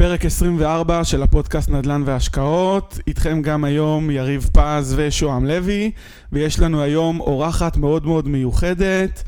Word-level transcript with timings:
פרק 0.00 0.24
24 0.24 1.04
של 1.04 1.22
הפודקאסט 1.22 1.70
נדל"ן 1.70 2.02
והשקעות, 2.06 2.98
איתכם 3.06 3.42
גם 3.42 3.64
היום 3.64 4.10
יריב 4.10 4.50
פז 4.52 4.94
ושוהם 4.96 5.46
לוי, 5.46 5.90
ויש 6.32 6.60
לנו 6.60 6.82
היום 6.82 7.20
אורחת 7.20 7.76
מאוד 7.76 8.06
מאוד 8.06 8.28
מיוחדת, 8.28 9.22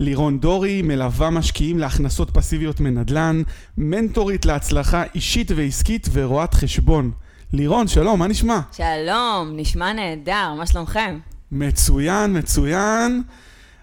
לירון 0.00 0.38
דורי, 0.40 0.82
מלווה 0.82 1.30
משקיעים 1.30 1.78
להכנסות 1.78 2.30
פסיביות 2.30 2.80
מנדל"ן, 2.80 3.42
מנטורית 3.78 4.46
להצלחה 4.46 5.02
אישית 5.14 5.50
ועסקית 5.56 6.08
ורואת 6.12 6.54
חשבון. 6.54 7.10
לירון, 7.52 7.88
שלום, 7.88 8.18
מה 8.18 8.26
נשמע? 8.26 8.60
שלום, 8.72 9.52
נשמע 9.52 9.92
נהדר, 9.92 10.54
מה 10.58 10.66
שלומכם? 10.66 11.18
מצוין, 11.52 12.38
מצוין. 12.38 13.22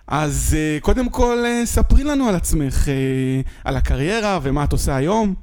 אז 0.07 0.55
uh, 0.55 0.82
קודם 0.82 1.10
כל, 1.10 1.44
uh, 1.46 1.66
ספרי 1.66 2.04
לנו 2.04 2.30
על 2.30 2.36
עצמך, 2.36 2.86
uh, 2.86 3.50
על 3.64 3.78
הקריירה 3.78 4.39
ומה 4.44 4.64
את 4.64 4.71
עושה 4.71 4.96
היום. 4.96 5.36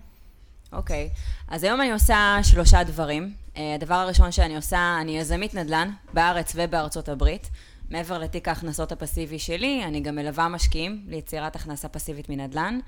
אוקיי, 0.72 1.10
okay. 1.12 1.18
אז 1.48 1.64
היום 1.64 1.80
אני 1.80 1.92
עושה 1.92 2.38
שלושה 2.42 2.84
דברים. 2.84 3.34
Uh, 3.54 3.58
הדבר 3.74 3.94
הראשון 3.94 4.32
שאני 4.32 4.56
עושה, 4.56 4.98
אני 5.00 5.18
יזמית 5.18 5.54
נדל"ן 5.54 5.90
בארץ 6.14 6.52
ובארצות 6.54 7.08
הברית. 7.08 7.50
מעבר 7.90 8.18
לתיק 8.18 8.48
ההכנסות 8.48 8.92
הפסיבי 8.92 9.38
שלי, 9.38 9.84
אני 9.84 10.00
גם 10.00 10.14
מלווה 10.14 10.48
משקיעים 10.48 11.04
ליצירת 11.08 11.56
הכנסה 11.56 11.88
פסיבית 11.88 12.28
מנדל"ן, 12.28 12.78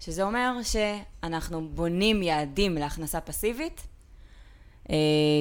שזה 0.00 0.22
אומר 0.22 0.52
שאנחנו 0.62 1.68
בונים 1.68 2.22
יעדים 2.22 2.74
להכנסה 2.74 3.20
פסיבית 3.20 3.80
אה, 3.80 3.97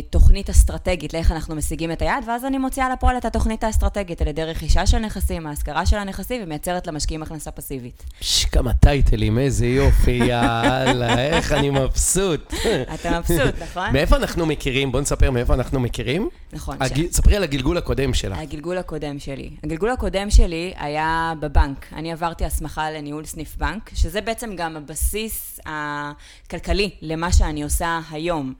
תוכנית 0.09 0.49
אסטרטגית 0.49 1.13
לאיך 1.13 1.31
אנחנו 1.31 1.55
משיגים 1.55 1.91
את 1.91 2.01
היעד, 2.01 2.23
ואז 2.27 2.45
אני 2.45 2.57
מוציאה 2.57 2.89
לפועל 2.89 3.17
את 3.17 3.25
התוכנית 3.25 3.63
האסטרטגית 3.63 4.21
על 4.21 4.27
ידי 4.27 4.43
רכישה 4.43 4.87
של 4.87 4.97
נכסים, 4.99 5.47
ההשכרה 5.47 5.85
של 5.85 5.97
הנכסים, 5.97 6.41
ומייצרת 6.43 6.87
למשקיעים 6.87 7.23
הכנסה 7.23 7.51
פסיבית. 7.51 8.03
פש, 8.19 8.45
כמה 8.45 8.73
טייטלים, 8.73 9.39
איזה 9.39 9.65
יופי, 9.65 10.11
יאללה, 10.29 11.19
איך 11.19 11.51
אני 11.51 11.69
מבסוט. 11.69 12.53
אתה 12.93 13.19
מבסוט, 13.19 13.55
נכון? 13.63 13.93
מאיפה 13.93 14.15
אנחנו 14.15 14.45
מכירים? 14.45 14.91
בוא 14.91 15.01
נספר 15.01 15.31
מאיפה 15.31 15.53
אנחנו 15.53 15.79
מכירים. 15.79 16.29
נכון. 16.53 16.77
הג... 16.79 17.07
ש... 17.07 17.15
ספרי 17.15 17.35
על 17.35 17.43
הגלגול 17.43 17.77
הקודם 17.77 18.13
שלה. 18.13 18.39
הגלגול 18.39 18.77
הקודם 18.77 19.19
שלי. 19.19 19.49
הגלגול 19.63 19.89
הקודם 19.89 20.29
שלי 20.29 20.73
היה 20.77 21.33
בבנק. 21.39 21.85
אני 21.93 22.11
עברתי 22.11 22.45
הסמכה 22.45 22.91
לניהול 22.91 23.25
סניף 23.25 23.55
בנק, 23.57 23.91
שזה 23.93 24.21
בעצם 24.21 24.55
גם 24.55 24.77
הבסיס 24.77 25.59
הכלכלי 25.65 26.89
למה 27.01 27.31
שאני 27.31 27.63
עושה 27.63 27.99
היום. 28.11 28.53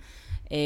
אה, 0.51 0.57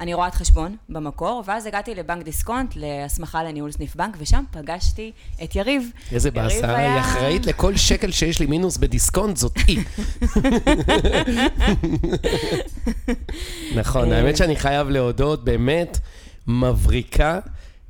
אני 0.00 0.14
רואת 0.14 0.34
חשבון 0.34 0.76
במקור, 0.88 1.42
ואז 1.46 1.66
הגעתי 1.66 1.94
לבנק 1.94 2.22
דיסקונט, 2.24 2.76
להסמכה 2.76 3.44
לניהול 3.44 3.72
סניף 3.72 3.96
בנק, 3.96 4.16
ושם 4.18 4.44
פגשתי 4.50 5.12
את 5.44 5.56
יריב. 5.56 5.90
איזה 6.12 6.30
באסה, 6.30 6.76
היה... 6.76 6.92
היא 6.92 7.00
אחראית 7.00 7.46
לכל 7.46 7.76
שקל 7.76 8.10
שיש 8.10 8.40
לי 8.40 8.46
מינוס 8.46 8.76
בדיסקונט, 8.76 9.36
זאת 9.36 9.56
היא. 9.66 9.80
נכון, 13.80 14.12
אה. 14.12 14.18
האמת 14.18 14.36
שאני 14.36 14.56
חייב 14.56 14.88
להודות, 14.88 15.44
באמת 15.44 15.98
מבריקה, 16.46 17.38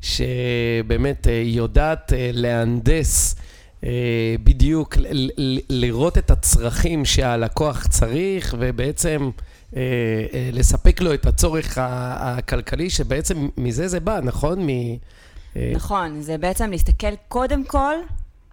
שבאמת 0.00 1.26
אה, 1.28 1.42
יודעת 1.44 2.12
להנדס. 2.16 3.36
בדיוק, 4.44 4.96
לראות 5.70 6.18
את 6.18 6.30
הצרכים 6.30 7.04
שהלקוח 7.04 7.86
צריך, 7.86 8.54
ובעצם... 8.58 9.30
אה, 9.76 9.80
אה, 10.34 10.50
לספק 10.52 11.00
לו 11.00 11.14
את 11.14 11.26
הצורך 11.26 11.78
הכלכלי, 11.80 12.90
שבעצם 12.90 13.48
מזה 13.56 13.88
זה 13.88 14.00
בא, 14.00 14.20
נכון? 14.22 14.66
מ... 14.66 14.68
אה, 15.56 15.72
נכון, 15.74 16.20
זה 16.20 16.38
בעצם 16.38 16.70
להסתכל 16.70 17.16
קודם 17.28 17.64
כל 17.64 17.94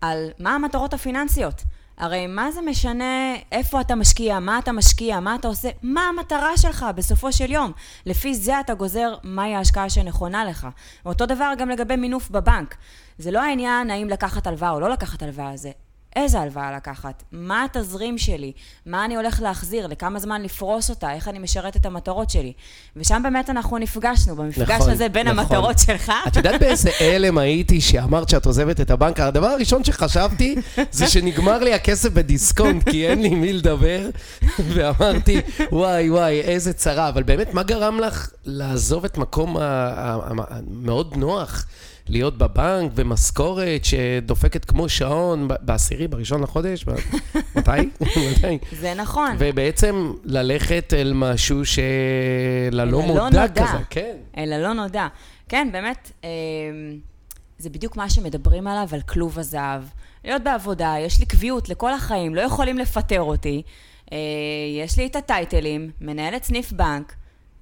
על 0.01 0.29
מה 0.39 0.55
המטרות 0.55 0.93
הפיננסיות. 0.93 1.63
הרי 1.99 2.27
מה 2.27 2.51
זה 2.51 2.61
משנה 2.61 3.35
איפה 3.51 3.81
אתה 3.81 3.95
משקיע, 3.95 4.39
מה 4.39 4.59
אתה 4.59 4.71
משקיע, 4.71 5.19
מה 5.19 5.35
אתה 5.35 5.47
עושה, 5.47 5.69
מה 5.83 6.01
המטרה 6.01 6.57
שלך 6.57 6.85
בסופו 6.95 7.31
של 7.31 7.51
יום. 7.51 7.71
לפי 8.05 8.35
זה 8.35 8.59
אתה 8.59 8.73
גוזר 8.73 9.15
מהי 9.23 9.55
ההשקעה 9.55 9.89
שנכונה 9.89 10.45
לך. 10.45 10.67
ואותו 11.05 11.25
דבר 11.25 11.53
גם 11.57 11.69
לגבי 11.69 11.95
מינוף 11.95 12.29
בבנק. 12.29 12.75
זה 13.17 13.31
לא 13.31 13.41
העניין 13.43 13.91
האם 13.91 14.09
לקחת 14.09 14.47
הלוואה 14.47 14.71
או 14.71 14.79
לא 14.79 14.89
לקחת 14.89 15.23
הלוואה, 15.23 15.57
זה 15.57 15.71
איזה 16.15 16.39
הלוואה 16.39 16.75
לקחת, 16.75 17.23
מה 17.31 17.63
התזרים 17.63 18.17
שלי, 18.17 18.51
מה 18.85 19.05
אני 19.05 19.15
הולך 19.15 19.41
להחזיר, 19.41 19.87
לכמה 19.87 20.19
זמן 20.19 20.41
לפרוס 20.41 20.89
אותה, 20.89 21.13
איך 21.13 21.27
אני 21.27 21.39
משרת 21.39 21.75
את 21.75 21.85
המטרות 21.85 22.29
שלי. 22.29 22.53
ושם 22.95 23.21
באמת 23.23 23.49
אנחנו 23.49 23.77
נפגשנו, 23.77 24.35
במפגש 24.35 24.69
נכון, 24.69 24.89
הזה 24.89 25.09
בין 25.09 25.27
נכון. 25.27 25.39
המטרות 25.39 25.79
שלך. 25.79 26.11
את 26.27 26.35
יודעת 26.35 26.61
באיזה 26.61 26.89
הלם 26.99 27.37
הייתי 27.37 27.81
שאמרת 27.81 28.29
שאת 28.29 28.45
עוזבת 28.45 28.81
את 28.81 28.91
הבנק? 28.91 29.19
הדבר 29.19 29.47
הראשון 29.47 29.83
שחשבתי 29.83 30.55
זה 30.91 31.07
שנגמר 31.07 31.59
לי 31.59 31.73
הכסף 31.73 32.09
בדיסקונט, 32.09 32.89
כי 32.89 33.07
אין 33.07 33.21
לי 33.21 33.29
מי 33.29 33.53
לדבר, 33.53 34.09
ואמרתי, 34.59 35.41
וואי 35.71 36.09
וואי, 36.09 36.41
איזה 36.41 36.73
צרה. 36.73 37.09
אבל 37.09 37.23
באמת, 37.23 37.53
מה 37.53 37.63
גרם 37.63 37.99
לך 37.99 38.29
לעזוב 38.45 39.05
את 39.05 39.17
מקום 39.17 39.57
המאוד 39.59 41.17
נוח? 41.17 41.65
להיות 42.09 42.37
בבנק 42.37 42.91
ומשכורת 42.95 43.85
שדופקת 43.85 44.65
כמו 44.65 44.89
שעון 44.89 45.47
בעשירי, 45.61 46.07
בראשון 46.07 46.41
לחודש, 46.41 46.85
מתי? 47.55 47.71
מתי? 48.01 48.57
זה 48.71 48.93
נכון. 48.93 49.35
ובעצם 49.39 50.13
ללכת 50.23 50.93
אל 50.97 51.13
משהו 51.15 51.61
שללא 51.65 53.01
מודע 53.01 53.47
כזה, 53.47 53.83
כן. 53.89 54.17
אל 54.37 54.53
הלא 54.53 54.73
נודע. 54.73 55.07
כן, 55.49 55.69
באמת, 55.71 56.11
אמ, 56.23 56.29
זה 57.57 57.69
בדיוק 57.69 57.97
מה 57.97 58.09
שמדברים 58.09 58.67
עליו, 58.67 58.87
על 58.91 59.01
כלוב 59.01 59.39
הזהב. 59.39 59.83
להיות 60.23 60.43
בעבודה, 60.43 60.95
יש 60.99 61.19
לי 61.19 61.25
קביעות 61.25 61.69
לכל 61.69 61.93
החיים, 61.93 62.35
לא 62.35 62.41
יכולים 62.41 62.77
לפטר 62.77 63.21
אותי. 63.21 63.61
אה, 64.11 64.17
יש 64.83 64.97
לי 64.97 65.05
את 65.05 65.15
הטייטלים, 65.15 65.91
מנהלת 66.01 66.43
סניף 66.43 66.71
בנק, 66.71 67.13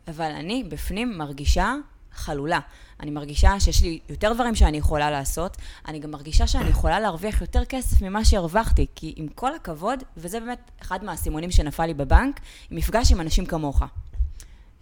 אבל 0.07 0.31
אני 0.31 0.63
בפנים 0.69 1.17
מרגישה 1.17 1.75
חלולה. 2.13 2.59
אני 2.99 3.11
מרגישה 3.11 3.59
שיש 3.59 3.81
לי 3.81 3.99
יותר 4.09 4.33
דברים 4.33 4.55
שאני 4.55 4.77
יכולה 4.77 5.11
לעשות, 5.11 5.57
אני 5.87 5.99
גם 5.99 6.11
מרגישה 6.11 6.47
שאני 6.47 6.69
יכולה 6.69 6.99
להרוויח 6.99 7.41
יותר 7.41 7.65
כסף 7.65 8.01
ממה 8.01 8.25
שהרווחתי, 8.25 8.85
כי 8.95 9.13
עם 9.15 9.27
כל 9.27 9.55
הכבוד, 9.55 10.03
וזה 10.17 10.39
באמת 10.39 10.71
אחד 10.81 11.03
מהסימונים 11.03 11.51
שנפל 11.51 11.85
לי 11.85 11.93
בבנק, 11.93 12.39
מפגש 12.71 13.11
עם 13.11 13.21
אנשים 13.21 13.45
כמוך. 13.45 13.83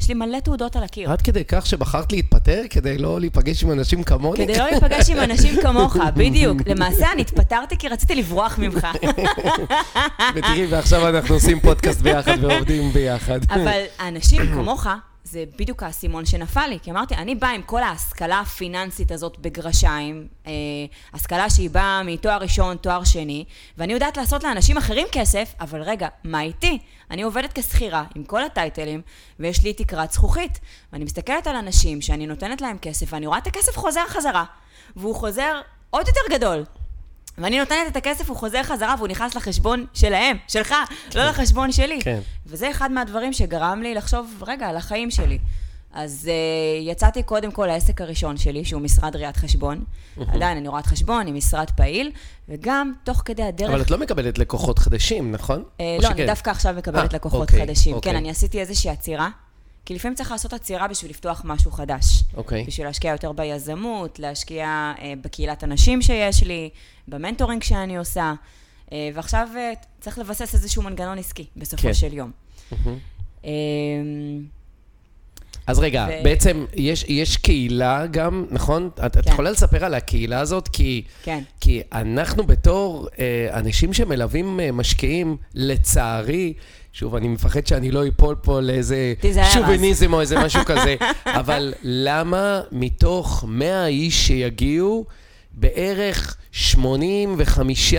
יש 0.02 0.08
לי 0.08 0.14
מלא 0.14 0.40
תעודות 0.40 0.76
על 0.76 0.84
הקיר. 0.84 1.12
עד 1.12 1.22
כדי 1.22 1.44
כך 1.48 1.66
שבחרת 1.66 2.12
להתפטר 2.12 2.62
כדי 2.70 2.98
לא 2.98 3.20
להיפגש 3.20 3.64
עם 3.64 3.72
אנשים 3.72 4.04
כמוני? 4.04 4.44
כדי 4.44 4.58
לא 4.58 4.66
להיפגש 4.66 5.10
עם 5.10 5.18
אנשים 5.18 5.62
כמוך, 5.62 5.98
בדיוק. 6.18 6.58
למעשה 6.66 7.12
אני 7.12 7.22
התפטרתי 7.22 7.78
כי 7.78 7.88
רציתי 7.88 8.16
לברוח 8.16 8.58
ממך. 8.58 8.88
ותראי, 10.36 10.66
ועכשיו 10.70 11.10
אנחנו 11.10 11.36
עושים 11.36 11.60
פודקאסט 11.60 12.02
ביחד 12.02 12.44
ועובדים 12.44 12.92
ביחד. 12.92 13.40
אבל 13.50 13.82
אנשים 14.00 14.42
כמוך 14.54 14.88
זה 15.28 15.44
בדיוק 15.58 15.84
האסימון 15.84 16.26
שנפל 16.26 16.68
לי, 16.68 16.80
כי 16.80 16.92
אמרתי, 16.92 17.16
אני 17.16 17.36
באה 17.36 17.52
עם 17.52 17.62
כל 17.62 17.84
ההשכלה 17.84 18.40
הפיננסית 18.40 19.12
הזאת 19.12 19.38
בגרשיים, 19.38 20.28
אה, 20.48 20.52
השכלה 21.14 21.50
שהיא 21.50 21.70
באה 21.70 22.04
מתואר 22.04 22.38
ראשון, 22.38 22.78
תואר 22.78 23.04
שני, 23.04 23.46
ואני 23.78 23.94
יודעת 23.94 24.18
לעשות 24.18 24.44
לאנשים 24.44 24.78
אחרים 24.78 25.08
כסף, 25.12 25.54
אבל 25.60 25.82
רגע, 25.82 26.08
מה 26.24 26.42
איתי? 26.42 26.80
אני 27.12 27.22
עובדת 27.22 27.54
כשכירה 27.54 28.04
עם 28.16 28.24
כל 28.24 28.44
הטייטלים, 28.44 29.02
ויש 29.40 29.64
לי 29.64 29.74
תקרת 29.74 30.12
זכוכית. 30.12 30.60
ואני 30.94 31.04
מסתכלת 31.04 31.48
על 31.48 31.56
אנשים 31.56 32.02
שאני 32.02 32.28
נותנת 32.28 32.62
להם 32.62 32.78
כסף, 32.78 33.14
ואני 33.14 33.28
רואה 33.28 33.38
את 33.38 33.48
הכסף 33.48 33.78
חוזר 33.78 34.04
חזרה, 34.08 34.44
והוא 34.96 35.16
חוזר 35.16 35.62
עוד 35.90 36.08
יותר 36.08 36.36
גדול. 36.38 36.64
ואני 37.38 37.60
נותנת 37.60 37.88
את 37.88 37.96
הכסף, 37.96 38.30
הוא 38.30 38.38
חוזר 38.38 38.64
חזרה 38.64 38.96
והוא 38.98 39.08
נכנס 39.08 39.36
לחשבון 39.36 39.86
שלהם, 39.94 40.38
שלך, 40.48 40.72
לא 40.72 41.12
כן. 41.12 41.20
לא 41.20 41.30
לחשבון 41.30 41.72
שלי. 41.72 42.02
כן. 42.02 42.20
וזה 42.46 42.72
אחד 42.72 42.92
מהדברים 42.92 43.34
שגרם 43.34 43.82
לי 43.82 43.94
לחשוב, 43.94 44.44
רגע, 44.48 44.68
על 44.68 44.78
החיים 44.78 45.12
שלי. 45.12 45.40
אז 45.94 46.30
uh, 46.30 46.90
יצאתי 46.92 47.24
קודם 47.24 47.52
כל 47.52 47.66
לעסק 47.66 48.02
הראשון 48.02 48.38
שלי, 48.38 48.66
שהוא 48.66 48.82
משרד 48.82 49.16
ראיית 49.16 49.38
חשבון. 49.38 49.84
עדיין 50.28 50.58
אני 50.58 50.68
רואת 50.68 50.86
חשבון 50.86 51.28
עם 51.28 51.36
משרד 51.36 51.72
פעיל, 51.72 52.12
וגם 52.50 52.94
תוך 53.04 53.22
כדי 53.26 53.44
הדרך... 53.44 53.70
אבל 53.70 53.82
את 53.82 53.92
לא 53.92 53.98
מקבלת 53.98 54.38
לקוחות 54.38 54.80
חדשים, 54.80 55.32
נכון? 55.32 55.64
Uh, 55.78 55.82
לא, 56.02 56.10
שכן? 56.10 56.14
אני 56.14 56.26
דווקא 56.26 56.50
עכשיו 56.50 56.74
מקבלת 56.78 57.10
아, 57.10 57.14
אה, 57.14 57.16
לקוחות 57.16 57.42
אוקיי, 57.42 57.62
חדשים. 57.62 57.92
כן, 57.92 57.98
אוקיי. 57.98 58.12
כן, 58.12 58.18
אני 58.18 58.30
עשיתי 58.30 58.60
איזושהי 58.60 58.90
עצירה. 58.90 59.30
כי 59.86 59.96
לפעמים 59.96 60.16
צריך 60.16 60.32
לעשות 60.32 60.54
עצירה 60.54 60.88
בשביל 60.88 61.12
לפתוח 61.12 61.42
משהו 61.46 61.72
חדש. 61.72 62.24
אוקיי. 62.34 62.64
Okay. 62.64 62.68
בשביל 62.68 62.88
להשקיע 62.88 63.12
יותר 63.12 63.32
ביזמות, 63.32 64.20
להשקיע 64.20 64.94
אה, 65.02 65.14
בקהילת 65.22 65.64
הנשים 65.64 66.02
שיש 66.02 66.44
לי, 66.44 66.70
במנטורינג 67.08 67.64
שאני 67.64 67.98
עושה, 67.98 68.34
אה, 68.92 69.10
ועכשיו 69.14 69.48
אה, 69.56 69.74
צריך 70.00 70.20
לבסס 70.20 70.54
איזשהו 70.54 70.84
מנגנון 70.84 71.18
עסקי 71.18 71.46
בסופו 71.56 71.84
כן. 71.84 71.94
של 71.94 72.14
יום. 72.14 72.32
Mm-hmm. 72.72 72.76
אה, 73.46 73.52
אז 75.68 75.80
רגע, 75.80 76.08
ו... 76.10 76.24
בעצם 76.24 76.66
יש, 76.74 77.06
יש 77.08 77.38
קהילה 77.38 78.06
גם, 78.12 78.46
נכון? 78.52 78.90
את, 79.06 79.14
כן. 79.14 79.20
את 79.20 79.28
יכולה 79.28 79.52
לספר 79.52 79.86
על 79.86 79.94
הקהילה 79.94 80.40
הזאת? 80.40 80.68
כי, 80.68 81.04
כן. 81.24 81.44
כי 81.60 81.82
אנחנו 81.92 82.44
בתור 82.44 83.08
אה, 83.20 83.48
אנשים 83.60 83.94
שמלווים 83.94 84.60
אה, 84.60 84.72
משקיעים, 84.72 85.38
לצערי, 85.54 86.54
שוב, 86.98 87.16
אני 87.16 87.28
מפחד 87.28 87.68
שאני 87.68 87.92
לא 87.92 88.08
אפול 88.08 88.36
פה 88.36 88.60
לאיזה 88.62 89.14
שוביניזם 89.54 90.14
או 90.14 90.22
איזה 90.22 90.40
משהו 90.40 90.62
כזה, 90.72 90.96
אבל 91.26 91.74
למה 91.84 92.62
מתוך 92.72 93.46
100 93.48 93.88
איש 93.88 94.28
שיגיעו, 94.28 95.06
בערך 95.52 96.38
85 96.52 97.94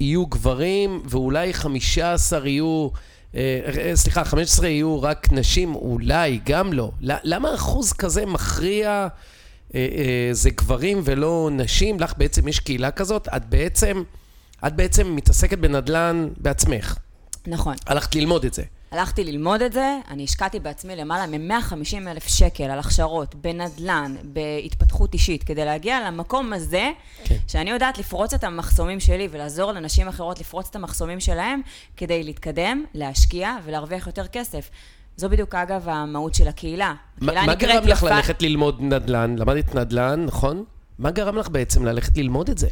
יהיו 0.00 0.26
גברים, 0.26 1.02
ואולי 1.04 1.54
15 1.54 2.48
יהיו 2.48 2.88
אה, 3.34 3.60
אה, 3.78 3.96
סליחה, 3.96 4.24
15 4.24 4.68
יהיו 4.68 5.02
רק 5.02 5.32
נשים, 5.32 5.74
אולי, 5.74 6.40
גם 6.46 6.72
לא. 6.72 6.90
למה 7.00 7.54
אחוז 7.54 7.92
כזה 7.92 8.26
מכריע 8.26 9.08
זה 10.32 10.50
גברים 10.50 11.00
ולא 11.04 11.48
נשים? 11.52 12.00
לך 12.00 12.14
בעצם 12.16 12.48
יש 12.48 12.60
קהילה 12.60 12.90
כזאת, 12.90 13.28
את 13.36 13.48
בעצם, 13.48 14.02
את 14.66 14.76
בעצם 14.76 15.16
מתעסקת 15.16 15.58
בנדל"ן 15.58 16.28
בעצמך. 16.36 16.98
נכון. 17.46 17.74
הלכת 17.86 18.14
ללמוד 18.14 18.44
את 18.44 18.54
זה. 18.54 18.62
הלכתי 18.90 19.24
ללמוד 19.24 19.62
את 19.62 19.72
זה, 19.72 19.98
אני 20.10 20.24
השקעתי 20.24 20.60
בעצמי 20.60 20.96
למעלה 20.96 21.38
מ-150 21.38 22.08
אלף 22.08 22.26
שקל 22.28 22.64
על 22.64 22.78
הכשרות, 22.78 23.34
בנדל"ן, 23.34 24.14
בהתפתחות 24.24 25.14
אישית, 25.14 25.44
כדי 25.44 25.64
להגיע 25.64 26.10
למקום 26.10 26.52
הזה, 26.52 26.90
כן. 27.24 27.36
שאני 27.48 27.70
יודעת 27.70 27.98
לפרוץ 27.98 28.34
את 28.34 28.44
המחסומים 28.44 29.00
שלי 29.00 29.28
ולעזור 29.30 29.72
לנשים 29.72 30.08
אחרות 30.08 30.40
לפרוץ 30.40 30.66
את 30.70 30.76
המחסומים 30.76 31.20
שלהם, 31.20 31.60
כדי 31.96 32.22
להתקדם, 32.22 32.84
להשקיע 32.94 33.56
ולהרוויח 33.64 34.06
יותר 34.06 34.26
כסף. 34.26 34.70
זו 35.16 35.28
בדיוק, 35.28 35.54
אגב, 35.54 35.88
המהות 35.88 36.34
של 36.34 36.48
הקהילה. 36.48 36.94
הקהילה 37.16 37.46
מה 37.46 37.54
גרם 37.54 37.86
לך. 37.86 38.02
ללכת 38.02 38.42
ללמוד 38.42 38.82
נדל"ן? 38.82 39.36
למדת 39.38 39.74
נדל"ן, 39.74 40.24
נכון? 40.24 40.64
מה 40.98 41.10
גרם 41.10 41.36
לך 41.36 41.48
בעצם 41.48 41.84
ללכת 41.84 42.16
ללמוד 42.16 42.50
את 42.50 42.58
זה? 42.58 42.68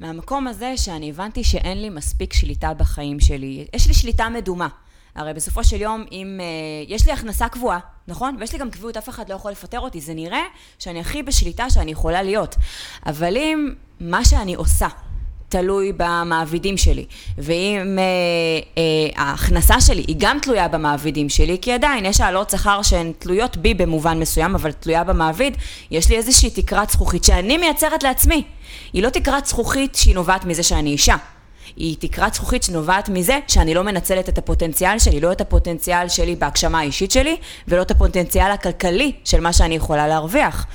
מהמקום 0.00 0.46
הזה 0.46 0.76
שאני 0.76 1.10
הבנתי 1.10 1.44
שאין 1.44 1.82
לי 1.82 1.88
מספיק 1.88 2.32
שליטה 2.32 2.74
בחיים 2.74 3.20
שלי. 3.20 3.66
יש 3.74 3.86
לי 3.86 3.94
שליטה 3.94 4.28
מדומה. 4.28 4.68
הרי 5.14 5.34
בסופו 5.34 5.64
של 5.64 5.80
יום, 5.80 6.04
אם... 6.12 6.40
uh, 6.40 6.92
יש 6.92 7.06
לי 7.06 7.12
הכנסה 7.12 7.48
קבועה, 7.48 7.78
נכון? 8.08 8.36
ויש 8.40 8.52
לי 8.52 8.58
גם 8.58 8.70
קביעות, 8.70 8.96
אף 8.96 9.08
אחד 9.08 9.28
לא 9.28 9.34
יכול 9.34 9.50
לפטר 9.50 9.80
אותי. 9.80 10.00
זה 10.00 10.14
נראה 10.14 10.42
שאני 10.78 11.00
הכי 11.00 11.22
בשליטה 11.22 11.70
שאני 11.70 11.90
יכולה 11.90 12.22
להיות. 12.22 12.56
אבל 13.06 13.36
אם 13.36 13.74
מה 14.00 14.24
שאני 14.24 14.54
עושה 14.54 14.88
תלוי 15.50 15.92
במעבידים 15.96 16.76
שלי, 16.76 17.04
ואם 17.38 17.98
אה, 17.98 18.04
אה, 18.78 19.22
ההכנסה 19.22 19.80
שלי 19.80 20.04
היא 20.08 20.16
גם 20.18 20.38
תלויה 20.42 20.68
במעבידים 20.68 21.28
שלי, 21.28 21.58
כי 21.62 21.72
עדיין 21.72 22.06
יש 22.06 22.20
העלות 22.20 22.50
שכר 22.50 22.82
שהן 22.82 23.12
תלויות 23.18 23.56
בי 23.56 23.74
במובן 23.74 24.20
מסוים, 24.20 24.54
אבל 24.54 24.72
תלויה 24.72 25.04
במעביד, 25.04 25.56
יש 25.90 26.08
לי 26.08 26.16
איזושהי 26.16 26.50
תקרת 26.50 26.90
זכוכית 26.90 27.24
שאני 27.24 27.58
מייצרת 27.58 28.02
לעצמי. 28.02 28.42
היא 28.92 29.02
לא 29.02 29.08
תקרת 29.08 29.46
זכוכית 29.46 29.94
שהיא 29.94 30.14
נובעת 30.14 30.44
מזה 30.44 30.62
שאני 30.62 30.90
אישה. 30.90 31.16
היא 31.76 31.96
תקרת 31.98 32.34
זכוכית 32.34 32.62
שנובעת 32.62 33.08
מזה 33.08 33.38
שאני 33.48 33.74
לא 33.74 33.82
מנצלת 33.82 34.28
את 34.28 34.38
הפוטנציאל 34.38 34.98
שלי, 34.98 35.20
לא 35.20 35.32
את 35.32 35.40
הפוטנציאל 35.40 36.08
שלי 36.08 36.36
בהגשמה 36.36 36.78
האישית 36.78 37.10
שלי, 37.10 37.36
ולא 37.68 37.82
את 37.82 37.90
הפוטנציאל 37.90 38.50
הכלכלי 38.50 39.12
של 39.24 39.40
מה 39.40 39.52
שאני 39.52 39.74
יכולה 39.74 40.08
להרוויח. 40.08 40.66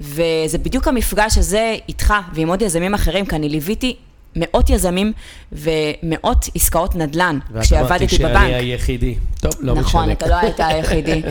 וזה 0.00 0.58
בדיוק 0.58 0.88
המפגש 0.88 1.38
הזה 1.38 1.76
איתך 1.88 2.14
ועם 2.32 2.48
עוד 2.48 2.62
יזמים 2.62 2.94
אחרים, 2.94 3.26
כי 3.26 3.36
אני 3.36 3.48
ליוויתי 3.48 3.96
מאות 4.36 4.70
יזמים 4.70 5.12
ומאות 5.52 6.48
עסקאות 6.54 6.94
נדל"ן 6.94 7.38
כשעבדתי 7.60 8.04
בבנק. 8.04 8.20
ואת 8.20 8.30
אמרתי 8.30 8.48
שאני 8.48 8.54
היחידי. 8.54 9.14
טוב, 9.40 9.52
לא 9.60 9.74
נכון, 9.74 9.82
משנה. 9.84 10.00
נכון, 10.02 10.10
אתה 10.10 10.26
לא 10.26 10.36
היית 10.36 10.60
היחידי. 10.60 11.22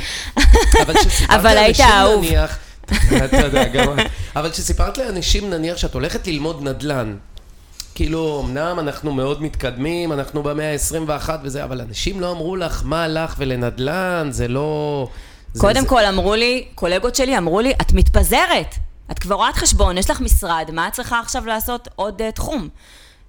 אבל 1.36 1.58
היית 1.58 1.80
אהוב. 1.80 2.26
אתה 3.26 3.38
יודע, 3.38 3.68
גם... 3.68 3.98
אבל 4.36 4.50
כשסיפרת 4.50 4.98
לאנשים, 4.98 5.50
נניח, 5.50 5.78
שאת 5.78 5.94
הולכת 5.94 6.28
ללמוד 6.28 6.64
נדל"ן, 6.64 7.16
כאילו, 7.96 8.44
אמנם 8.46 8.80
אנחנו 8.80 9.14
מאוד 9.14 9.42
מתקדמים, 9.44 10.12
אנחנו 10.12 10.44
במאה 10.44 10.72
ה-21 10.74 11.30
וזה, 11.44 11.64
אבל 11.64 11.82
אנשים 11.82 12.20
לא 12.20 12.32
אמרו 12.32 12.56
לך 12.56 12.82
מה 12.86 13.04
הלך 13.04 13.36
ולנדל"ן, 13.38 14.28
זה 14.32 14.48
לא... 14.48 15.08
קודם 15.58 15.82
זה, 15.82 15.88
כל 15.88 16.02
זה... 16.02 16.10
אמרו 16.10 16.36
לי, 16.36 16.66
קולגות 16.76 17.16
שלי 17.16 17.38
אמרו 17.38 17.62
לי, 17.62 17.74
את 17.82 17.94
מתפזרת. 17.94 18.76
את 19.12 19.20
כבר 19.20 19.36
רואת 19.36 19.56
חשבון, 19.56 19.98
יש 19.98 20.10
לך 20.10 20.22
משרד, 20.22 20.70
מה 20.74 20.88
את 20.88 20.94
צריכה 20.94 21.20
עכשיו 21.20 21.46
לעשות 21.46 21.88
עוד 21.96 22.22
uh, 22.22 22.32
תחום? 22.32 22.70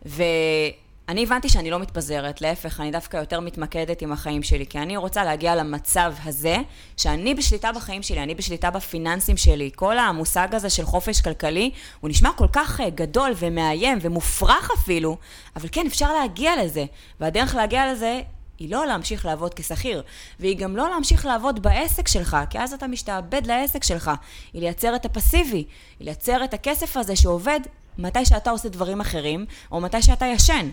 ואני 0.04 1.22
הבנתי 1.22 1.48
שאני 1.48 1.70
לא 1.70 1.78
מתפזרת, 1.78 2.40
להפך, 2.40 2.80
אני 2.80 2.90
דווקא 2.90 3.16
יותר 3.16 3.40
מתמקדת 3.40 4.02
עם 4.02 4.12
החיים 4.12 4.42
שלי, 4.42 4.66
כי 4.66 4.78
אני 4.78 4.96
רוצה 4.96 5.24
להגיע 5.24 5.54
למצב 5.54 6.14
הזה, 6.24 6.56
שאני 6.96 7.34
בשליטה 7.34 7.72
בחיים 7.72 8.02
שלי, 8.02 8.22
אני 8.22 8.34
בשליטה 8.34 8.70
בפיננסים 8.70 9.36
שלי. 9.36 9.70
כל 9.74 9.98
המושג 9.98 10.54
הזה 10.54 10.70
של 10.70 10.84
חופש 10.84 11.20
כלכלי, 11.20 11.70
הוא 12.00 12.10
נשמע 12.10 12.30
כל 12.36 12.48
כך 12.52 12.80
uh, 12.80 12.82
גדול 12.94 13.32
ומאיים 13.36 13.98
ומופרך 14.00 14.70
אפילו, 14.78 15.16
אבל 15.56 15.68
כן, 15.72 15.86
אפשר 15.86 16.12
להגיע 16.12 16.64
לזה. 16.64 16.84
והדרך 17.20 17.54
להגיע 17.54 17.92
לזה 17.92 18.20
היא 18.58 18.70
לא 18.70 18.86
להמשיך 18.86 19.26
לעבוד 19.26 19.54
כשכיר, 19.54 20.02
והיא 20.40 20.56
גם 20.56 20.76
לא 20.76 20.88
להמשיך 20.90 21.26
לעבוד 21.26 21.62
בעסק 21.62 22.08
שלך, 22.08 22.36
כי 22.50 22.58
אז 22.58 22.72
אתה 22.72 22.86
משתעבד 22.86 23.46
לעסק 23.46 23.84
שלך. 23.84 24.10
היא 24.52 24.62
לייצר 24.62 24.96
את 24.96 25.04
הפסיבי, 25.04 25.56
היא 25.56 25.66
לייצר 26.00 26.44
את 26.44 26.54
הכסף 26.54 26.96
הזה 26.96 27.16
שעובד 27.16 27.60
מתי 27.98 28.24
שאתה 28.24 28.50
עושה 28.50 28.68
דברים 28.68 29.00
אחרים, 29.00 29.46
או 29.72 29.80
מתי 29.80 30.02
שאתה 30.02 30.26
ישן. 30.26 30.68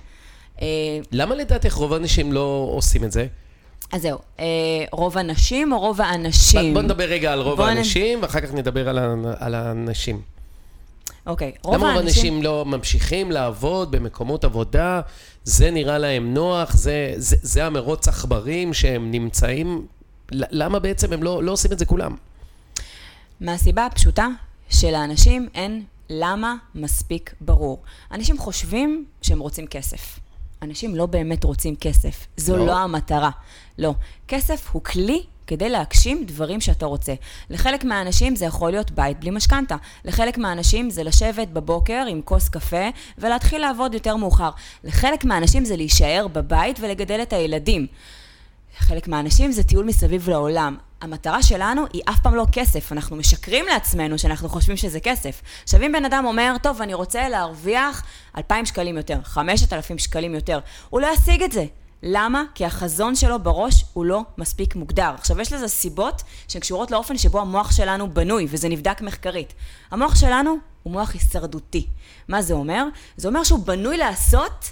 אה, 0.62 0.68
למה 1.12 1.35
לדעתך 1.35 1.74
רוב 1.74 1.94
האנשים 1.94 2.33
לא 2.33 2.69
עושים 2.74 3.03
את 3.03 3.12
זה? 3.12 3.27
אז 3.91 4.01
זהו, 4.01 4.18
אה, 4.39 4.45
רוב 4.91 5.18
הנשים 5.18 5.74
או 5.74 5.79
רוב 5.79 6.01
האנשים? 6.01 6.74
בוא 6.74 6.81
נדבר 6.81 7.03
רגע 7.03 7.33
על 7.33 7.41
רוב 7.41 7.62
האנשים. 7.62 8.21
ואחר 8.21 8.41
כך 8.41 8.53
נדבר 8.53 8.89
על 9.39 9.56
האנשים. 9.56 10.21
אוקיי, 11.27 11.51
רוב 11.63 11.73
האנשים... 11.73 11.87
למה 11.87 11.93
רוב 11.93 12.05
האנשים 12.05 12.43
לא 12.43 12.65
ממשיכים 12.65 13.31
לעבוד 13.31 13.91
במקומות 13.91 14.43
עבודה? 14.43 15.01
זה 15.43 15.71
נראה 15.71 15.97
להם 15.97 16.33
נוח, 16.33 16.73
זה, 16.73 17.13
זה, 17.17 17.35
זה 17.41 17.65
המרוץ 17.65 18.07
עכברים 18.07 18.73
שהם 18.73 19.11
נמצאים, 19.11 19.87
למה 20.31 20.79
בעצם 20.79 21.13
הם 21.13 21.23
לא, 21.23 21.43
לא 21.43 21.51
עושים 21.51 21.71
את 21.71 21.79
זה 21.79 21.85
כולם? 21.85 22.15
מהסיבה 23.41 23.85
הפשוטה 23.85 24.27
שלאנשים 24.69 25.49
אין 25.53 25.83
למה 26.09 26.55
מספיק 26.75 27.33
ברור. 27.41 27.81
אנשים 28.11 28.37
חושבים 28.37 29.05
שהם 29.21 29.39
רוצים 29.39 29.67
כסף. 29.67 30.19
אנשים 30.61 30.95
לא 30.95 31.05
באמת 31.05 31.43
רוצים 31.43 31.75
כסף. 31.75 32.27
זו 32.37 32.57
לא, 32.57 32.65
לא 32.65 32.77
המטרה. 32.77 33.29
לא. 33.77 33.93
כסף 34.27 34.69
הוא 34.71 34.83
כלי 34.83 35.23
כדי 35.47 35.69
להגשים 35.69 36.23
דברים 36.25 36.61
שאתה 36.61 36.85
רוצה. 36.85 37.13
לחלק 37.49 37.83
מהאנשים 37.83 38.35
זה 38.35 38.45
יכול 38.45 38.71
להיות 38.71 38.91
בית 38.91 39.19
בלי 39.19 39.29
משכנתה. 39.29 39.75
לחלק 40.05 40.37
מהאנשים 40.37 40.89
זה 40.89 41.03
לשבת 41.03 41.47
בבוקר 41.47 42.05
עם 42.09 42.21
כוס 42.21 42.49
קפה 42.49 42.89
ולהתחיל 43.17 43.61
לעבוד 43.61 43.93
יותר 43.93 44.15
מאוחר. 44.15 44.49
לחלק 44.83 45.25
מהאנשים 45.25 45.65
זה 45.65 45.75
להישאר 45.75 46.27
בבית 46.33 46.79
ולגדל 46.79 47.21
את 47.21 47.33
הילדים. 47.33 47.87
חלק 48.77 49.07
מהאנשים 49.07 49.51
זה 49.51 49.63
טיול 49.63 49.85
מסביב 49.85 50.29
לעולם. 50.29 50.77
המטרה 51.01 51.43
שלנו 51.43 51.85
היא 51.93 52.01
אף 52.09 52.19
פעם 52.19 52.35
לא 52.35 52.45
כסף, 52.51 52.91
אנחנו 52.91 53.15
משקרים 53.15 53.65
לעצמנו 53.65 54.19
שאנחנו 54.19 54.49
חושבים 54.49 54.77
שזה 54.77 54.99
כסף. 54.99 55.41
עכשיו 55.63 55.81
אם 55.83 55.91
בן 55.91 56.05
אדם 56.05 56.25
אומר, 56.25 56.55
טוב, 56.63 56.81
אני 56.81 56.93
רוצה 56.93 57.29
להרוויח 57.29 58.03
2,000 58.37 58.65
שקלים 58.65 58.97
יותר, 58.97 59.17
5,000 59.23 59.97
שקלים 59.97 60.35
יותר, 60.35 60.59
הוא 60.89 61.01
לא 61.01 61.07
ישיג 61.13 61.43
את 61.43 61.51
זה. 61.51 61.65
למה? 62.05 62.44
כי 62.55 62.65
החזון 62.65 63.15
שלו 63.15 63.39
בראש 63.39 63.85
הוא 63.94 64.05
לא 64.05 64.21
מספיק 64.38 64.75
מוגדר. 64.75 65.11
עכשיו, 65.17 65.41
יש 65.41 65.53
לזה 65.53 65.67
סיבות 65.67 66.24
שהן 66.48 66.62
קשורות 66.62 66.91
לאופן 66.91 67.17
שבו 67.17 67.41
המוח 67.41 67.72
שלנו 67.72 68.13
בנוי, 68.13 68.48
וזה 68.50 68.69
נבדק 68.69 69.01
מחקרית. 69.01 69.53
המוח 69.91 70.15
שלנו 70.15 70.57
הוא 70.83 70.93
מוח 70.93 71.13
הישרדותי. 71.13 71.88
מה 72.27 72.41
זה 72.41 72.53
אומר? 72.53 72.86
זה 73.17 73.27
אומר 73.27 73.43
שהוא 73.43 73.65
בנוי 73.65 73.98
לעשות 73.98 74.72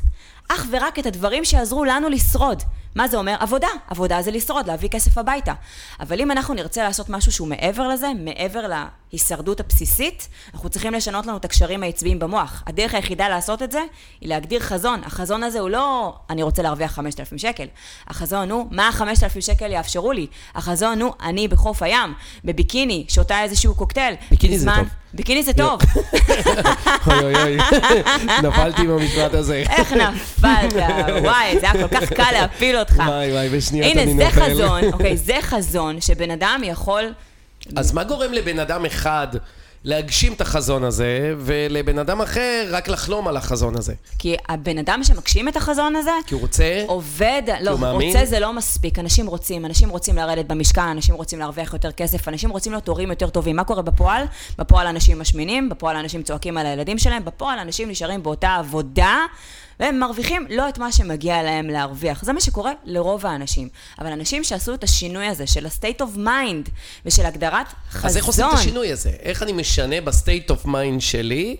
אך 0.49 0.65
ורק 0.71 0.99
את 0.99 1.05
הדברים 1.05 1.45
שיעזרו 1.45 1.85
לנו 1.85 2.09
לשרוד. 2.09 2.63
מה 2.95 3.07
זה 3.07 3.17
אומר? 3.17 3.35
עבודה. 3.39 3.67
עבודה 3.87 4.21
זה 4.21 4.31
לשרוד, 4.31 4.67
להביא 4.67 4.89
כסף 4.89 5.17
הביתה. 5.17 5.53
אבל 5.99 6.21
אם 6.21 6.31
אנחנו 6.31 6.53
נרצה 6.53 6.83
לעשות 6.83 7.09
משהו 7.09 7.31
שהוא 7.31 7.47
מעבר 7.47 7.87
לזה, 7.87 8.11
מעבר 8.19 8.65
להישרדות 9.11 9.59
הבסיסית, 9.59 10.27
אנחנו 10.53 10.69
צריכים 10.69 10.93
לשנות 10.93 11.25
לנו 11.25 11.37
את 11.37 11.45
הקשרים 11.45 11.83
העצביים 11.83 12.19
במוח. 12.19 12.63
הדרך 12.67 12.93
היחידה 12.93 13.29
לעשות 13.29 13.61
את 13.61 13.71
זה, 13.71 13.81
היא 14.21 14.29
להגדיר 14.29 14.59
חזון. 14.59 15.01
החזון 15.03 15.43
הזה 15.43 15.59
הוא 15.59 15.69
לא, 15.69 16.15
אני 16.29 16.43
רוצה 16.43 16.61
להרוויח 16.61 16.91
5,000 16.91 17.37
שקל. 17.37 17.65
החזון 18.07 18.51
הוא, 18.51 18.67
מה 18.71 18.87
ה-5,000 18.87 19.41
שקל 19.41 19.71
יאפשרו 19.71 20.11
לי? 20.11 20.27
החזון 20.55 21.01
הוא, 21.01 21.13
אני 21.21 21.47
בחוף 21.47 21.83
הים, 21.83 22.13
בביקיני, 22.45 23.05
שותה 23.09 23.43
איזשהו 23.43 23.75
קוקטייל. 23.75 24.15
ביקיני 24.31 24.55
בזמן... 24.55 24.75
זה 24.75 24.81
טוב. 24.81 25.00
ביקיני 25.13 25.43
זה 25.43 25.53
טוב. 25.53 25.79
אוי 27.07 27.19
אוי 27.19 27.35
אוי, 27.35 27.57
נפלתי 28.43 28.87
במשפט 28.87 29.33
הזה. 29.33 29.63
איך 29.69 29.93
נפלת? 29.93 30.73
וואי, 31.21 31.59
זה 31.59 31.71
היה 31.71 31.87
כל 31.87 31.95
כך 31.95 32.13
קל 32.13 32.31
להפיל 32.31 32.77
אותך. 32.77 32.95
וואי 33.05 33.31
וואי, 33.31 33.49
בשנייה 33.49 33.91
אני 33.91 34.05
נופל. 34.05 34.21
הנה, 34.21 34.31
זה 34.31 34.41
חזון, 34.41 34.83
אוקיי, 34.93 35.17
זה 35.17 35.37
חזון 35.41 36.01
שבן 36.01 36.31
אדם 36.31 36.61
יכול... 36.63 37.13
אז 37.75 37.91
מה 37.91 38.03
גורם 38.03 38.33
לבן 38.33 38.59
אדם 38.59 38.85
אחד 38.85 39.27
להגשים 39.83 40.33
את 40.33 40.41
החזון 40.41 40.83
הזה, 40.83 41.33
ולבן 41.37 41.99
אדם 41.99 42.21
אחר 42.21 42.67
רק 42.71 42.87
לחלום 42.87 43.27
על 43.27 43.37
החזון 43.37 43.77
הזה. 43.77 43.93
כי 44.19 44.35
הבן 44.49 44.77
אדם 44.77 45.03
שמגשים 45.03 45.47
את 45.47 45.55
החזון 45.55 45.95
הזה, 45.95 46.11
כי 46.27 46.33
הוא 46.33 46.41
רוצה, 46.41 46.83
עובד, 46.87 47.41
כי 47.57 47.63
לא, 47.63 47.71
הוא 47.71 47.79
מאמין. 47.79 48.07
רוצה 48.07 48.25
זה 48.25 48.39
לא 48.39 48.53
מספיק, 48.53 48.99
אנשים 48.99 49.27
רוצים, 49.27 49.65
אנשים 49.65 49.89
רוצים 49.89 50.15
לרדת 50.15 50.45
במשקל, 50.45 50.81
אנשים 50.81 51.15
רוצים 51.15 51.39
להרוויח 51.39 51.73
יותר 51.73 51.91
כסף, 51.91 52.27
אנשים 52.27 52.49
רוצים 52.49 52.71
להיות 52.71 52.87
הורים 52.87 53.09
יותר 53.09 53.29
טובים. 53.29 53.55
מה 53.55 53.63
קורה 53.63 53.81
בפועל? 53.81 54.23
בפועל 54.57 54.87
אנשים 54.87 55.19
משמינים, 55.19 55.69
בפועל 55.69 55.95
אנשים 55.95 56.23
צועקים 56.23 56.57
על 56.57 56.65
הילדים 56.65 56.97
שלהם, 56.97 57.25
בפועל 57.25 57.59
אנשים 57.59 57.89
נשארים 57.89 58.23
באותה 58.23 58.55
עבודה. 58.55 59.17
והם 59.81 59.99
מרוויחים 59.99 60.45
לא 60.49 60.69
את 60.69 60.77
מה 60.77 60.91
שמגיע 60.91 61.43
להם 61.43 61.67
להרוויח. 61.67 62.23
זה 62.23 62.33
מה 62.33 62.41
שקורה 62.41 62.71
לרוב 62.85 63.25
האנשים. 63.25 63.69
אבל 63.99 64.11
אנשים 64.11 64.43
שעשו 64.43 64.73
את 64.73 64.83
השינוי 64.83 65.27
הזה 65.27 65.47
של 65.47 65.65
ה-state 65.65 66.01
of 66.01 66.17
mind 66.17 66.69
ושל 67.05 67.25
הגדרת 67.25 67.65
חזון... 67.91 68.09
אז 68.09 68.17
איך 68.17 68.25
עושים 68.25 68.45
את 68.45 68.53
השינוי 68.53 68.91
הזה? 68.91 69.09
איך 69.09 69.43
אני 69.43 69.51
משנה 69.51 70.01
ב-state 70.01 70.49
of 70.49 70.65
mind 70.67 70.99
שלי, 70.99 71.57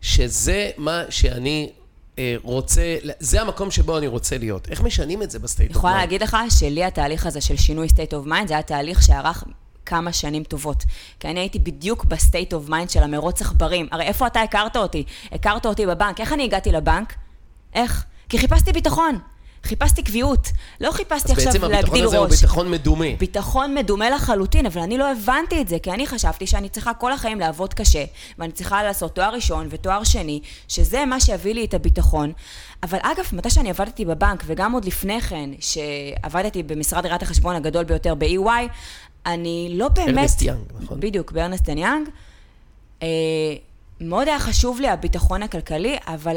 שזה 0.00 0.70
מה 0.76 1.02
שאני 1.10 1.70
אה, 2.18 2.34
רוצה, 2.42 2.96
זה 3.18 3.40
המקום 3.40 3.70
שבו 3.70 3.98
אני 3.98 4.06
רוצה 4.06 4.38
להיות. 4.38 4.68
איך 4.70 4.80
משנים 4.80 5.22
את 5.22 5.30
זה 5.30 5.38
ב 5.38 5.43
state 5.43 5.70
of 5.70 5.76
יכולה 5.76 5.94
להגיד 5.94 6.22
לך 6.22 6.36
שלי 6.58 6.84
התהליך 6.84 7.26
הזה 7.26 7.40
של 7.40 7.56
שינוי 7.56 7.88
state 7.88 8.12
of 8.12 8.28
mind, 8.28 8.48
זה 8.48 8.54
היה 8.54 8.62
תהליך 8.62 9.02
שארך 9.02 9.44
כמה 9.86 10.12
שנים 10.12 10.44
טובות. 10.44 10.84
כי 11.20 11.28
אני 11.28 11.40
הייתי 11.40 11.58
בדיוק 11.58 12.04
ב 12.04 12.12
state 12.12 12.52
of 12.52 12.68
mind 12.68 12.90
של 12.90 13.02
המרוץ 13.02 13.40
עכברים. 13.40 13.88
הרי 13.92 14.04
איפה 14.04 14.26
אתה 14.26 14.42
הכרת 14.42 14.76
אותי? 14.76 15.04
הכרת 15.32 15.66
אותי 15.66 15.86
בבנק. 15.86 16.20
איך 16.20 16.32
אני 16.32 16.44
הגעתי 16.44 16.72
לבנק? 16.72 17.14
איך? 17.74 18.04
כי 18.28 18.38
חיפשתי 18.38 18.72
ביטחון. 18.72 19.18
חיפשתי 19.64 20.02
קביעות. 20.02 20.48
לא 20.80 20.92
חיפשתי 20.92 21.32
עכשיו 21.32 21.46
להגדיל 21.46 21.64
ראש. 21.64 21.64
אז 21.64 21.70
בעצם 21.70 21.74
הביטחון 21.74 22.06
הזה 22.06 22.18
הוא 22.18 22.26
ביטחון 22.26 22.70
מדומה. 22.70 23.06
ביטחון 23.18 23.74
מדומה 23.74 24.10
לחלוטין, 24.10 24.66
אבל 24.66 24.80
אני 24.80 24.98
לא 24.98 25.12
הבנתי 25.12 25.60
את 25.60 25.68
זה, 25.68 25.78
כי 25.82 25.90
אני 25.90 26.06
חשבתי 26.06 26.46
שאני 26.46 26.68
צריכה 26.68 26.94
כל 26.94 27.12
החיים 27.12 27.40
לעבוד 27.40 27.74
קשה, 27.74 28.04
ואני 28.38 28.52
צריכה 28.52 28.82
לעשות 28.82 29.14
תואר 29.14 29.34
ראשון 29.34 29.66
ותואר 29.70 30.04
שני, 30.04 30.40
שזה 30.68 31.04
מה 31.04 31.20
שיביא 31.20 31.54
לי 31.54 31.64
את 31.64 31.74
הביטחון. 31.74 32.32
אבל 32.82 32.98
אגב, 33.02 33.24
מתי 33.32 33.50
שאני 33.50 33.70
עבדתי 33.70 34.04
בבנק, 34.04 34.42
וגם 34.46 34.72
עוד 34.72 34.84
לפני 34.84 35.20
כן, 35.20 35.50
שעבדתי 35.60 36.62
במשרד 36.62 37.06
ראיית 37.06 37.22
החשבון 37.22 37.56
הגדול 37.56 37.84
ביותר 37.84 38.14
ב-EY, 38.14 38.68
אני 39.26 39.70
לא 39.72 39.88
באמת... 39.88 40.18
ארנסט 40.18 40.42
יאנג, 40.42 40.58
נכון? 40.80 41.00
בדיוק, 41.00 41.32
בארנסט 41.32 41.68
יאנג. 41.68 42.08
אה, 43.02 43.08
מאוד 44.00 44.28
היה 44.28 44.38
חשוב 44.38 44.80
לי 44.80 44.88
הביטחון 44.88 45.42
הכלכלי, 45.42 45.96
אבל 46.06 46.36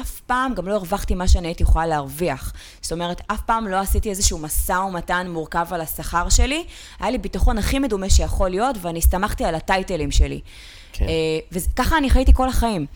אף 0.00 0.20
פעם 0.20 0.54
גם 0.54 0.68
לא 0.68 0.74
הרווחתי 0.74 1.14
מה 1.14 1.28
שאני 1.28 1.48
הייתי 1.48 1.62
יכולה 1.62 1.86
להרוויח. 1.86 2.52
זאת 2.80 2.92
אומרת, 2.92 3.20
אף 3.26 3.40
פעם 3.40 3.66
לא 3.66 3.76
עשיתי 3.76 4.10
איזשהו 4.10 4.38
משא 4.38 4.72
ומתן 4.72 5.26
מורכב 5.30 5.66
על 5.70 5.80
השכר 5.80 6.28
שלי. 6.28 6.64
היה 7.00 7.10
לי 7.10 7.18
ביטחון 7.18 7.58
הכי 7.58 7.78
מדומה 7.78 8.10
שיכול 8.10 8.50
להיות, 8.50 8.76
ואני 8.80 8.98
הסתמכתי 8.98 9.44
על 9.44 9.54
הטייטלים 9.54 10.10
שלי. 10.10 10.40
כן. 10.92 11.04
אה, 11.08 11.12
וככה 11.52 11.98
אני 11.98 12.10
חייתי 12.10 12.32
כל 12.34 12.48
החיים. 12.48 12.86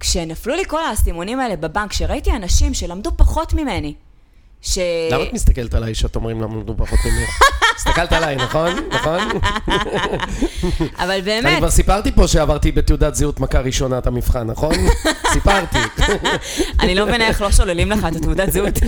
כשנפלו 0.00 0.54
לי 0.54 0.64
כל 0.68 0.84
האסימונים 0.84 1.40
האלה 1.40 1.56
בבנק, 1.56 1.90
כשראיתי 1.90 2.30
אנשים 2.30 2.74
שלמדו 2.74 3.10
פחות 3.16 3.54
ממני, 3.54 3.94
ש... 4.62 4.78
למה 5.10 5.22
את 5.22 5.32
מסתכלת 5.32 5.74
עליי 5.74 5.94
שאת 5.94 6.16
אומרים 6.16 6.40
למדו 6.40 6.74
פחות 6.76 6.98
ממך? 7.04 7.40
הסתכלת 7.76 8.12
עליי, 8.12 8.36
נכון? 8.36 8.72
נכון? 8.90 9.20
אבל 10.98 11.20
באמת... 11.20 11.46
אני 11.46 11.56
כבר 11.56 11.70
סיפרתי 11.70 12.12
פה 12.12 12.28
שעברתי 12.28 12.72
בתעודת 12.72 13.14
זהות 13.14 13.40
מכה 13.40 13.60
ראשונה 13.60 13.98
את 13.98 14.06
המבחן, 14.06 14.46
נכון? 14.46 14.74
סיפרתי. 15.32 15.78
אני 16.80 16.94
לא 16.94 17.06
מבינה 17.06 17.28
איך 17.28 17.42
לא 17.42 17.50
שוללים 17.52 17.90
לך 17.90 18.06
את 18.08 18.16
התעודת 18.16 18.52
זהות. 18.52 18.74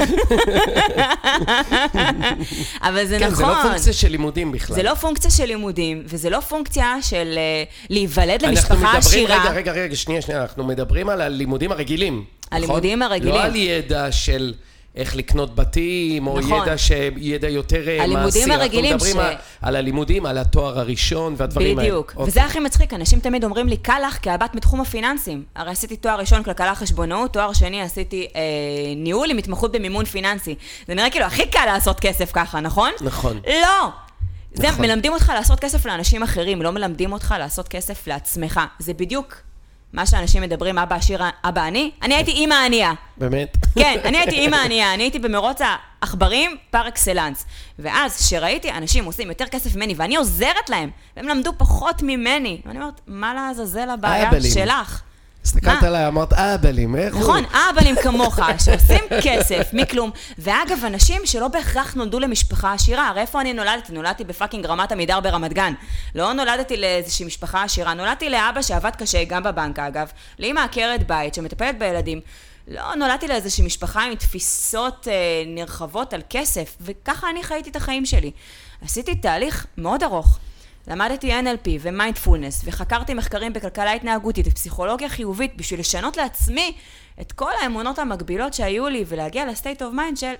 אבל 2.88 3.07
זה 3.07 3.19
נכון. 3.19 3.28
כן, 3.28 3.35
זה 3.35 3.43
לא 3.43 3.62
פונקציה 3.62 3.93
של 3.93 4.09
לימודים 4.09 4.52
בכלל. 4.52 4.76
זה 4.76 4.83
לא 4.83 4.95
פונקציה 4.95 5.31
של 5.31 5.45
לימודים, 5.45 6.02
וזה 6.07 6.31
לא 6.31 6.40
פונקציה 6.40 6.97
של 7.02 7.35
אה, 7.37 7.64
להיוולד 7.90 8.43
למשפחה 8.43 8.97
עשירה. 8.97 9.40
רגע, 9.40 9.50
רגע, 9.50 9.73
רגע, 9.73 9.97
שנייה, 9.97 10.23
שנייה, 10.23 10.43
אנחנו 10.43 10.64
מדברים 10.64 11.09
על 11.09 11.21
הלימודים 11.21 11.73
הרגילים. 11.73 12.25
הלימודים 12.50 12.99
נכון? 12.99 13.12
הרגילים. 13.12 13.35
לא 13.35 13.43
על 13.43 13.57
ידע 13.57 14.12
של... 14.12 14.54
איך 14.96 15.16
לקנות 15.16 15.54
בתים, 15.54 16.26
או 16.26 16.38
נכון. 16.38 16.62
ידע, 16.62 16.78
ש... 16.78 16.90
ידע 17.16 17.48
יותר 17.48 17.88
אה, 17.88 17.96
מעשי. 17.98 18.02
הלימודים 18.02 18.50
הרגילים 18.50 18.92
אנחנו 18.92 19.06
מדברים 19.06 19.26
ש... 19.32 19.42
על 19.62 19.76
הלימודים, 19.76 20.26
על 20.26 20.38
התואר 20.38 20.78
הראשון 20.78 21.34
והדברים 21.36 21.78
האלה. 21.78 21.88
בדיוק, 21.88 22.12
האלה. 22.16 22.28
וזה 22.28 22.44
הכי 22.44 22.60
מצחיק, 22.60 22.94
אנשים 22.94 23.20
תמיד 23.20 23.44
אומרים 23.44 23.68
לי, 23.68 23.76
קל 23.76 24.00
לך 24.08 24.18
כהבת 24.22 24.54
מתחום 24.54 24.80
הפיננסים. 24.80 25.44
הרי 25.56 25.70
עשיתי 25.70 25.96
תואר 25.96 26.18
ראשון 26.18 26.42
כלכלה 26.42 26.74
חשבונאות, 26.74 27.32
תואר 27.32 27.52
שני 27.52 27.82
עשיתי 27.82 28.26
אה, 28.36 28.40
ניהול 28.96 29.30
עם 29.30 29.38
התמחות 29.38 29.72
במימון 29.72 30.04
פיננסי. 30.04 30.54
זה 30.86 30.94
נראה 30.94 31.10
כאילו 31.10 31.24
הכי 31.24 31.46
קל 31.46 31.66
לעשות 31.66 32.00
כסף 32.00 32.30
ככה, 32.32 32.60
נכון? 32.60 32.90
נכון. 33.00 33.40
לא! 33.46 33.88
זה 34.54 34.68
נכון. 34.68 34.84
מלמדים 34.84 35.12
אותך 35.12 35.32
לעשות 35.34 35.60
כסף 35.60 35.86
לאנשים 35.86 36.22
אחרים, 36.22 36.62
לא 36.62 36.70
מלמדים 36.70 37.12
אותך 37.12 37.34
לעשות 37.38 37.68
כסף 37.68 38.06
לעצמך. 38.06 38.60
זה 38.78 38.94
בדיוק 38.94 39.36
מה 39.92 40.06
שאנשים 40.06 40.42
מדברים, 40.42 40.78
אבא 40.78 40.96
עשיר, 40.96 41.22
אבא 41.44 41.62
עני, 41.62 41.90
אני 42.02 42.14
הייתי 42.14 42.30
אימא 42.40 42.54
ענייה. 42.54 42.92
באמת? 43.16 43.56
כן, 43.75 44.00
אני 44.04 44.19
הייתי 44.19 44.37
אימא 44.37 44.57
ענייה, 44.57 44.95
אני 44.95 45.02
הייתי 45.02 45.19
במרוץ 45.19 45.59
העכברים 45.61 46.57
פר 46.71 46.88
אקסלנס. 46.88 47.47
ואז, 47.78 48.16
כשראיתי 48.16 48.73
אנשים 48.73 49.04
עושים 49.04 49.28
יותר 49.28 49.47
כסף 49.47 49.76
ממני, 49.76 49.95
ואני 49.97 50.16
עוזרת 50.16 50.71
להם, 50.71 50.90
והם 51.16 51.28
למדו 51.28 51.52
פחות 51.57 52.02
ממני, 52.02 52.61
ואני 52.66 52.78
אומרת, 52.78 53.00
מה 53.07 53.35
לעזאזל 53.35 53.90
הבעיה 53.90 54.31
שלך? 54.54 55.02
הסתכלת 55.45 55.83
עליי, 55.83 56.09
אמרת 56.09 56.33
אהבלים, 56.33 56.97
איך 56.97 57.14
הוא? 57.14 57.23
נכון, 57.23 57.45
אהבלים 57.54 57.97
כמוך, 58.02 58.38
שעושים 58.64 59.04
כסף 59.23 59.69
מכלום. 59.73 60.11
ואגב, 60.38 60.85
אנשים 60.87 61.23
שלא 61.25 61.49
בהכרח 61.49 61.95
נולדו 61.95 62.19
למשפחה 62.19 62.73
עשירה, 62.73 63.09
הרי 63.09 63.21
איפה 63.21 63.40
אני 63.40 63.52
נולדתי? 63.52 63.93
נולדתי 63.93 64.25
ב 64.25 64.30
fucking 64.30 64.66
רמת 64.66 64.93
עמידר 64.93 65.21
ברמת 65.21 65.52
גן. 65.52 65.73
לא 66.14 66.33
נולדתי 66.33 66.76
לאיזושהי 66.76 67.26
משפחה 67.26 67.62
עשירה, 67.62 67.95
נולדתי 67.95 68.31
לאבא 68.31 68.62
שעבד 68.62 68.97
קשה, 68.99 69.25
גם 69.25 69.43
בבנק 69.43 69.78
אגב, 69.78 70.09
לאמא 70.38 70.61
עקרת 70.61 71.07
בית 71.07 71.35
שמטפלת 71.35 71.78
בילדים. 71.78 72.21
לא 72.68 72.94
נולדתי 72.94 73.28
לאיזושהי 73.28 73.66
משפחה 73.66 74.04
עם 74.04 74.14
תפיסות 74.14 75.09
אה, 75.09 75.14
נרחבות 75.47 76.12
על 76.12 76.23
כסף, 76.30 76.76
וככה 76.80 77.30
אני 77.30 77.42
חייתי 77.42 77.71
את 77.71 77.76
החיים 77.76 78.06
שלי. 78.06 78.30
עשיתי 78.83 79.14
תהליך 79.14 79.66
מאוד 79.76 80.02
ארוך. 80.02 80.38
למדתי 80.87 81.40
NLP 81.40 81.68
ומיינדפולנס, 81.80 82.62
וחקרתי 82.64 83.14
מחקרים 83.14 83.52
בכלכלה 83.52 83.92
התנהגותית 83.92 84.47
ופסיכולוגיה 84.49 85.09
חיובית 85.09 85.56
בשביל 85.56 85.80
לשנות 85.80 86.16
לעצמי 86.16 86.75
את 87.21 87.33
כל 87.33 87.50
האמונות 87.62 87.99
המגבילות 87.99 88.54
שהיו 88.54 88.88
לי, 88.88 89.04
ולהגיע 89.09 89.47
ל 89.46 89.52
state 89.52 89.82
of 89.82 89.92
mind 89.92 90.16
של 90.16 90.33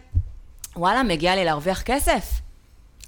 וואלה, 0.77 1.03
מגיע 1.03 1.37
לי 1.37 1.45
להרוויח 1.45 1.83
כסף. 1.83 2.44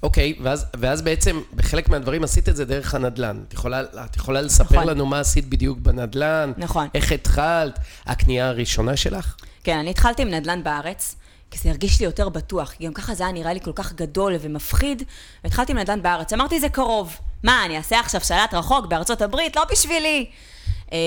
אוקיי, 0.03 0.33
okay, 0.37 0.41
ואז, 0.43 0.65
ואז 0.77 1.01
בעצם 1.01 1.41
בחלק 1.55 1.89
מהדברים 1.89 2.23
עשית 2.23 2.49
את 2.49 2.55
זה 2.55 2.65
דרך 2.65 2.95
הנדל"ן. 2.95 3.43
את 3.47 3.53
יכולה, 3.53 3.81
את 3.81 4.15
יכולה 4.15 4.41
לספר 4.41 4.75
נכון. 4.75 4.87
לנו 4.87 5.05
מה 5.05 5.19
עשית 5.19 5.45
בדיוק 5.49 5.79
בנדל"ן? 5.79 6.51
נכון. 6.57 6.87
איך 6.93 7.11
התחלת? 7.11 7.79
הקנייה 8.05 8.47
הראשונה 8.47 8.97
שלך? 8.97 9.35
כן, 9.63 9.77
אני 9.77 9.89
התחלתי 9.89 10.21
עם 10.21 10.29
נדל"ן 10.29 10.63
בארץ. 10.63 11.15
כי 11.51 11.57
זה 11.57 11.69
הרגיש 11.69 11.99
לי 11.99 12.05
יותר 12.05 12.29
בטוח, 12.29 12.71
כי 12.71 12.85
גם 12.85 12.93
ככה 12.93 13.15
זה 13.15 13.23
היה 13.23 13.33
נראה 13.33 13.53
לי 13.53 13.59
כל 13.61 13.71
כך 13.75 13.93
גדול 13.93 14.35
ומפחיד, 14.41 15.03
והתחלתי 15.43 15.71
עם 15.71 15.77
נדל"ן 15.77 16.01
בארץ. 16.01 16.33
אמרתי, 16.33 16.59
זה 16.59 16.69
קרוב. 16.69 17.17
מה, 17.43 17.65
אני 17.65 17.77
אעשה 17.77 17.99
עכשיו 17.99 18.21
שלט 18.21 18.53
רחוק 18.53 18.85
בארצות 18.85 19.21
הברית? 19.21 19.55
לא 19.55 19.63
בשבילי. 19.71 20.25
אה, 20.93 20.97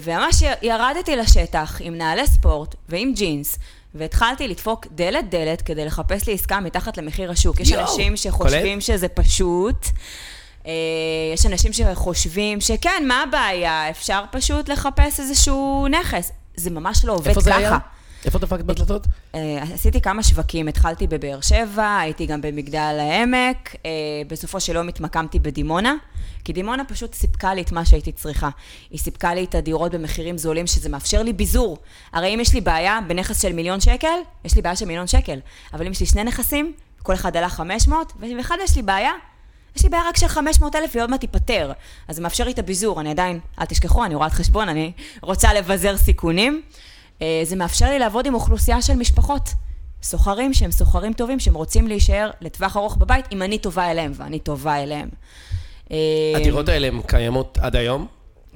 וממש 0.00 0.42
ירדתי 0.62 1.16
לשטח 1.16 1.80
עם 1.80 1.94
נעלי 1.94 2.26
ספורט 2.26 2.74
ועם 2.88 3.12
ג'ינס, 3.14 3.58
והתחלתי 3.94 4.48
לדפוק 4.48 4.86
דלת-דלת 4.90 5.62
כדי 5.62 5.84
לחפש 5.84 6.26
לי 6.26 6.34
עסקה 6.34 6.60
מתחת 6.60 6.98
למחיר 6.98 7.30
השוק. 7.30 7.60
יש 7.60 7.72
אנשים 7.72 8.16
שחושבים 8.16 8.80
שזה 8.80 9.08
פשוט. 9.08 9.86
אה, 10.66 10.72
יש 11.34 11.46
אנשים 11.46 11.72
שחושבים 11.72 12.60
שכן, 12.60 13.04
מה 13.08 13.22
הבעיה? 13.22 13.90
אפשר 13.90 14.24
פשוט 14.30 14.68
לחפש 14.68 15.20
איזשהו 15.20 15.86
נכס. 15.90 16.32
זה 16.56 16.70
ממש 16.70 17.04
לא 17.04 17.12
עובד 17.12 17.22
ככה. 17.22 17.30
איפה 17.30 17.40
זה 17.40 17.56
היה? 17.56 17.78
איפה 18.24 18.38
דפקת 18.38 18.64
בדלתות? 18.64 19.06
אה, 19.34 19.62
עשיתי 19.74 20.00
כמה 20.00 20.22
שווקים, 20.22 20.68
התחלתי 20.68 21.06
בבאר 21.06 21.40
שבע, 21.40 21.98
הייתי 21.98 22.26
גם 22.26 22.40
במגדל 22.40 22.98
העמק, 23.00 23.76
אה, 23.86 23.90
בסופו 24.28 24.60
של 24.60 24.74
יום 24.74 24.88
התמקמתי 24.88 25.38
בדימונה, 25.38 25.94
כי 26.44 26.52
דימונה 26.52 26.84
פשוט 26.84 27.14
סיפקה 27.14 27.54
לי 27.54 27.62
את 27.62 27.72
מה 27.72 27.84
שהייתי 27.84 28.12
צריכה. 28.12 28.48
היא 28.90 28.98
סיפקה 28.98 29.34
לי 29.34 29.44
את 29.44 29.54
הדירות 29.54 29.92
במחירים 29.92 30.38
זולים, 30.38 30.66
שזה 30.66 30.88
מאפשר 30.88 31.22
לי 31.22 31.32
ביזור. 31.32 31.78
הרי 32.12 32.34
אם 32.34 32.40
יש 32.40 32.54
לי 32.54 32.60
בעיה 32.60 32.98
בנכס 33.08 33.42
של 33.42 33.52
מיליון 33.52 33.80
שקל, 33.80 34.18
יש 34.44 34.56
לי 34.56 34.62
בעיה 34.62 34.76
של 34.76 34.86
מיליון 34.86 35.06
שקל. 35.06 35.38
אבל 35.72 35.86
אם 35.86 35.92
יש 35.92 36.00
לי 36.00 36.06
שני 36.06 36.24
נכסים, 36.24 36.72
כל 37.02 37.14
אחד 37.14 37.36
עלה 37.36 37.48
500, 37.48 38.12
ואחד 38.36 38.56
יש 38.64 38.76
לי 38.76 38.82
בעיה, 38.82 39.12
יש 39.76 39.82
לי 39.82 39.88
בעיה 39.88 40.02
רק 40.08 40.16
של 40.16 40.28
500 40.28 40.74
אלף 40.76 40.90
והיא 40.94 41.02
עוד 41.02 41.10
מעט 41.10 41.20
תיפתר. 41.20 41.72
אז 42.08 42.16
זה 42.16 42.22
מאפשר 42.22 42.44
לי 42.44 42.52
את 42.52 42.58
הביזור, 42.58 43.00
אני 43.00 43.10
עדיין, 43.10 43.40
אל 43.60 43.64
תשכחו, 43.64 44.04
אני 44.04 44.14
רואת 44.14 44.32
חשבון, 44.32 44.68
אני 44.68 44.92
רוצה 45.22 45.54
לבזר 45.54 45.96
סיכונים. 45.96 46.62
אה, 47.22 47.40
זה 47.44 47.56
מאפשר 47.56 47.86
לי 47.86 47.98
לעבוד 47.98 48.26
עם 48.26 48.34
אוכלוסייה 48.34 48.82
של 48.82 48.94
משפחות. 48.94 49.50
סוחרים 50.02 50.54
שהם 50.54 50.70
סוחרים 50.70 51.12
טובים, 51.12 51.40
שהם 51.40 51.54
רוצים 51.54 51.88
להישאר 51.88 52.30
לטווח 52.40 52.76
ארוך 52.76 52.96
בבית, 52.96 53.24
אם 53.32 53.42
אני 53.42 53.58
טובה 53.58 53.90
אליהם 53.90 54.12
ואני 54.14 54.38
טובה 54.38 54.82
אליהם. 54.82 55.08
אה, 55.90 55.96
הדירות 56.36 56.68
האלה 56.68 56.86
הן 56.86 57.00
קיימות 57.06 57.58
עד 57.60 57.76
היום? 57.76 58.06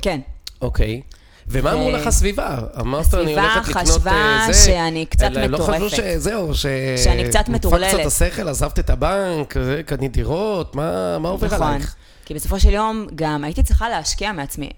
כן. 0.02 0.20
אוקיי. 0.60 1.02
ומה 1.48 1.72
אמרו 1.72 1.90
לך 1.90 2.06
הסביבה? 2.06 2.58
אמרת, 2.80 3.14
אני 3.14 3.34
הולכת 3.34 3.68
לקנות 3.68 3.86
זה. 3.86 4.10
הסביבה 4.10 4.46
חשבה 4.46 4.64
שאני 4.64 5.06
קצת 5.06 5.30
מטורפת. 5.30 5.50
לא 5.50 5.58
חשבו 5.58 5.90
שזהו, 5.90 6.54
ש... 6.54 6.66
שאני 7.04 7.28
קצת 7.28 7.48
מטורללת. 7.48 7.94
נדפק 7.94 8.00
קצת 8.00 8.06
השכל, 8.06 8.48
עזבת 8.48 8.78
את 8.78 8.90
הבנק, 8.90 9.56
קנית 9.86 10.12
דירות, 10.12 10.76
מה 10.76 11.16
עובר 11.24 11.46
נכון. 11.46 11.62
עלייך? 11.62 11.82
נכון, 11.84 11.94
כי 12.24 12.34
בסופו 12.34 12.60
של 12.60 12.70
יום 12.70 13.06
גם 13.14 13.44
הייתי 13.44 13.62
צריכה 13.62 13.88
להשקיע 13.88 14.32
מעצמי. 14.32 14.70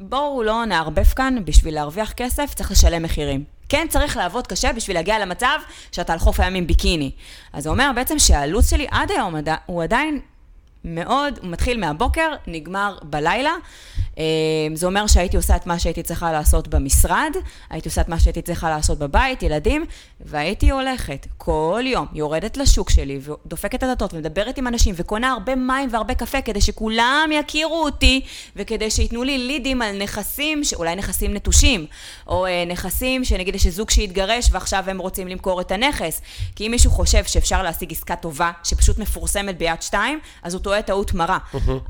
בואו 0.00 0.42
לא 0.42 0.64
נערבב 0.64 1.04
כאן, 1.04 1.44
בשביל 1.44 1.74
להרוויח 1.74 2.12
כסף 2.12 2.54
צריך 2.54 2.70
לשלם 2.70 3.02
מחירים. 3.02 3.44
כן 3.68 3.86
צריך 3.90 4.16
לעבוד 4.16 4.46
קשה 4.46 4.72
בשביל 4.72 4.96
להגיע 4.96 5.18
למצב 5.18 5.58
שאתה 5.92 6.12
על 6.12 6.18
חוף 6.18 6.40
הים 6.40 6.54
עם 6.54 6.66
ביקיני. 6.66 7.10
אז 7.52 7.62
זה 7.62 7.70
אומר 7.70 7.90
בעצם 7.94 8.18
שהלו"ז 8.18 8.70
שלי 8.70 8.86
עד 8.90 9.10
היום 9.10 9.34
הוא 9.66 9.82
עדיין 9.82 10.20
מאוד, 10.86 11.38
הוא 11.42 11.50
מתחיל 11.50 11.80
מהבוקר, 11.80 12.30
נגמר 12.46 12.98
בלילה. 13.02 13.52
אה, 14.18 14.24
זה 14.74 14.86
אומר 14.86 15.06
שהייתי 15.06 15.36
עושה 15.36 15.56
את 15.56 15.66
מה 15.66 15.78
שהייתי 15.78 16.02
צריכה 16.02 16.32
לעשות 16.32 16.68
במשרד, 16.68 17.30
הייתי 17.70 17.88
עושה 17.88 18.00
את 18.00 18.08
מה 18.08 18.20
שהייתי 18.20 18.42
צריכה 18.42 18.70
לעשות 18.70 18.98
בבית, 18.98 19.42
ילדים, 19.42 19.84
והייתי 20.20 20.70
הולכת 20.70 21.26
כל 21.38 21.82
יום, 21.84 22.06
יורדת 22.12 22.56
לשוק 22.56 22.90
שלי, 22.90 23.20
ודופקת 23.22 23.74
את 23.74 23.82
הדלתות, 23.82 24.14
ומדברת 24.14 24.58
עם 24.58 24.66
אנשים, 24.66 24.94
וקונה 24.98 25.32
הרבה 25.32 25.54
מים 25.54 25.88
והרבה 25.92 26.14
קפה, 26.14 26.42
כדי 26.42 26.60
שכולם 26.60 27.30
יכירו 27.32 27.82
אותי, 27.84 28.20
וכדי 28.56 28.90
שייתנו 28.90 29.24
לי 29.24 29.38
לידים 29.38 29.82
על 29.82 30.02
נכסים, 30.02 30.62
אולי 30.76 30.96
נכסים 30.96 31.34
נטושים, 31.34 31.86
או 32.26 32.46
אה, 32.46 32.64
נכסים 32.66 33.24
שנגיד 33.24 33.54
יש 33.54 33.66
זוג 33.66 33.90
שהתגרש, 33.90 34.48
ועכשיו 34.52 34.84
הם 34.86 34.98
רוצים 34.98 35.28
למכור 35.28 35.60
את 35.60 35.72
הנכס. 35.72 36.20
כי 36.56 36.66
אם 36.66 36.70
מישהו 36.70 36.90
חושב 36.90 37.24
שאפשר 37.24 37.62
להשיג 37.62 37.92
עסקה 37.92 38.16
טובה, 38.16 38.50
שפשוט 38.64 38.98
מפורסמת 38.98 39.58
ביד 39.58 39.82
שתיים, 39.82 40.18
אז 40.42 40.54
הוא 40.54 40.62
טועה 40.62 40.75
טעות 40.82 41.14
מרה. 41.14 41.38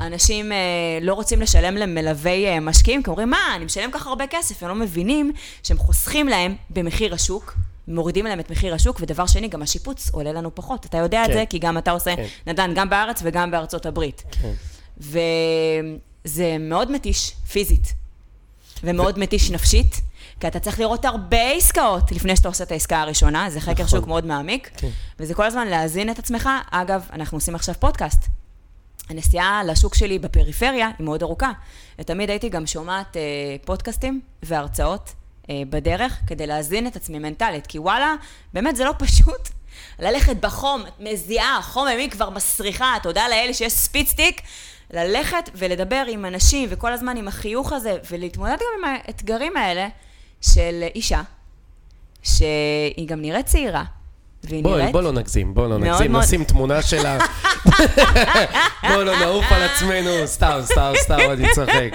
אנשים 0.00 0.52
אה, 0.52 0.58
לא 1.02 1.14
רוצים 1.14 1.40
לשלם 1.40 1.74
למלווי 1.76 2.46
אה, 2.46 2.60
משקיעים, 2.60 3.02
כי 3.02 3.10
אומרים, 3.10 3.30
מה, 3.30 3.56
אני 3.56 3.64
משלם 3.64 3.90
כך 3.92 4.06
הרבה 4.06 4.26
כסף, 4.26 4.62
הם 4.62 4.68
לא 4.68 4.74
מבינים 4.74 5.32
שהם 5.62 5.78
חוסכים 5.78 6.28
להם 6.28 6.54
במחיר 6.70 7.14
השוק. 7.14 7.54
מורידים 7.88 8.26
להם 8.26 8.40
את 8.40 8.50
מחיר 8.50 8.74
השוק, 8.74 8.98
ודבר 9.00 9.26
שני, 9.26 9.48
גם 9.48 9.62
השיפוץ 9.62 10.10
עולה 10.10 10.32
לנו 10.32 10.54
פחות. 10.54 10.86
אתה 10.86 10.98
יודע 10.98 11.22
כן. 11.24 11.30
את 11.30 11.36
זה, 11.36 11.44
כי 11.50 11.58
גם 11.58 11.78
אתה 11.78 11.90
עושה 11.90 12.16
כן. 12.16 12.26
נדל"ן 12.46 12.74
גם 12.74 12.90
בארץ 12.90 13.20
וגם 13.24 13.50
בארצות 13.50 13.86
הברית. 13.86 14.22
כן. 14.30 14.52
וזה 15.00 16.56
מאוד 16.60 16.90
מתיש 16.90 17.32
פיזית, 17.52 17.92
ומאוד 18.84 19.18
ו... 19.18 19.20
מתיש 19.20 19.50
נפשית. 19.50 20.00
כי 20.40 20.46
אתה 20.46 20.60
צריך 20.60 20.80
לראות 20.80 21.04
הרבה 21.04 21.50
עסקאות 21.50 22.12
לפני 22.12 22.36
שאתה 22.36 22.48
עושה 22.48 22.64
את 22.64 22.72
העסקה 22.72 23.00
הראשונה, 23.00 23.50
זה 23.50 23.60
חקר 23.60 23.72
נכון. 23.82 23.98
שוק 23.98 24.06
מאוד 24.08 24.26
מעמיק, 24.26 24.70
כן. 24.76 24.88
וזה 25.20 25.34
כל 25.34 25.44
הזמן 25.44 25.68
להזין 25.68 26.10
את 26.10 26.18
עצמך. 26.18 26.48
אגב, 26.70 27.08
אנחנו 27.12 27.36
עושים 27.36 27.54
עכשיו 27.54 27.74
פודקאסט. 27.78 28.26
הנסיעה 29.08 29.64
לשוק 29.64 29.94
שלי 29.94 30.18
בפריפריה 30.18 30.90
היא 30.98 31.04
מאוד 31.04 31.22
ארוכה, 31.22 31.52
ותמיד 31.98 32.30
הייתי 32.30 32.48
גם 32.48 32.66
שומעת 32.66 33.16
אה, 33.16 33.22
פודקאסטים 33.64 34.20
והרצאות 34.42 35.12
אה, 35.50 35.62
בדרך 35.70 36.20
כדי 36.26 36.46
להזין 36.46 36.86
את 36.86 36.96
עצמי 36.96 37.18
מנטלית, 37.18 37.66
כי 37.66 37.78
וואלה, 37.78 38.14
באמת 38.52 38.76
זה 38.76 38.84
לא 38.84 38.92
פשוט. 38.98 39.48
ללכת 39.98 40.36
בחום, 40.36 40.82
את 40.86 41.00
מזיעה, 41.00 41.58
החום 41.58 41.86
הימי 41.86 42.10
כבר 42.10 42.30
מסריחה, 42.30 42.96
תודה 43.02 43.28
לאל 43.28 43.52
שיש 43.52 43.72
ספיצטיק, 43.72 44.40
ללכת 44.90 45.50
ולדבר 45.54 46.04
עם 46.08 46.24
אנשים 46.24 46.68
וכל 46.72 46.92
הזמן 46.92 47.16
עם 47.16 47.28
החיוך 47.28 47.72
הזה, 47.72 47.98
ולהתמודד 48.10 48.56
גם 48.56 48.66
עם 48.78 48.84
האתגרים 48.84 49.56
האלה 49.56 49.88
של 50.40 50.84
אישה, 50.94 51.22
שהיא 52.22 53.08
גם 53.08 53.20
נראית 53.20 53.46
צעירה, 53.46 53.84
והיא 54.48 54.62
בוא, 54.62 54.76
נראית... 54.76 54.92
בוא 54.92 55.02
לא 55.02 55.12
נגזים, 55.12 55.54
בוא 55.54 55.68
לא 55.68 55.78
נגזים, 55.78 56.12
מאוד... 56.12 56.24
נשים 56.24 56.44
תמונה 56.44 56.82
שלה. 56.82 57.18
בוא 58.88 59.02
לא 59.02 59.18
נעוף 59.18 59.44
על 59.50 59.62
עצמנו, 59.62 60.10
סתם, 60.26 60.60
סתם, 60.64 60.92
סתם, 60.96 61.18
אני 61.32 61.46
צוחק. 61.54 61.90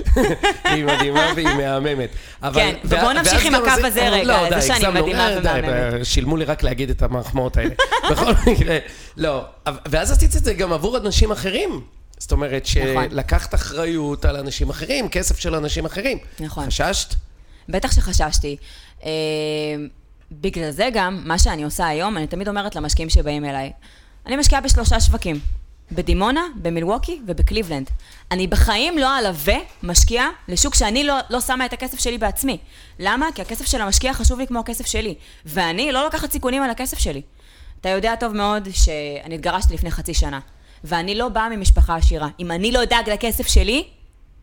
היא 0.64 0.84
מדהימה 0.84 1.32
והיא 1.34 1.48
מהממת. 1.48 2.10
כן, 2.54 2.74
ובוא 2.84 3.12
נמשיך 3.12 3.44
עם 3.46 3.54
הקו 3.54 3.86
הזה 3.86 4.08
רגע, 4.08 4.24
לא, 4.24 4.60
זה 4.60 4.66
שאני 4.66 5.00
מדהימה 5.00 5.32
אה, 5.32 5.38
ומהממת. 5.38 6.06
שילמו 6.06 6.36
לי 6.36 6.44
רק 6.44 6.62
להגיד 6.62 6.90
את 6.90 7.02
המחמאות 7.02 7.56
האלה. 7.56 7.74
בכל 8.10 8.32
מקרה, 8.46 8.78
לא. 9.16 9.44
ואז 9.88 10.10
עשית 10.10 10.36
את 10.36 10.44
זה 10.44 10.54
גם 10.54 10.72
עבור 10.72 10.96
אנשים 10.96 11.30
אחרים. 11.30 11.80
זאת 12.18 12.32
אומרת, 12.32 12.68
נכון. 12.92 13.08
שלקחת 13.10 13.54
אחריות 13.54 14.24
על 14.24 14.36
אנשים 14.36 14.70
אחרים, 14.70 15.08
כסף 15.08 15.38
של 15.38 15.54
אנשים 15.54 15.84
אחרים. 15.84 16.18
נכון. 16.40 16.66
חששת? 16.66 17.14
בטח 17.68 17.92
שחששתי. 17.92 18.56
בגלל 20.32 20.70
זה 20.70 20.88
גם, 20.92 21.22
מה 21.24 21.38
שאני 21.38 21.62
עושה 21.62 21.86
היום, 21.86 22.16
אני 22.16 22.26
תמיד 22.26 22.48
אומרת 22.48 22.76
למשקיעים 22.76 23.10
שבאים 23.10 23.44
אליי, 23.44 23.72
אני 24.26 24.36
משקיעה 24.36 24.60
בשלושה 24.60 25.00
שווקים, 25.00 25.40
בדימונה, 25.92 26.40
במילווקי 26.62 27.20
ובקליבלנד. 27.26 27.90
אני 28.30 28.46
בחיים 28.46 28.98
לא 28.98 29.18
אלווה 29.18 29.56
משקיעה 29.82 30.28
לשוק 30.48 30.74
שאני 30.74 31.04
לא, 31.04 31.14
לא 31.30 31.40
שמה 31.40 31.66
את 31.66 31.72
הכסף 31.72 31.98
שלי 32.00 32.18
בעצמי. 32.18 32.58
למה? 32.98 33.26
כי 33.34 33.42
הכסף 33.42 33.66
של 33.66 33.80
המשקיע 33.80 34.14
חשוב 34.14 34.38
לי 34.38 34.46
כמו 34.46 34.58
הכסף 34.58 34.86
שלי, 34.86 35.14
ואני 35.46 35.92
לא 35.92 36.04
לוקחת 36.04 36.32
סיכונים 36.32 36.62
על 36.62 36.70
הכסף 36.70 36.98
שלי. 36.98 37.22
אתה 37.80 37.88
יודע 37.88 38.16
טוב 38.16 38.32
מאוד 38.32 38.68
שאני 38.72 39.34
התגרשתי 39.34 39.74
לפני 39.74 39.90
חצי 39.90 40.14
שנה, 40.14 40.40
ואני 40.84 41.14
לא 41.14 41.28
באה 41.28 41.48
ממשפחה 41.48 41.96
עשירה. 41.96 42.28
אם 42.40 42.50
אני 42.50 42.72
לא 42.72 42.82
אדאג 42.82 43.10
לכסף 43.10 43.46
שלי, 43.46 43.84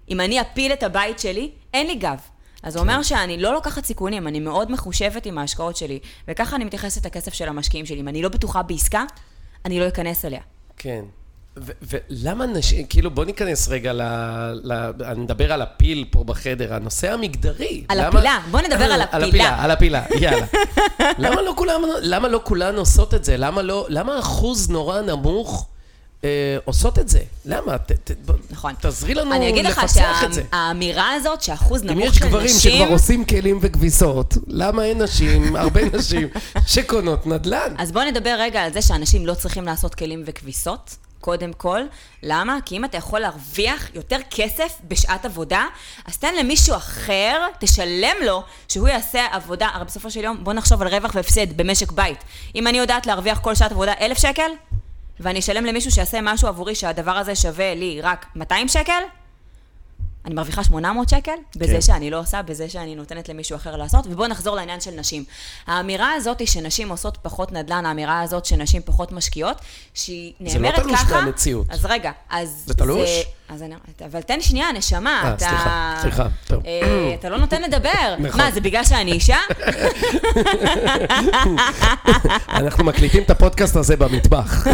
אם 0.10 0.20
אני 0.20 0.42
אפיל 0.42 0.74
את 0.74 0.84
הבית 0.84 1.20
שלי, 1.20 1.52
אין 1.74 1.88
לי 1.88 1.96
גב. 1.96 2.20
אז 2.68 2.74
זה 2.74 2.80
אומר 2.80 3.04
שאני 3.04 3.38
לא 3.38 3.54
לוקחת 3.54 3.86
סיכונים, 3.86 4.28
אני 4.28 4.40
מאוד 4.40 4.72
מחושבת 4.72 5.26
עם 5.26 5.38
ההשקעות 5.38 5.76
שלי, 5.76 6.00
וככה 6.28 6.56
אני 6.56 6.66
מתייחסת 6.66 7.06
לכסף 7.06 7.34
של 7.34 7.50
המשקיעים 7.50 7.86
שלי. 7.86 8.00
אם 8.00 8.08
אני 8.08 8.22
לא 8.22 8.30
בטוחה 8.30 8.64
בעסקה, 8.64 9.04
אני 9.66 9.80
לא 9.80 9.88
אכנס 9.88 10.26
אליה. 10.26 10.42
כן. 10.78 11.04
ולמה 11.58 12.46
נשים, 12.46 12.86
כאילו 12.86 13.12
בוא 13.12 13.26
ניכנס 13.26 13.68
רגע 13.68 13.94
ל... 13.94 14.02
ל... 14.64 14.72
אני 15.06 15.20
מדבר 15.20 15.54
על 15.54 15.62
הפיל 15.62 16.06
פה 16.12 16.24
בחדר, 16.24 16.74
הנושא 16.74 17.14
המגדרי. 17.14 17.84
על 17.88 17.98
למה... 17.98 18.08
הפילה, 18.08 18.40
בוא 18.52 18.62
נדבר 18.62 18.84
על 18.84 19.02
הפילה. 19.02 19.18
על 19.18 19.24
הפילה, 19.24 19.64
על 19.64 19.72
הפילה, 19.76 20.04
יאללה. 20.20 20.46
למה, 21.18 21.42
לא 21.42 21.54
כולם, 21.58 21.82
למה 22.02 22.28
לא 22.28 22.42
כולן 22.44 22.76
עושות 22.76 23.14
את 23.14 23.24
זה? 23.24 23.38
למה 23.38 23.62
לא, 23.62 23.86
למה 23.90 24.20
אחוז 24.20 24.70
נורא 24.70 25.02
נמוך 25.02 25.68
אה, 25.72 25.77
עושות 26.66 27.00
את 27.00 27.10
זה. 27.10 27.20
למה? 27.46 27.78
ת, 27.78 27.92
ת, 27.92 28.12
נכון. 28.50 28.74
תעזרי 28.74 29.14
לנו 29.14 29.32
לפצח 29.32 29.38
את 29.38 29.40
זה. 29.40 29.46
אני 29.46 29.50
אגיד 29.50 29.66
לך 29.66 29.82
שהאמירה 30.52 31.14
הזאת, 31.14 31.42
שאחוז 31.42 31.84
נמוך 31.84 32.14
של 32.14 32.26
נשים... 32.26 32.28
אם 32.28 32.30
יש 32.30 32.30
גברים 32.30 32.60
שכבר 32.60 32.94
עושים 32.94 33.26
כלים 33.26 33.60
וכביסות, 33.62 34.34
למה 34.48 34.84
אין 34.84 35.02
נשים, 35.02 35.56
הרבה 35.56 35.82
נשים, 35.86 36.28
שקונות 36.68 37.28
נדל"ן? 37.28 37.74
אז 37.78 37.92
בואו 37.92 38.06
נדבר 38.06 38.36
רגע 38.40 38.62
על 38.62 38.74
זה 38.74 38.82
שאנשים 38.82 39.26
לא 39.26 39.34
צריכים 39.34 39.66
לעשות 39.66 39.96
כלים 39.96 40.24
וכביסות. 40.26 40.96
קודם 41.22 41.54
כל. 41.54 41.82
למה? 42.24 42.58
כי 42.66 42.78
אם 42.78 42.86
אתה 42.86 42.98
יכול 42.98 43.20
להרוויח 43.20 43.90
יותר 43.94 44.18
כסף 44.32 44.78
בשעת 44.88 45.26
עבודה, 45.26 45.66
אז 46.06 46.18
תן 46.18 46.36
למישהו 46.40 46.76
אחר, 46.76 47.48
תשלם 47.60 48.16
לו, 48.26 48.44
שהוא 48.68 48.88
יעשה 48.88 49.26
עבודה. 49.32 49.70
הרי 49.74 49.86
בסופו 49.86 50.12
של 50.12 50.24
יום, 50.24 50.44
בוא 50.44 50.54
נחשוב 50.54 50.82
על 50.82 50.88
רווח 50.88 51.12
והפסד 51.16 51.58
במשק 51.58 51.92
בית. 51.92 52.24
אם 52.56 52.68
אני 52.68 52.78
יודעת 52.78 53.06
להרוויח 53.06 53.40
כל 53.40 53.56
שעת 53.56 53.72
עבודה 53.72 53.94
אלף 54.02 54.18
שקל, 54.18 54.52
ואני 55.20 55.40
אשלם 55.40 55.66
למישהו 55.66 55.92
שיעשה 55.92 56.20
משהו 56.22 56.48
עבורי 56.48 56.76
שהדבר 56.76 57.12
הזה 57.12 57.36
שווה 57.36 57.76
לי 57.76 58.02
רק 58.02 58.26
200 58.36 58.68
שקל, 58.68 59.02
אני 60.28 60.36
מרוויחה 60.36 60.64
800 60.64 61.10
שקל 61.10 61.32
בזה 61.56 61.74
כן. 61.74 61.82
שאני 61.82 62.10
לא 62.10 62.20
עושה, 62.20 62.42
בזה 62.42 62.70
שאני 62.70 62.96
נותנת 62.96 63.30
למישהו 63.30 63.56
אחר 63.56 63.76
לעשות. 63.76 64.06
ובואו 64.08 64.28
נחזור 64.28 64.56
לעניין 64.56 64.82
של 64.82 64.92
נשים. 64.92 65.24
האמירה 65.68 66.14
הזאת 66.14 66.40
היא 66.40 66.48
שנשים 66.48 66.90
עושות 66.90 67.18
פחות 67.22 67.52
נדל"ן, 67.52 67.86
האמירה 67.86 68.22
הזאת 68.22 68.46
שנשים 68.46 68.82
פחות 68.86 69.12
משקיעות, 69.12 69.58
שהיא 69.94 70.34
נאמרת 70.40 70.74
ככה... 70.74 70.84
זה 70.84 70.90
לא 70.90 70.98
תלוש 70.98 71.12
מהמציאות. 71.12 71.68
אז 71.70 71.86
רגע, 71.86 72.12
אז... 72.30 72.64
זה 72.66 72.74
תלוש? 72.74 73.10
זה, 73.10 73.24
אז 73.50 73.64
אני, 73.64 73.76
אבל 74.06 74.22
תן 74.22 74.42
שנייה, 74.42 74.72
נשמה, 74.72 75.22
아, 75.24 75.28
אתה... 75.28 75.46
סליחה, 75.48 75.96
סליחה, 76.02 76.28
טוב. 76.48 76.64
אה, 76.66 77.16
אתה 77.20 77.30
לא 77.30 77.38
נותן 77.38 77.62
לדבר. 77.62 78.16
נכון. 78.20 78.42
מה, 78.42 78.52
זה 78.52 78.62
בגלל 78.62 78.84
שאני 78.84 79.12
אישה? 79.12 79.38
אנחנו 82.60 82.84
מקליטים 82.84 83.24
את 83.24 83.30
הפודקאסט 83.30 83.76
הזה 83.76 83.98
במטבח. 83.98 84.68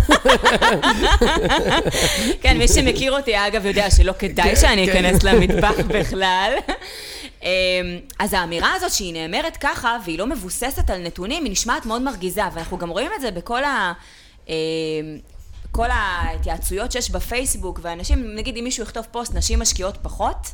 כן, 2.42 2.58
מי 2.58 2.68
שמכיר 2.68 3.12
אותי, 3.12 3.48
אגב, 3.48 3.66
יודע 3.66 3.92
שלא 3.92 4.14
כדאי 4.20 4.50
כן, 4.50 4.56
שאני 4.56 4.88
כן. 4.88 5.06
אכנס 5.06 5.24
למטבח 5.24 5.76
בכלל. 5.88 6.54
אמ, 7.44 7.50
אז 8.20 8.34
האמירה 8.34 8.74
הזאת 8.76 8.92
שהיא 8.92 9.14
נאמרת 9.14 9.58
ככה, 9.58 9.98
והיא 10.06 10.20
לא 10.20 10.28
מבוססת 10.28 10.90
על 10.90 11.02
נתונים, 11.02 11.44
היא 11.44 11.52
נשמעת 11.52 11.86
מאוד 11.86 12.02
מרגיזה, 12.02 12.42
ואנחנו 12.54 12.78
גם 12.78 12.90
רואים 12.90 13.12
את 13.16 13.22
זה 13.22 13.32
בכל 13.32 13.64
ה... 13.64 13.94
כל 15.74 15.92
ההתייעצויות 15.92 16.92
שיש 16.92 17.12
בפייסבוק, 17.12 17.80
ואנשים, 17.84 18.36
נגיד 18.36 18.58
אם 18.58 18.64
מישהו 18.64 18.84
יכתוב 18.84 19.06
פוסט, 19.12 19.34
נשים 19.34 19.60
משקיעות 19.60 19.98
פחות, 20.02 20.54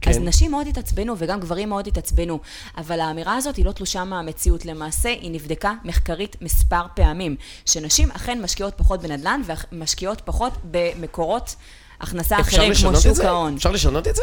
כן. 0.00 0.10
אז 0.10 0.18
נשים 0.18 0.50
מאוד 0.50 0.66
התעצבנו 0.66 1.14
וגם 1.18 1.40
גברים 1.40 1.68
מאוד 1.68 1.86
התעצבנו, 1.86 2.40
אבל 2.76 3.00
האמירה 3.00 3.36
הזאת 3.36 3.56
היא 3.56 3.64
לא 3.64 3.72
תלושה 3.72 4.04
מהמציאות. 4.04 4.64
למעשה, 4.64 5.08
היא 5.08 5.30
נבדקה 5.30 5.72
מחקרית 5.84 6.36
מספר 6.40 6.82
פעמים, 6.94 7.36
שנשים 7.66 8.10
אכן 8.10 8.42
משקיעות 8.42 8.74
פחות 8.76 9.02
בנדל"ן 9.02 9.40
ומשקיעות 9.72 10.22
פחות 10.24 10.52
במקורות 10.70 11.56
הכנסה 12.00 12.40
אחרים, 12.40 12.72
כמו 12.74 13.00
שוק 13.00 13.20
ההון. 13.20 13.56
אפשר 13.56 13.70
לשנות 13.70 14.08
את 14.08 14.16
זה? 14.16 14.22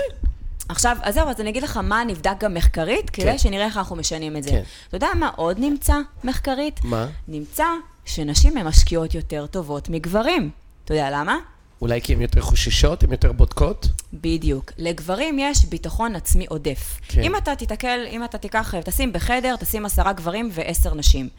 עכשיו, 0.70 0.98
אז 1.02 1.14
זהו, 1.14 1.30
אז 1.30 1.42
אני 1.42 1.50
אגיד 1.50 1.64
לך 1.64 1.78
מה 1.78 2.04
נבדק 2.04 2.34
גם 2.40 2.54
מחקרית, 2.54 3.10
כדי 3.10 3.26
כן. 3.26 3.38
שנראה 3.38 3.66
איך 3.66 3.78
אנחנו 3.78 3.96
משנים 3.96 4.38
את 4.38 4.44
זה. 4.44 4.50
כן. 4.50 4.62
אתה 4.88 4.98
יודע 4.98 5.08
מה 5.16 5.30
עוד 5.36 5.60
נמצא 5.60 5.96
מחקרית? 6.24 6.80
מה? 6.84 7.08
נמצא 7.28 7.66
שנשים 8.08 8.58
הן 8.58 8.68
משקיעות 8.68 9.16
יותר 9.16 9.46
טובות 9.48 9.90
מגברים. 9.90 10.50
אתה 10.86 10.94
יודע 10.94 11.10
למה? 11.12 11.38
אולי 11.82 12.02
כי 12.02 12.14
הן 12.14 12.22
יותר 12.22 12.42
חוששות, 12.42 13.04
הן 13.04 13.12
יותר 13.12 13.32
בודקות? 13.32 13.88
בדיוק. 14.14 14.72
לגברים 14.78 15.40
יש 15.40 15.66
ביטחון 15.66 16.16
עצמי 16.16 16.46
עודף. 16.50 17.00
כן. 17.08 17.22
אם 17.22 17.36
אתה 17.36 17.56
תתקל, 17.56 18.00
אם 18.10 18.24
אתה 18.24 18.38
תיקח, 18.38 18.76
תשים 18.86 19.14
בחדר, 19.14 19.56
תשים 19.56 19.86
עשרה 19.86 20.14
גברים 20.14 20.50
ועשר 20.54 20.94
נשים. 20.94 21.30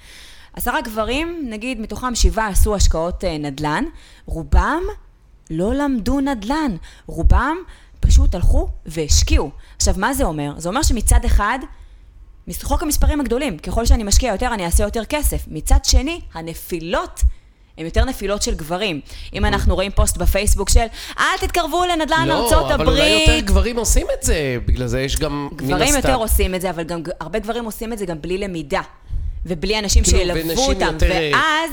עשרה 0.52 0.80
גברים, 0.80 1.46
נגיד 1.50 1.80
מתוכם 1.80 2.14
שבעה 2.14 2.48
עשו 2.48 2.74
השקעות 2.74 3.24
אה, 3.24 3.38
נדל"ן, 3.38 3.84
רובם 4.26 4.82
לא 5.50 5.74
למדו 5.74 6.20
נדל"ן. 6.20 6.76
רובם 7.06 7.56
פשוט 8.00 8.34
הלכו 8.34 8.68
והשקיעו. 8.86 9.50
עכשיו, 9.76 9.94
מה 9.96 10.14
זה 10.14 10.24
אומר? 10.24 10.52
זה 10.56 10.68
אומר 10.68 10.82
שמצד 10.82 11.24
אחד, 11.26 11.58
חוק 12.62 12.82
המספרים 12.82 13.20
הגדולים, 13.20 13.58
ככל 13.58 13.86
שאני 13.86 14.04
משקיע 14.04 14.32
יותר, 14.32 14.54
אני 14.54 14.64
אעשה 14.64 14.84
יותר 14.84 15.04
כסף. 15.04 15.44
מצד 15.48 15.78
שני, 15.84 16.20
הנפילות 16.34 17.20
הן 17.78 17.84
יותר 17.84 18.04
נפילות 18.04 18.42
של 18.42 18.54
גברים. 18.54 19.00
אם 19.34 19.44
אנחנו 19.44 19.74
רואים 19.74 19.90
פוסט 19.90 20.16
בפייסבוק 20.16 20.70
של, 20.70 20.84
אל 21.18 21.24
תתקרבו 21.40 21.84
לנדל"ן 21.84 22.28
ארצות 22.30 22.70
לא, 22.70 22.74
אבל 22.74 22.86
אולי 22.86 23.08
יותר 23.08 23.22
הברית. 23.32 23.44
גברים 23.44 23.76
עושים 23.76 24.06
את 24.18 24.22
זה, 24.22 24.56
בגלל 24.66 24.86
זה 24.86 25.00
יש 25.00 25.16
גם, 25.16 25.48
גברים. 25.56 25.94
יותר 25.96 26.14
עושים 26.14 26.54
את 26.54 26.60
זה, 26.60 26.70
אבל 26.70 26.82
גם 26.82 27.00
הרבה 27.20 27.38
גברים 27.38 27.64
עושים 27.64 27.92
את 27.92 27.98
זה 27.98 28.06
גם 28.06 28.16
בלי 28.20 28.38
למידה. 28.38 28.80
ובלי 29.46 29.78
אנשים 29.78 30.04
כאילו, 30.04 30.18
שילוו 30.34 30.62
אותם. 30.62 30.86
יותר- 30.92 31.06
ואז 31.32 31.70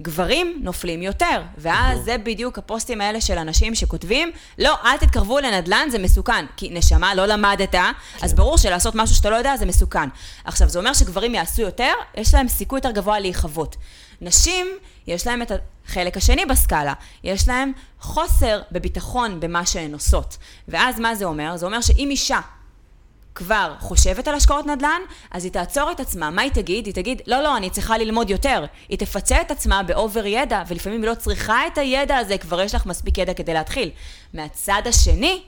גברים 0.00 0.58
נופלים 0.62 1.02
יותר. 1.02 1.42
ואז 1.58 2.00
זה 2.04 2.18
בדיוק 2.18 2.58
הפוסטים 2.58 3.00
האלה 3.00 3.20
של 3.20 3.38
אנשים 3.38 3.74
שכותבים, 3.74 4.30
לא, 4.58 4.76
אל 4.84 4.96
תתקרבו 4.96 5.38
לנדל"ן, 5.38 5.88
זה 5.90 5.98
מסוכן. 5.98 6.46
כי 6.56 6.70
נשמה, 6.70 7.14
לא 7.14 7.26
למדת, 7.26 7.74
אז 8.22 8.34
ברור 8.34 8.58
שלעשות 8.58 8.94
משהו 8.94 9.16
שאתה 9.16 9.30
לא 9.30 9.36
יודע 9.36 9.56
זה 9.56 9.66
מסוכן. 9.66 10.08
עכשיו, 10.44 10.68
זה 10.68 10.78
אומר 10.78 10.92
שגברים 10.92 11.34
יעשו 11.34 11.62
יותר, 11.62 11.92
יש 12.16 12.34
להם 12.34 12.48
סיכוי 12.48 12.78
יותר 12.78 12.90
גבוה 12.90 13.20
להיכבות. 13.20 13.76
נשים, 14.20 14.66
יש 15.06 15.26
להם 15.26 15.42
את 15.42 15.52
החלק 15.86 16.16
השני 16.16 16.46
בסקאלה. 16.46 16.92
יש 17.24 17.48
להם 17.48 17.72
חוסר 18.00 18.60
בביטחון 18.72 19.40
במה 19.40 19.66
שהן 19.66 19.92
עושות. 19.92 20.36
ואז 20.68 21.00
מה 21.00 21.14
זה 21.14 21.24
אומר? 21.24 21.56
זה 21.56 21.66
אומר 21.66 21.80
שאם 21.80 22.08
אישה 22.10 22.40
כבר 23.38 23.74
חושבת 23.80 24.28
על 24.28 24.34
השקעות 24.34 24.66
נדל"ן, 24.66 25.00
אז 25.30 25.44
היא 25.44 25.52
תעצור 25.52 25.90
את 25.92 26.00
עצמה. 26.00 26.30
מה 26.30 26.42
היא 26.42 26.50
תגיד? 26.50 26.86
היא 26.86 26.94
תגיד, 26.94 27.22
לא, 27.26 27.42
לא, 27.42 27.56
אני 27.56 27.70
צריכה 27.70 27.98
ללמוד 27.98 28.30
יותר. 28.30 28.64
היא 28.88 28.98
תפצה 28.98 29.40
את 29.40 29.50
עצמה 29.50 29.82
באובר 29.82 30.26
ידע, 30.26 30.62
ולפעמים 30.68 31.02
היא 31.02 31.10
לא 31.10 31.14
צריכה 31.14 31.66
את 31.66 31.78
הידע 31.78 32.16
הזה, 32.16 32.38
כבר 32.38 32.60
יש 32.60 32.74
לך 32.74 32.86
מספיק 32.86 33.18
ידע 33.18 33.34
כדי 33.34 33.54
להתחיל. 33.54 33.90
מהצד 34.34 34.82
השני, 34.86 35.42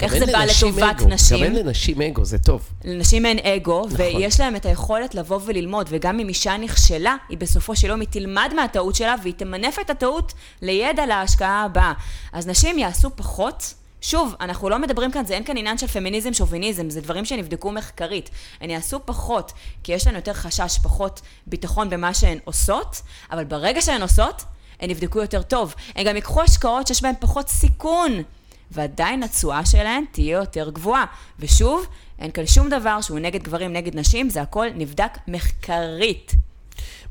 איך 0.00 0.12
זה 0.12 0.26
בא 0.26 0.44
לטובת 0.44 0.82
אגו, 0.82 1.08
נשים? 1.08 1.36
גם 1.36 1.44
אין 1.44 1.54
לנשים 1.54 2.02
אגו, 2.02 2.24
זה 2.24 2.38
טוב. 2.38 2.68
לנשים 2.84 3.26
אין 3.26 3.38
אגו, 3.38 3.86
נכון. 3.86 3.96
ויש 4.00 4.40
להם 4.40 4.56
את 4.56 4.66
היכולת 4.66 5.14
לבוא 5.14 5.40
וללמוד, 5.44 5.86
וגם 5.90 6.20
אם 6.20 6.28
אישה 6.28 6.56
נכשלה, 6.56 7.16
היא 7.28 7.38
בסופו 7.38 7.76
של 7.76 7.88
יום 7.88 8.00
היא 8.00 8.08
תלמד 8.10 8.52
מהטעות 8.56 8.94
שלה, 8.94 9.14
והיא 9.22 9.34
תמנף 9.36 9.78
את 9.78 9.90
הטעות 9.90 10.32
לידע 10.62 11.06
להשקעה 11.06 11.64
הבאה. 11.64 11.92
אז 12.32 12.46
נשים 12.46 12.78
יעשו 12.78 13.10
פחות. 13.16 13.74
שוב, 14.00 14.34
אנחנו 14.40 14.68
לא 14.68 14.78
מדברים 14.78 15.10
כאן, 15.10 15.24
זה 15.26 15.34
אין 15.34 15.44
כאן 15.44 15.56
עניין 15.56 15.78
של 15.78 15.86
פמיניזם, 15.86 16.32
שוביניזם, 16.32 16.90
זה 16.90 17.00
דברים 17.00 17.24
שנבדקו 17.24 17.72
מחקרית. 17.72 18.30
הן 18.60 18.70
יעשו 18.70 19.00
פחות, 19.04 19.52
כי 19.82 19.92
יש 19.92 20.06
להן 20.06 20.16
יותר 20.16 20.32
חשש, 20.32 20.78
פחות 20.82 21.20
ביטחון 21.46 21.90
במה 21.90 22.14
שהן 22.14 22.38
עושות, 22.44 23.02
אבל 23.30 23.44
ברגע 23.44 23.82
שהן 23.82 24.02
עושות, 24.02 24.44
הן 24.80 24.90
יבדקו 24.90 25.20
יותר 25.20 25.42
טוב. 25.42 25.74
הן 25.94 26.04
גם 26.04 26.16
ייקחו 26.16 26.42
השקעות 26.42 26.86
שיש 26.86 27.02
בהן 27.02 27.14
פחות 27.20 27.48
סיכון. 27.48 28.22
ועדיין 28.70 29.22
התשואה 29.22 29.66
שלהן 29.66 30.04
תהיה 30.12 30.36
יותר 30.36 30.70
גבוהה. 30.70 31.04
ושוב, 31.38 31.86
אין 32.18 32.30
כאן 32.30 32.46
שום 32.46 32.68
דבר 32.68 33.00
שהוא 33.00 33.18
נגד 33.18 33.42
גברים, 33.42 33.72
נגד 33.72 33.96
נשים, 33.96 34.30
זה 34.30 34.42
הכל 34.42 34.66
נבדק 34.74 35.18
מחקרית. 35.28 36.32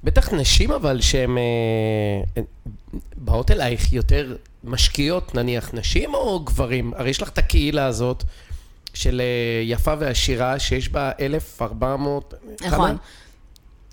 בטח 0.03 0.33
נשים 0.33 0.71
אבל 0.71 1.01
שהן 1.01 1.37
אה, 1.37 2.41
באות 3.17 3.51
אלייך 3.51 3.93
יותר 3.93 4.35
משקיעות, 4.63 5.35
נניח 5.35 5.69
נשים 5.73 6.13
או 6.13 6.39
גברים? 6.39 6.93
הרי 6.95 7.09
יש 7.09 7.21
לך 7.21 7.29
את 7.29 7.37
הקהילה 7.37 7.85
הזאת 7.85 8.23
של 8.93 9.21
אה, 9.21 9.61
יפה 9.63 9.93
ועשירה, 9.99 10.59
שיש 10.59 10.89
בה 10.89 11.11
1,400... 11.19 12.33
נכון. 12.61 12.89
כמה? 12.89 12.95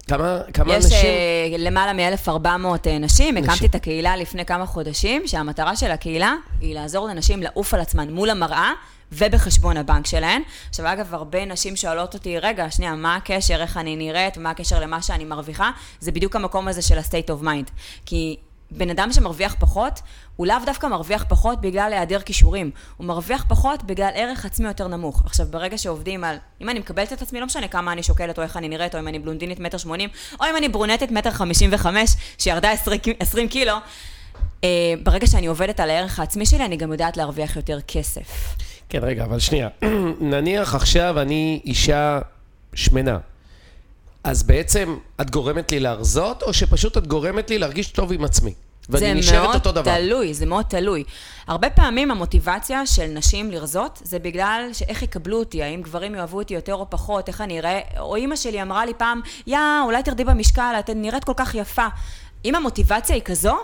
כמה, 0.08 0.40
כמה 0.52 0.74
יש 0.74 0.84
נשים? 0.84 0.98
uh, 0.98 1.58
למעלה 1.58 1.92
מ-1,400 1.92 2.88
נשים, 3.00 3.36
הקמתי. 3.36 3.66
את 3.66 3.74
הקהילה 3.74 4.16
לפני 4.16 4.44
כמה 4.44 4.66
חודשים, 4.66 5.26
שהמטרה 5.26 5.76
של 5.76 5.90
הקהילה 5.90 6.34
היא 6.60 6.74
לעזור 6.74 7.08
לנשים 7.08 7.42
לעוף 7.42 7.74
על 7.74 7.80
עצמן 7.80 8.10
מול 8.10 8.30
המראה. 8.30 8.72
ובחשבון 9.12 9.76
הבנק 9.76 10.06
שלהן. 10.06 10.42
עכשיו, 10.68 10.92
אגב, 10.92 11.14
הרבה 11.14 11.44
נשים 11.44 11.76
שואלות 11.76 12.14
אותי, 12.14 12.38
רגע, 12.38 12.70
שנייה, 12.70 12.94
מה 12.94 13.16
הקשר, 13.16 13.62
איך 13.62 13.76
אני 13.76 13.96
נראית, 13.96 14.36
מה 14.36 14.50
הקשר 14.50 14.80
למה 14.80 15.02
שאני 15.02 15.24
מרוויחה? 15.24 15.70
זה 16.00 16.12
בדיוק 16.12 16.36
המקום 16.36 16.68
הזה 16.68 16.82
של 16.82 16.98
ה-state 16.98 17.28
of 17.28 17.44
mind. 17.44 17.70
כי 18.06 18.36
בן 18.70 18.90
אדם 18.90 19.12
שמרוויח 19.12 19.56
פחות, 19.60 20.00
הוא 20.36 20.46
לאו 20.46 20.56
דווקא 20.66 20.86
מרוויח 20.86 21.24
פחות 21.28 21.60
בגלל 21.60 21.92
היעדר 21.92 22.20
כישורים, 22.20 22.70
הוא 22.96 23.06
מרוויח 23.06 23.44
פחות 23.48 23.82
בגלל 23.82 24.10
ערך 24.14 24.44
עצמי 24.44 24.68
יותר 24.68 24.88
נמוך. 24.88 25.22
עכשיו, 25.26 25.46
ברגע 25.50 25.78
שעובדים 25.78 26.24
על, 26.24 26.36
אם 26.60 26.68
אני 26.68 26.78
מקבלת 26.78 27.12
את 27.12 27.22
עצמי, 27.22 27.40
לא 27.40 27.46
משנה 27.46 27.68
כמה 27.68 27.92
אני 27.92 28.02
שוקלת, 28.02 28.38
או 28.38 28.42
איך 28.42 28.56
אני 28.56 28.68
נראית, 28.68 28.94
או 28.94 29.00
אם 29.00 29.08
אני 29.08 29.18
בלונדינית 29.18 29.60
מטר 29.60 29.78
שמונים, 29.78 30.08
או 30.40 30.44
אם 30.50 30.56
אני 30.56 30.68
ברונטית 30.68 31.10
מטר 31.10 31.30
חמישים 31.30 31.70
וחמש, 31.72 32.16
שירדה 32.38 32.70
עשרים- 33.20 33.48
קילו, 33.48 33.74
אה, 34.64 34.68
ברגע 35.02 35.26
שאני 35.26 35.46
עובדת 35.46 35.80
על 35.80 35.90
הערך 35.90 36.18
העצמי 36.18 36.46
שלי, 36.46 36.64
אני 36.64 36.76
גם 36.76 36.92
יודעת 36.92 37.16
להרוויח 37.16 37.56
יותר 37.56 37.78
כסף. 37.80 38.56
כן, 38.88 38.98
רגע, 39.02 39.24
אבל 39.24 39.38
שנייה. 39.38 39.68
נניח 40.20 40.74
עכשיו 40.74 41.20
אני 41.20 41.60
אישה 41.64 42.20
שמנה. 42.74 43.18
אז 44.24 44.42
בעצם 44.42 44.96
את 45.20 45.30
גורמת 45.30 45.72
לי 45.72 45.80
להרזות, 45.80 46.42
או 46.42 46.52
שפשוט 46.52 46.98
את 46.98 47.06
גורמת 47.06 47.50
לי 47.50 47.58
להרגיש 47.58 47.88
טוב 47.88 48.12
עם 48.12 48.24
עצמי? 48.24 48.54
ואני 48.88 49.14
נשארת 49.14 49.54
אותו 49.54 49.72
דבר. 49.72 49.82
זה 49.84 49.90
מאוד 49.90 50.00
תלוי, 50.00 50.34
זה 50.34 50.46
מאוד 50.46 50.64
תלוי. 50.64 51.04
הרבה 51.46 51.70
פעמים 51.70 52.10
המוטיבציה 52.10 52.86
של 52.86 53.06
נשים 53.06 53.50
לרזות, 53.50 54.00
זה 54.04 54.18
בגלל 54.18 54.68
שאיך 54.72 55.02
יקבלו 55.02 55.38
אותי, 55.38 55.62
האם 55.62 55.82
גברים 55.82 56.14
יאהבו 56.14 56.38
אותי 56.38 56.54
יותר 56.54 56.74
או 56.74 56.90
פחות, 56.90 57.28
איך 57.28 57.40
אני 57.40 57.58
אראה, 57.58 57.80
או 57.98 58.16
אימא 58.16 58.36
שלי 58.36 58.62
אמרה 58.62 58.86
לי 58.86 58.92
פעם, 58.94 59.20
יא, 59.46 59.58
אולי 59.84 60.02
תרדי 60.02 60.24
במשקל, 60.24 60.74
את 60.78 60.90
נראית 60.90 61.24
כל 61.24 61.32
כך 61.36 61.54
יפה. 61.54 61.86
אם 62.44 62.54
המוטיבציה 62.54 63.14
היא 63.14 63.22
כזו, 63.24 63.56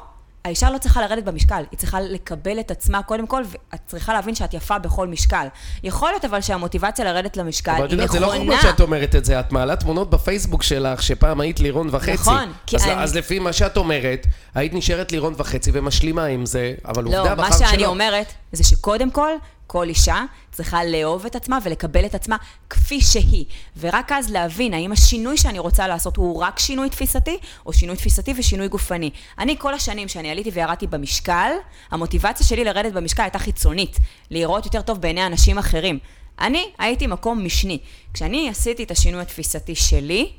האישה 0.44 0.70
לא 0.70 0.78
צריכה 0.78 1.00
לרדת 1.00 1.24
במשקל, 1.24 1.62
היא 1.70 1.78
צריכה 1.78 2.00
לקבל 2.00 2.60
את 2.60 2.70
עצמה 2.70 3.02
קודם 3.02 3.26
כל, 3.26 3.42
ואת 3.50 3.80
צריכה 3.86 4.12
להבין 4.12 4.34
שאת 4.34 4.54
יפה 4.54 4.78
בכל 4.78 5.08
משקל. 5.08 5.46
יכול 5.82 6.10
להיות 6.10 6.24
אבל 6.24 6.40
שהמוטיבציה 6.40 7.04
לרדת 7.04 7.36
למשקל 7.36 7.70
אבל 7.70 7.84
את 7.84 7.90
היא 7.90 7.96
יודעת, 7.96 8.10
זה 8.10 8.20
לא 8.20 8.26
נכונה. 8.34 8.56
חוכמה 8.56 8.70
שאת 8.72 8.80
אומרת 8.80 9.14
את 9.16 9.24
זה, 9.24 9.40
את 9.40 9.52
מעלה 9.52 9.76
תמונות 9.76 10.10
בפייסבוק 10.10 10.62
שלך, 10.62 11.02
שפעם 11.02 11.40
היית 11.40 11.60
לירון 11.60 11.88
וחצי. 11.90 12.12
נכון, 12.12 12.52
כי 12.66 12.76
אז, 12.76 12.84
אני- 12.84 13.02
אז 13.02 13.16
לפי 13.16 13.38
מה 13.38 13.52
שאת 13.52 13.76
אומרת, 13.76 14.26
היית 14.54 14.74
נשארת 14.74 15.12
לירון 15.12 15.34
וחצי 15.36 15.70
ומשלימה 15.74 16.24
עם 16.24 16.46
זה, 16.46 16.74
אבל 16.84 17.04
לא, 17.04 17.18
עובדה 17.18 17.34
מה 17.34 17.42
בחרת 17.42 17.58
שלא. 17.58 17.68
שאני 17.68 17.86
אומרת, 17.86 18.26
זה 18.52 18.64
שקודם 18.64 19.10
כל, 19.10 19.30
כל 19.72 19.88
אישה 19.88 20.24
צריכה 20.52 20.84
לאהוב 20.84 21.26
את 21.26 21.36
עצמה 21.36 21.58
ולקבל 21.62 22.04
את 22.06 22.14
עצמה 22.14 22.36
כפי 22.70 23.00
שהיא. 23.00 23.44
ורק 23.78 24.12
אז 24.12 24.30
להבין 24.30 24.74
האם 24.74 24.92
השינוי 24.92 25.36
שאני 25.36 25.58
רוצה 25.58 25.88
לעשות 25.88 26.16
הוא 26.16 26.42
רק 26.42 26.58
שינוי 26.58 26.90
תפיסתי, 26.90 27.38
או 27.66 27.72
שינוי 27.72 27.96
תפיסתי 27.96 28.34
ושינוי 28.36 28.68
גופני. 28.68 29.10
אני, 29.38 29.56
כל 29.58 29.74
השנים 29.74 30.08
שאני 30.08 30.30
עליתי 30.30 30.50
וירדתי 30.50 30.86
במשקל, 30.86 31.52
המוטיבציה 31.90 32.46
שלי 32.46 32.64
לרדת 32.64 32.92
במשקל 32.92 33.22
הייתה 33.22 33.38
חיצונית, 33.38 33.96
להיראות 34.30 34.64
יותר 34.64 34.82
טוב 34.82 35.00
בעיני 35.00 35.26
אנשים 35.26 35.58
אחרים. 35.58 35.98
אני 36.40 36.70
הייתי 36.78 37.06
מקום 37.06 37.44
משני. 37.44 37.78
כשאני 38.14 38.48
עשיתי 38.48 38.82
את 38.82 38.90
השינוי 38.90 39.22
התפיסתי 39.22 39.74
שלי, 39.74 40.32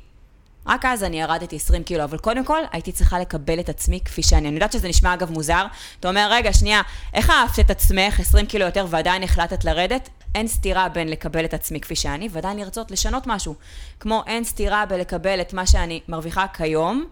רק 0.66 0.84
אז 0.84 1.04
אני 1.04 1.20
ירדתי 1.20 1.56
20 1.56 1.82
קילו, 1.82 2.04
אבל 2.04 2.18
קודם 2.18 2.44
כל 2.44 2.58
הייתי 2.72 2.92
צריכה 2.92 3.18
לקבל 3.18 3.60
את 3.60 3.68
עצמי 3.68 4.00
כפי 4.04 4.22
שאני. 4.22 4.48
אני 4.48 4.54
יודעת 4.54 4.72
שזה 4.72 4.88
נשמע 4.88 5.14
אגב 5.14 5.30
מוזר, 5.30 5.66
אתה 6.00 6.08
אומר, 6.08 6.28
רגע, 6.30 6.52
שנייה, 6.52 6.82
איך 7.14 7.30
אהבת 7.30 7.60
את 7.60 7.70
עצמך 7.70 8.20
20 8.20 8.46
קילו 8.46 8.64
יותר 8.64 8.86
ועדיין 8.90 9.22
החלטת 9.22 9.64
לרדת? 9.64 10.08
אין 10.34 10.48
סתירה 10.48 10.88
בין 10.88 11.08
לקבל 11.08 11.44
את 11.44 11.54
עצמי 11.54 11.80
כפי 11.80 11.96
שאני, 11.96 12.28
ועדיין 12.32 12.58
לרצות 12.58 12.90
לשנות 12.90 13.26
משהו. 13.26 13.54
כמו 14.00 14.22
אין 14.26 14.44
סתירה 14.44 14.86
בלקבל 14.86 15.40
את 15.40 15.52
מה 15.52 15.66
שאני 15.66 16.00
מרוויחה 16.08 16.46
כיום, 16.54 17.06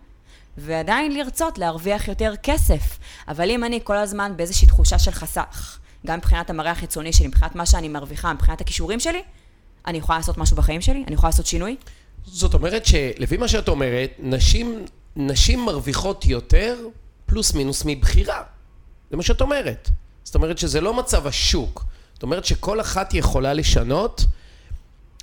ועדיין 0.56 1.12
לרצות 1.12 1.58
להרוויח 1.58 2.08
יותר 2.08 2.34
כסף. 2.42 2.98
אבל 3.28 3.50
אם 3.50 3.64
אני 3.64 3.80
כל 3.84 3.96
הזמן 3.96 4.32
באיזושהי 4.36 4.66
תחושה 4.68 4.98
של 4.98 5.10
חסך, 5.10 5.78
גם 6.06 6.18
מבחינת 6.18 6.50
המראה 6.50 6.70
החיצוני 6.70 7.12
שלי, 7.12 7.26
מבחינת 7.26 7.54
מה 7.54 7.66
שאני 7.66 7.88
מרוויחה, 7.88 8.32
מבחינת 8.32 8.60
הכישורים 8.60 9.00
שלי, 9.00 9.22
אני 9.86 9.98
יכולה 9.98 10.18
לעשות 10.18 10.38
משהו 10.38 10.56
בחיים 10.56 10.80
שלי? 10.80 11.04
אני 11.06 11.14
יכולה 11.14 11.28
לעשות 11.28 11.46
שינוי? 11.46 11.76
זאת 12.24 12.54
אומרת 12.54 12.87
שלפי 12.87 13.37
מה 13.37 13.48
שאת 13.48 13.68
אומרת, 13.68 14.11
נשים, 14.18 14.85
נשים 15.16 15.64
מרוויחות 15.64 16.26
יותר 16.26 16.76
פלוס 17.26 17.54
מינוס 17.54 17.83
מבחירה. 17.87 18.42
זה 19.11 19.16
מה 19.16 19.22
שאת 19.22 19.40
אומרת. 19.40 19.90
זאת 20.24 20.35
אומרת 20.35 20.59
שזה 20.59 20.80
לא 20.80 20.94
מצב 20.94 21.26
השוק. 21.26 21.85
זאת 22.14 22.22
אומרת 22.22 22.44
שכל 22.44 22.80
אחת 22.80 23.14
יכולה 23.14 23.54
לשנות 23.54 24.24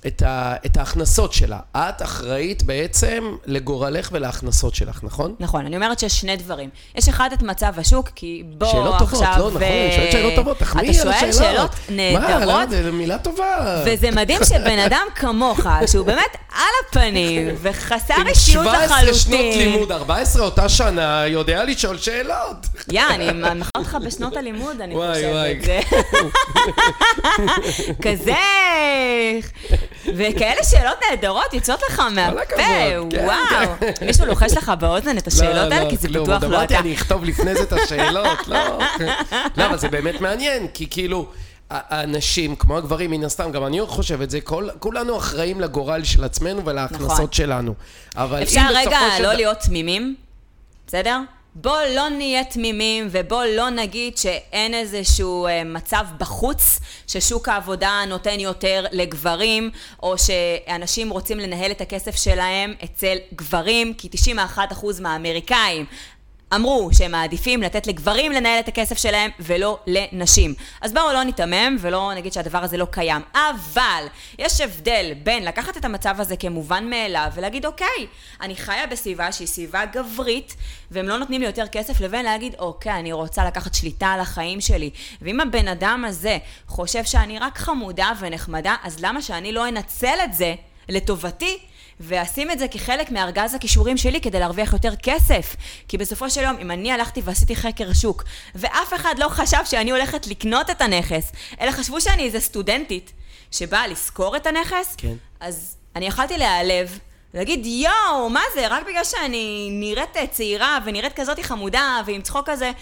את, 0.06 0.22
ה, 0.22 0.54
את 0.66 0.76
ההכנסות 0.76 1.32
שלה. 1.32 1.58
את 1.76 2.02
אחראית 2.02 2.62
בעצם 2.62 3.36
לגורלך 3.46 4.08
ולהכנסות 4.12 4.74
שלך, 4.74 5.00
נכון? 5.02 5.34
נכון, 5.40 5.66
אני 5.66 5.76
אומרת 5.76 5.98
שיש 5.98 6.20
שני 6.20 6.36
דברים. 6.36 6.70
יש 6.94 7.08
אחד 7.08 7.30
את 7.32 7.42
מצב 7.42 7.72
השוק, 7.76 8.08
כי 8.14 8.42
בוא 8.46 8.72
שאלות 8.72 8.98
טובות, 8.98 9.22
עכשיו... 9.22 9.38
לא, 9.38 9.48
נכון, 9.50 9.62
אני 9.62 9.92
שואלת 9.96 10.12
שאלות 10.12 10.32
טובות, 10.36 10.58
תחמיאי 10.58 10.90
אתה 10.90 11.08
על 11.08 11.12
שואל 11.12 11.30
השאלות. 11.30 11.34
שאלות 11.34 11.70
מה, 11.88 12.28
נהדרות, 12.28 12.70
לא, 12.70 12.82
זה 12.82 12.92
מילה 12.92 13.18
טובה. 13.18 13.82
וזה 13.86 14.10
מדהים 14.10 14.40
שבן 14.44 14.78
אדם 14.78 15.06
כמוך, 15.20 15.60
שהוא 15.86 16.06
באמת 16.06 16.36
על 16.52 16.64
הפנים, 16.88 17.54
וחסר 17.62 18.14
עם 18.18 18.26
אישיות 18.26 18.64
17 18.66 18.98
שנות 18.98 19.14
לחלוטין. 19.14 19.58
לימוד, 19.58 19.92
14 19.92 20.44
אותה 20.44 20.68
שנה, 20.68 21.24
יודע 21.26 21.64
לשאול 21.64 21.98
שאלות. 21.98 22.66
יא, 22.92 23.02
אני 23.10 23.32
מנחה 23.32 23.70
אותך 23.76 23.96
בשנות 24.06 24.36
הלימוד, 24.36 24.80
אני 24.80 24.94
וואי, 24.94 25.32
וואי. 25.32 25.58
חושבת. 25.60 25.64
זה... 25.64 25.80
כזה... 28.02 28.34
וכאלה 30.16 30.64
שאלות 30.64 30.96
נהדרות 31.10 31.54
יוצאות 31.54 31.80
לך 31.90 32.02
מהפה, 32.14 32.44
כן, 32.56 32.98
וואו. 33.24 33.36
כן. 33.80 34.06
מישהו 34.06 34.26
לוחש 34.26 34.52
לך 34.56 34.72
באוזן 34.80 35.18
את 35.18 35.26
השאלות 35.26 35.54
לא, 35.54 35.60
האלה? 35.60 35.84
לא, 35.84 35.90
כי 35.90 35.96
זה. 35.96 36.08
בטוח 36.08 36.42
לא 36.42 36.46
אמרתי, 36.46 36.74
אתה. 36.74 36.78
אני 36.82 36.94
אכתוב 36.94 37.24
לפני 37.24 37.54
זה 37.54 37.62
את 37.62 37.72
השאלות, 37.72 38.48
לא. 38.48 38.78
לא, 39.56 39.66
אבל 39.66 39.78
זה 39.78 39.88
באמת 39.88 40.20
מעניין, 40.20 40.66
כי 40.74 40.86
כאילו, 40.90 41.26
האנשים, 41.70 42.56
כמו 42.56 42.76
הגברים, 42.78 43.10
מן 43.10 43.24
הסתם, 43.24 43.52
גם 43.52 43.66
אני 43.66 43.80
חושב 43.86 44.22
את 44.22 44.30
זה, 44.30 44.40
כל- 44.40 44.68
כולנו 44.78 45.18
אחראים 45.18 45.60
לגורל 45.60 46.04
של 46.04 46.24
עצמנו 46.24 46.64
ולהכנסות 46.64 47.10
נכון. 47.10 47.26
שלנו. 47.32 47.74
אבל 48.16 48.42
אפשר 48.42 48.66
רגע 48.74 48.98
לא 49.22 49.32
להיות 49.32 49.58
תמימים, 49.58 50.14
בסדר? 50.86 51.18
בוא 51.54 51.78
לא 51.94 52.08
נהיה 52.08 52.44
תמימים 52.44 53.08
ובוא 53.10 53.44
לא 53.44 53.70
נגיד 53.70 54.16
שאין 54.16 54.74
איזשהו 54.74 55.46
אה, 55.46 55.64
מצב 55.64 56.06
בחוץ 56.18 56.80
ששוק 57.06 57.48
העבודה 57.48 58.00
נותן 58.08 58.40
יותר 58.40 58.84
לגברים 58.92 59.70
או 60.02 60.14
שאנשים 60.18 61.10
רוצים 61.10 61.38
לנהל 61.38 61.70
את 61.70 61.80
הכסף 61.80 62.16
שלהם 62.16 62.74
אצל 62.84 63.16
גברים 63.34 63.94
כי 63.94 64.08
91% 64.36 64.58
מהאמריקאים 65.00 65.86
אמרו 66.54 66.90
שהם 66.92 67.12
מעדיפים 67.12 67.62
לתת 67.62 67.86
לגברים 67.86 68.32
לנהל 68.32 68.60
את 68.60 68.68
הכסף 68.68 68.98
שלהם 68.98 69.30
ולא 69.40 69.78
לנשים. 69.86 70.54
אז 70.80 70.92
בואו 70.92 71.12
לא 71.12 71.22
ניתמם 71.22 71.76
ולא 71.80 72.12
נגיד 72.14 72.32
שהדבר 72.32 72.58
הזה 72.58 72.76
לא 72.76 72.86
קיים. 72.90 73.22
אבל 73.34 74.04
יש 74.38 74.60
הבדל 74.60 75.12
בין 75.22 75.44
לקחת 75.44 75.76
את 75.76 75.84
המצב 75.84 76.14
הזה 76.18 76.36
כמובן 76.36 76.90
מאליו 76.90 77.30
ולהגיד 77.34 77.66
אוקיי, 77.66 78.06
אני 78.40 78.56
חיה 78.56 78.86
בסביבה 78.86 79.32
שהיא 79.32 79.48
סביבה 79.48 79.84
גברית 79.84 80.56
והם 80.90 81.08
לא 81.08 81.18
נותנים 81.18 81.40
לי 81.40 81.46
יותר 81.46 81.66
כסף 81.66 82.00
לבין 82.00 82.24
להגיד 82.24 82.54
אוקיי, 82.58 82.92
אני 82.92 83.12
רוצה 83.12 83.44
לקחת 83.44 83.74
שליטה 83.74 84.06
על 84.06 84.20
החיים 84.20 84.60
שלי. 84.60 84.90
ואם 85.22 85.40
הבן 85.40 85.68
אדם 85.68 86.04
הזה 86.08 86.38
חושב 86.66 87.04
שאני 87.04 87.38
רק 87.38 87.58
חמודה 87.58 88.12
ונחמדה, 88.20 88.74
אז 88.82 88.96
למה 89.00 89.22
שאני 89.22 89.52
לא 89.52 89.68
אנצל 89.68 90.16
את 90.24 90.34
זה 90.34 90.54
לטובתי? 90.88 91.58
ואשים 92.00 92.50
את 92.50 92.58
זה 92.58 92.68
כחלק 92.68 93.10
מארגז 93.10 93.54
הכישורים 93.54 93.96
שלי 93.96 94.20
כדי 94.20 94.40
להרוויח 94.40 94.72
יותר 94.72 94.96
כסף. 95.02 95.56
כי 95.88 95.98
בסופו 95.98 96.30
של 96.30 96.40
יום, 96.42 96.56
אם 96.60 96.70
אני 96.70 96.92
הלכתי 96.92 97.20
ועשיתי 97.24 97.56
חקר 97.56 97.92
שוק, 97.92 98.24
ואף 98.54 98.94
אחד 98.94 99.14
לא 99.18 99.28
חשב 99.28 99.64
שאני 99.64 99.90
הולכת 99.90 100.26
לקנות 100.26 100.70
את 100.70 100.80
הנכס, 100.80 101.32
אלא 101.60 101.70
חשבו 101.70 102.00
שאני 102.00 102.22
איזה 102.22 102.40
סטודנטית 102.40 103.12
שבאה 103.50 103.86
לשכור 103.86 104.36
את 104.36 104.46
הנכס, 104.46 104.94
כן. 104.96 105.14
אז 105.40 105.76
אני 105.96 106.06
יכלתי 106.06 106.38
להיעלב. 106.38 106.98
להגיד, 107.34 107.66
יואו, 107.66 108.30
מה 108.30 108.40
זה, 108.54 108.66
רק 108.68 108.86
בגלל 108.86 109.04
שאני 109.04 109.68
נראית 109.72 110.16
צעירה 110.30 110.78
ונראית 110.84 111.12
כזאת 111.12 111.40
חמודה 111.40 112.00
ועם 112.06 112.22
צחוק 112.22 112.50
כזה, 112.50 112.72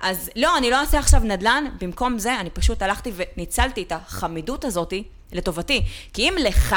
אז 0.00 0.30
לא, 0.36 0.58
אני 0.58 0.70
לא 0.70 0.80
אעשה 0.80 0.98
עכשיו 0.98 1.20
נדל"ן, 1.20 1.64
במקום 1.80 2.18
זה 2.18 2.40
אני 2.40 2.50
פשוט 2.50 2.82
הלכתי 2.82 3.12
וניצלתי 3.16 3.82
את 3.82 3.92
החמידות 3.92 4.64
הזאתי 4.64 5.04
לטובתי. 5.32 5.82
כי 6.12 6.28
אם 6.28 6.34
לך 6.38 6.76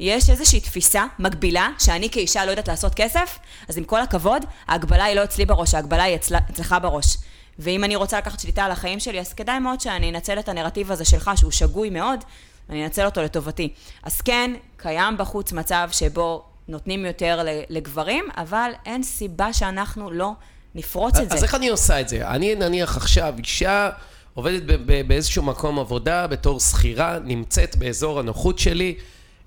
יש 0.00 0.30
איזושהי 0.30 0.60
תפיסה 0.60 1.04
מקבילה, 1.18 1.68
שאני 1.78 2.10
כאישה 2.10 2.44
לא 2.44 2.50
יודעת 2.50 2.68
לעשות 2.68 2.94
כסף, 2.94 3.38
אז 3.68 3.78
עם 3.78 3.84
כל 3.84 4.00
הכבוד, 4.00 4.44
ההגבלה 4.68 5.04
היא 5.04 5.16
לא 5.16 5.24
אצלי 5.24 5.46
בראש, 5.46 5.74
ההגבלה 5.74 6.02
היא 6.02 6.14
אצל, 6.14 6.36
אצלך 6.50 6.76
בראש. 6.82 7.16
ואם 7.58 7.84
אני 7.84 7.96
רוצה 7.96 8.18
לקחת 8.18 8.40
שליטה 8.40 8.64
על 8.64 8.70
החיים 8.70 9.00
שלי, 9.00 9.20
אז 9.20 9.32
כדאי 9.32 9.58
מאוד 9.58 9.80
שאני 9.80 10.10
אנצל 10.10 10.38
את 10.38 10.48
הנרטיב 10.48 10.92
הזה 10.92 11.04
שלך, 11.04 11.30
שהוא 11.36 11.50
שגוי 11.50 11.90
מאוד, 11.90 12.24
ואני 12.68 12.84
אנצל 12.84 13.04
אותו 13.04 13.22
לטובתי. 13.22 13.72
אז 14.02 14.20
כן, 14.20 14.50
קיים 14.76 15.16
בחוץ 15.16 15.52
מצב 15.52 15.88
שבו 15.92 16.44
נותנים 16.68 17.06
יותר 17.06 17.40
לגברים, 17.68 18.24
אבל 18.36 18.70
אין 18.86 19.02
סיבה 19.02 19.52
שאנחנו 19.52 20.10
לא 20.10 20.32
נפרוץ 20.74 21.16
את 21.16 21.30
זה. 21.30 21.36
אז 21.36 21.44
איך 21.44 21.54
אני 21.54 21.68
עושה 21.68 22.00
את 22.00 22.08
זה? 22.08 22.28
אני 22.28 22.54
נניח 22.54 22.96
עכשיו 22.96 23.34
אישה 23.38 23.90
עובדת 24.34 24.62
באיזשהו 25.06 25.42
מקום 25.42 25.78
עבודה 25.78 26.26
בתור 26.26 26.60
שכירה, 26.60 27.18
נמצאת 27.24 27.76
באזור 27.76 28.20
הנוחות 28.20 28.58
שלי. 28.58 28.94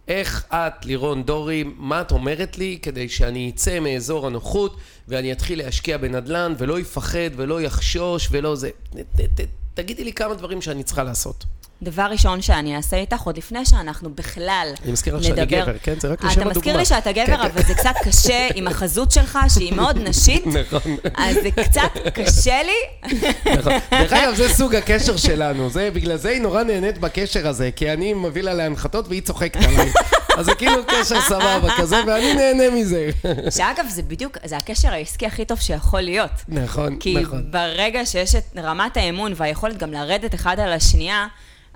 איך 0.07 0.45
את, 0.49 0.85
לירון 0.85 1.23
דורי, 1.23 1.63
מה 1.77 2.01
את 2.01 2.11
אומרת 2.11 2.57
לי 2.57 2.79
כדי 2.81 3.09
שאני 3.09 3.51
אצא 3.55 3.79
מאזור 3.79 4.27
הנוחות 4.27 4.77
ואני 5.07 5.31
אתחיל 5.31 5.59
להשקיע 5.59 5.97
בנדל"ן 5.97 6.53
ולא 6.57 6.79
יפחד 6.79 7.29
ולא 7.35 7.61
יחשוש 7.61 8.27
ולא 8.31 8.55
זה. 8.55 8.69
ת, 8.69 8.95
ת, 8.95 9.41
ת, 9.41 9.47
תגידי 9.73 10.03
לי 10.03 10.13
כמה 10.13 10.33
דברים 10.33 10.61
שאני 10.61 10.83
צריכה 10.83 11.03
לעשות. 11.03 11.45
דבר 11.83 12.07
ראשון 12.11 12.41
שאני 12.41 12.75
אעשה 12.75 12.97
איתך, 12.97 13.21
עוד 13.21 13.37
לפני 13.37 13.65
שאנחנו 13.65 14.09
בכלל 14.15 14.73
אני 14.83 14.91
מזכיר 14.91 15.15
לך 15.15 15.23
שאני 15.23 15.45
גבר, 15.45 15.77
כן? 15.83 15.99
זה 15.99 16.07
רק 16.07 16.23
לשם 16.23 16.31
אתה 16.31 16.41
הדוגמה. 16.41 16.57
מזכיר 16.57 16.77
לי 16.77 16.85
שאתה 16.85 17.11
גבר, 17.11 17.25
כן, 17.25 17.39
אבל 17.39 17.63
זה 17.67 17.73
קצת 17.73 17.93
קשה 18.03 18.47
עם 18.55 18.67
החזות 18.67 19.11
שלך, 19.11 19.39
שהיא 19.53 19.73
מאוד 19.73 19.97
נשית, 19.97 20.45
נכון. 20.61 20.97
אז 21.15 21.35
זה 21.43 21.51
קצת 21.51 21.91
קשה 22.13 22.63
לי. 22.63 23.09
נכון. 23.57 23.73
דרך 23.91 24.13
אגב, 24.23 24.35
זה 24.35 24.49
סוג 24.49 24.75
הקשר 24.75 25.17
שלנו, 25.17 25.69
זה, 25.69 25.89
בגלל 25.93 26.17
זה 26.17 26.29
היא 26.29 26.41
נורא 26.41 26.63
נהנית 26.63 26.97
בקשר 26.97 27.47
הזה, 27.47 27.69
כי 27.75 27.93
אני 27.93 28.13
מביא 28.13 28.41
לה 28.41 28.53
להנחתות 28.53 29.07
והיא 29.07 29.21
צוחקת 29.21 29.55
עליי. 29.55 29.91
אז 30.37 30.45
זה 30.45 30.55
כאילו 30.55 30.83
קשר 30.87 31.21
סבבה 31.21 31.69
כזה, 31.77 31.95
ואני 32.07 32.33
נהנה 32.33 32.75
מזה. 32.75 33.09
שאגב, 33.49 33.85
זה 33.89 34.01
בדיוק, 34.01 34.37
זה 34.45 34.57
הקשר 34.57 34.93
העסקי 34.93 35.25
הכי 35.25 35.45
טוב 35.45 35.59
שיכול 35.59 36.01
להיות. 36.01 36.31
נכון, 36.47 36.97
כי 36.99 37.15
נכון. 37.21 37.51
ברגע 37.51 38.05
שיש 38.05 38.35
את 38.35 38.43
רמת 38.57 38.97
האמון 38.97 39.33
והיכולת 39.35 39.77
גם 39.77 39.91
לרדת 39.91 40.35
אחד 40.35 40.59
על 40.59 40.71
השנייה, 40.71 41.27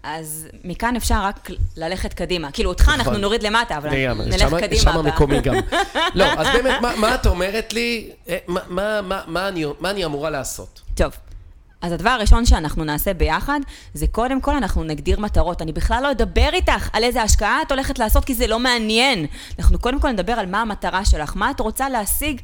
אז 0.03 0.47
מכאן 0.63 0.95
אפשר 0.95 1.23
רק 1.23 1.49
ללכת 1.77 2.13
קדימה. 2.13 2.51
כאילו, 2.51 2.69
אותך 2.69 2.89
אנחנו 2.93 3.11
נכון. 3.11 3.21
נוריד 3.21 3.43
למטה, 3.43 3.77
אבל 3.77 3.89
לגמרי, 3.89 4.25
נלך 4.25 4.39
שמה- 4.49 4.59
קדימה. 4.59 4.81
שמה 4.81 5.01
ב- 5.01 5.07
מקומי 5.07 5.41
גם. 5.41 5.55
לא, 6.15 6.25
אז 6.25 6.47
באמת, 6.53 6.81
מה- 6.81 6.95
מה 6.95 7.15
את 7.15 7.25
אומרת 7.25 7.73
לי, 7.73 8.09
אה, 8.29 8.37
מה- 8.47 8.61
מה- 8.69 9.01
מה- 9.01 9.21
מה 9.27 9.47
אני- 9.47 9.65
מה 9.79 9.89
אני 9.89 10.05
אמורה 10.05 10.29
לעשות? 10.29 10.81
טוב. 10.95 11.11
אז 11.81 11.91
הדבר 11.91 12.09
הראשון 12.09 12.45
שאנחנו 12.45 12.83
נעשה 12.83 13.13
ביחד, 13.13 13.59
זה 13.93 14.07
קודם 14.07 14.41
כל 14.41 14.55
אנחנו 14.55 14.83
נגדיר 14.83 15.19
מטרות. 15.19 15.61
אני 15.61 15.71
בכלל 15.71 16.03
לא 16.03 16.11
אדבר 16.11 16.49
איתך 16.53 16.89
על 16.93 17.03
איזה 17.03 17.21
השקעה 17.21 17.61
את 17.61 17.71
הולכת 17.71 17.99
לעשות, 17.99 18.25
כי 18.25 18.35
זה 18.35 18.47
לא 18.47 18.59
מעניין. 18.59 19.25
אנחנו 19.59 19.79
קודם 19.79 19.99
כל 19.99 20.11
נדבר 20.11 20.33
על 20.33 20.45
מה 20.45 20.61
המטרה 20.61 21.05
שלך, 21.05 21.33
מה 21.35 21.51
את 21.51 21.59
רוצה 21.59 21.89
להשיג, 21.89 22.41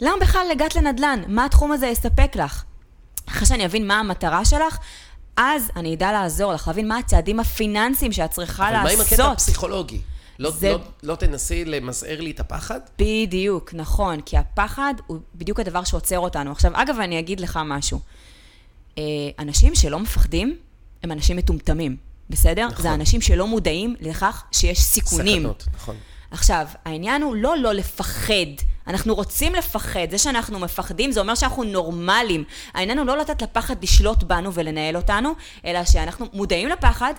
למה 0.00 0.14
בכלל 0.20 0.46
הגעת 0.52 0.76
לנדל"ן, 0.76 1.22
מה 1.28 1.44
התחום 1.44 1.72
הזה 1.72 1.86
יספק 1.86 2.36
לך. 2.36 2.64
אחרי 3.28 3.46
שאני 3.46 3.66
אבין 3.66 3.86
מה 3.86 4.00
המטרה 4.00 4.44
שלך, 4.44 4.78
אז 5.36 5.70
אני 5.76 5.94
אדע 5.94 6.12
לעזור 6.12 6.52
לך, 6.52 6.68
להבין 6.68 6.88
מה 6.88 6.98
הצעדים 6.98 7.40
הפיננסיים 7.40 8.12
שאת 8.12 8.30
צריכה 8.30 8.68
אבל 8.68 8.72
מה 8.76 8.90
עם 8.90 8.98
לעשות. 8.98 9.06
הקטע 9.12 9.32
הפסיכולוגי? 9.32 10.00
לא- 10.38 10.50
זה- 10.50 10.68
לא- 10.70 10.78
לא 11.02 11.14
תנסי 11.14 11.64
למזער 11.64 12.20
לי 12.20 12.30
את 12.30 12.40
הפחד? 12.40 12.80
בדיוק, 12.98 13.74
נכון, 13.74 14.20
כי 14.20 14.36
הפחד 14.36 14.94
הוא 15.06 15.18
בדיוק 15.34 15.60
הדבר 15.60 15.84
שעוצר 15.84 16.18
אותנו. 16.18 16.52
עכשיו, 16.52 16.70
אגב, 16.74 16.96
אני 17.00 17.18
אגיד 17.18 17.40
לך 17.40 17.60
משהו. 17.64 18.00
אה, 18.98 19.02
אנשים 19.38 19.74
שלא 19.74 19.98
מפחדים, 19.98 20.56
הם 21.02 21.12
אנשים 21.12 21.36
מטומטמים, 21.36 21.96
בסדר? 22.30 22.66
נכון. 22.66 22.82
זה 22.82 22.94
אנשים 22.94 23.20
שלא 23.20 23.46
מודעים 23.46 23.94
לכך 24.00 24.44
שיש 24.52 24.80
סיכונים. 24.82 25.42
סכנות, 25.42 25.64
נכון. 25.74 25.96
עכשיו, 26.30 26.66
העניין 26.84 27.22
הוא 27.22 27.36
לא 27.36 27.58
לא 27.58 27.72
לפחד. 27.72 28.32
אנחנו 28.86 29.14
רוצים 29.14 29.54
לפחד. 29.54 30.10
זה 30.10 30.18
שאנחנו 30.18 30.58
מפחדים, 30.58 31.12
זה 31.12 31.20
אומר 31.20 31.34
שאנחנו 31.34 31.64
נורמלים. 31.64 32.44
העניין 32.74 32.98
הוא 32.98 33.06
לא 33.06 33.16
לתת 33.18 33.42
לפחד 33.42 33.82
לשלוט 33.82 34.22
בנו 34.22 34.54
ולנהל 34.54 34.96
אותנו, 34.96 35.32
אלא 35.64 35.84
שאנחנו 35.84 36.26
מודעים 36.32 36.68
לפחד, 36.68 37.14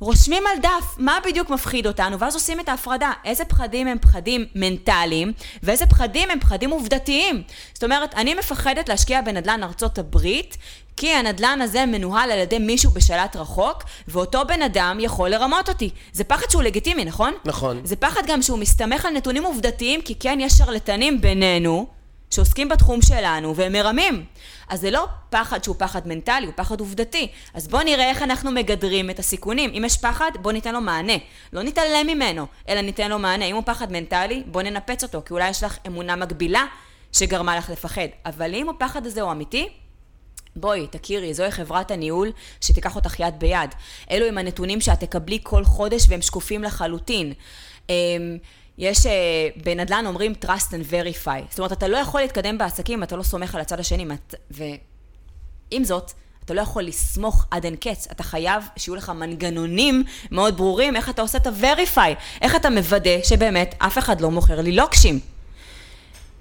רושמים 0.00 0.42
על 0.46 0.58
דף 0.62 0.94
מה 0.98 1.18
בדיוק 1.24 1.50
מפחיד 1.50 1.86
אותנו, 1.86 2.18
ואז 2.18 2.34
עושים 2.34 2.60
את 2.60 2.68
ההפרדה. 2.68 3.12
איזה 3.24 3.44
פחדים 3.44 3.88
הם 3.88 3.98
פחדים 3.98 4.44
מנטליים, 4.54 5.32
ואיזה 5.62 5.86
פחדים 5.86 6.30
הם 6.30 6.40
פחדים 6.40 6.70
עובדתיים. 6.70 7.42
זאת 7.74 7.84
אומרת, 7.84 8.14
אני 8.14 8.34
מפחדת 8.34 8.88
להשקיע 8.88 9.20
בנדל"ן 9.20 9.62
ארצות 9.62 9.98
הברית, 9.98 10.56
כי 10.96 11.12
הנדל"ן 11.12 11.60
הזה 11.62 11.86
מנוהל 11.86 12.30
על 12.30 12.38
ידי 12.38 12.58
מישהו 12.58 12.90
בשלט 12.90 13.36
רחוק, 13.36 13.84
ואותו 14.08 14.42
בן 14.48 14.62
אדם 14.62 14.98
יכול 15.00 15.28
לרמות 15.28 15.68
אותי. 15.68 15.90
זה 16.12 16.24
פחד 16.24 16.50
שהוא 16.50 16.62
לגיטימי, 16.62 17.04
נכון? 17.04 17.34
נכון. 17.44 17.80
זה 17.84 17.96
פחד 17.96 18.22
גם 18.26 18.42
שהוא 18.42 18.58
מסתמך 18.58 19.04
על 19.04 19.12
נתונים 19.12 19.44
עובדתיים, 19.44 20.02
כי 20.02 20.14
כן, 20.14 20.38
יש 20.40 20.52
שרלטנים 20.52 21.20
בינינו, 21.20 21.86
שעוסקים 22.30 22.68
בתחום 22.68 23.02
שלנו, 23.02 23.56
והם 23.56 23.72
מרמים. 23.72 24.24
אז 24.68 24.80
זה 24.80 24.90
לא 24.90 25.06
פחד 25.30 25.64
שהוא 25.64 25.76
פחד 25.78 26.08
מנטלי, 26.08 26.46
הוא 26.46 26.52
פחד 26.56 26.80
עובדתי. 26.80 27.28
אז 27.54 27.68
בואו 27.68 27.82
נראה 27.82 28.08
איך 28.10 28.22
אנחנו 28.22 28.50
מגדרים 28.50 29.10
את 29.10 29.18
הסיכונים. 29.18 29.70
אם 29.78 29.84
יש 29.84 29.96
פחד, 29.96 30.30
בואו 30.42 30.52
ניתן 30.52 30.74
לו 30.74 30.80
מענה. 30.80 31.12
לא 31.52 31.62
נתעלם 31.62 32.06
ממנו, 32.06 32.46
אלא 32.68 32.80
ניתן 32.80 33.10
לו 33.10 33.18
מענה. 33.18 33.44
אם 33.44 33.54
הוא 33.54 33.62
פחד 33.66 33.92
מנטלי, 33.92 34.42
בואו 34.46 34.64
ננפץ 34.64 35.02
אותו, 35.02 35.22
כי 35.26 35.32
אולי 35.32 35.48
יש 35.48 35.62
לך 35.62 35.78
אמונה 35.86 36.16
מגבילה 36.16 36.64
שגרמה 37.12 37.56
לך 37.56 37.70
לפחד. 37.70 38.08
אבל 38.26 38.54
אם 38.54 38.68
הפחד 38.68 39.06
הזה 39.06 39.20
הוא 39.20 39.32
אמיתי, 39.32 39.68
בואי, 40.56 40.86
תכירי, 40.86 41.34
זוהי 41.34 41.50
חברת 41.50 41.90
הניהול 41.90 42.32
שתיקח 42.60 42.96
אותך 42.96 43.20
יד 43.20 43.34
ביד. 43.38 43.74
אלו 44.10 44.26
הם 44.26 44.38
הנתונים 44.38 44.80
שאת 44.80 45.00
תקבלי 45.00 45.38
כל 45.42 45.64
חודש 45.64 46.06
והם 46.08 46.22
שקופים 46.22 46.64
לחלוטין. 46.64 47.32
אמ, 47.88 47.94
יש, 48.78 49.06
אה, 49.06 49.12
בנדל"ן 49.64 50.06
אומרים 50.06 50.32
trust 50.44 50.70
and 50.70 50.90
verify. 50.90 51.50
זאת 51.50 51.58
אומרת, 51.58 51.72
אתה 51.72 51.88
לא 51.88 51.96
יכול 51.96 52.20
להתקדם 52.20 52.58
בעסקים 52.58 52.98
אם 52.98 53.02
אתה 53.02 53.16
לא 53.16 53.22
סומך 53.22 53.54
על 53.54 53.60
הצד 53.60 53.80
השני. 53.80 54.04
ועם 54.50 55.84
זאת, 55.84 56.12
אתה 56.44 56.54
לא 56.54 56.60
יכול 56.60 56.82
לסמוך 56.82 57.46
עד 57.50 57.64
אין 57.64 57.76
קץ. 57.76 58.08
אתה 58.10 58.22
חייב 58.22 58.64
שיהיו 58.76 58.94
לך 58.94 59.10
מנגנונים 59.10 60.04
מאוד 60.30 60.56
ברורים 60.56 60.96
איך 60.96 61.10
אתה 61.10 61.22
עושה 61.22 61.38
את 61.38 61.46
ה-verify. 61.46 62.14
איך 62.42 62.56
אתה 62.56 62.70
מוודא 62.70 63.22
שבאמת 63.22 63.74
אף 63.78 63.98
אחד 63.98 64.20
לא 64.20 64.30
מוכר 64.30 64.60
לי 64.60 64.72
לוקשים. 64.72 65.35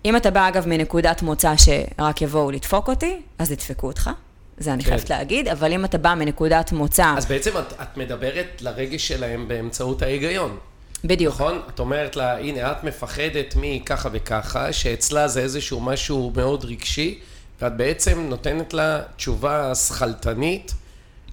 אם 0.06 0.16
אתה 0.16 0.32
בא, 0.32 0.48
אגב, 0.48 0.68
מנקודת 0.68 1.22
מוצא 1.22 1.54
שרק 1.58 2.22
יבואו 2.22 2.52
לדפוק 2.52 2.88
אותי, 2.88 3.22
אז 3.40 3.52
ידפקו 3.52 3.88
אותך. 3.88 4.10
זה 4.58 4.74
אני 4.74 4.84
כן. 4.84 4.90
חייבת 4.90 5.10
להגיד, 5.10 5.48
אבל 5.48 5.74
אם 5.74 5.86
אתה 5.86 5.98
בא 5.98 6.14
מנקודת 6.14 6.72
מוצא... 6.72 7.14
אז 7.18 7.26
בעצם 7.26 7.52
את, 7.58 7.74
את 7.82 7.98
מדברת 7.98 8.62
לרגש 8.62 9.08
שלהם 9.08 9.48
באמצעות 9.48 10.02
ההיגיון. 10.02 10.58
בדיוק. 11.04 11.34
נכון? 11.34 11.62
את 11.70 11.80
אומרת 11.80 12.16
לה, 12.16 12.38
הנה, 12.38 12.72
את 12.72 12.84
מפחדת 12.84 13.54
מככה 13.58 14.10
וככה, 14.12 14.74
שאצלה 14.74 15.28
זה 15.28 15.40
איזשהו 15.42 15.80
משהו 15.80 16.32
מאוד 16.36 16.66
רגשי, 16.66 17.20
ואת 17.62 17.78
בעצם 17.78 18.26
נותנת 18.30 18.74
לה 18.74 19.02
תשובה 19.18 19.76
שכלתנית, 19.76 20.74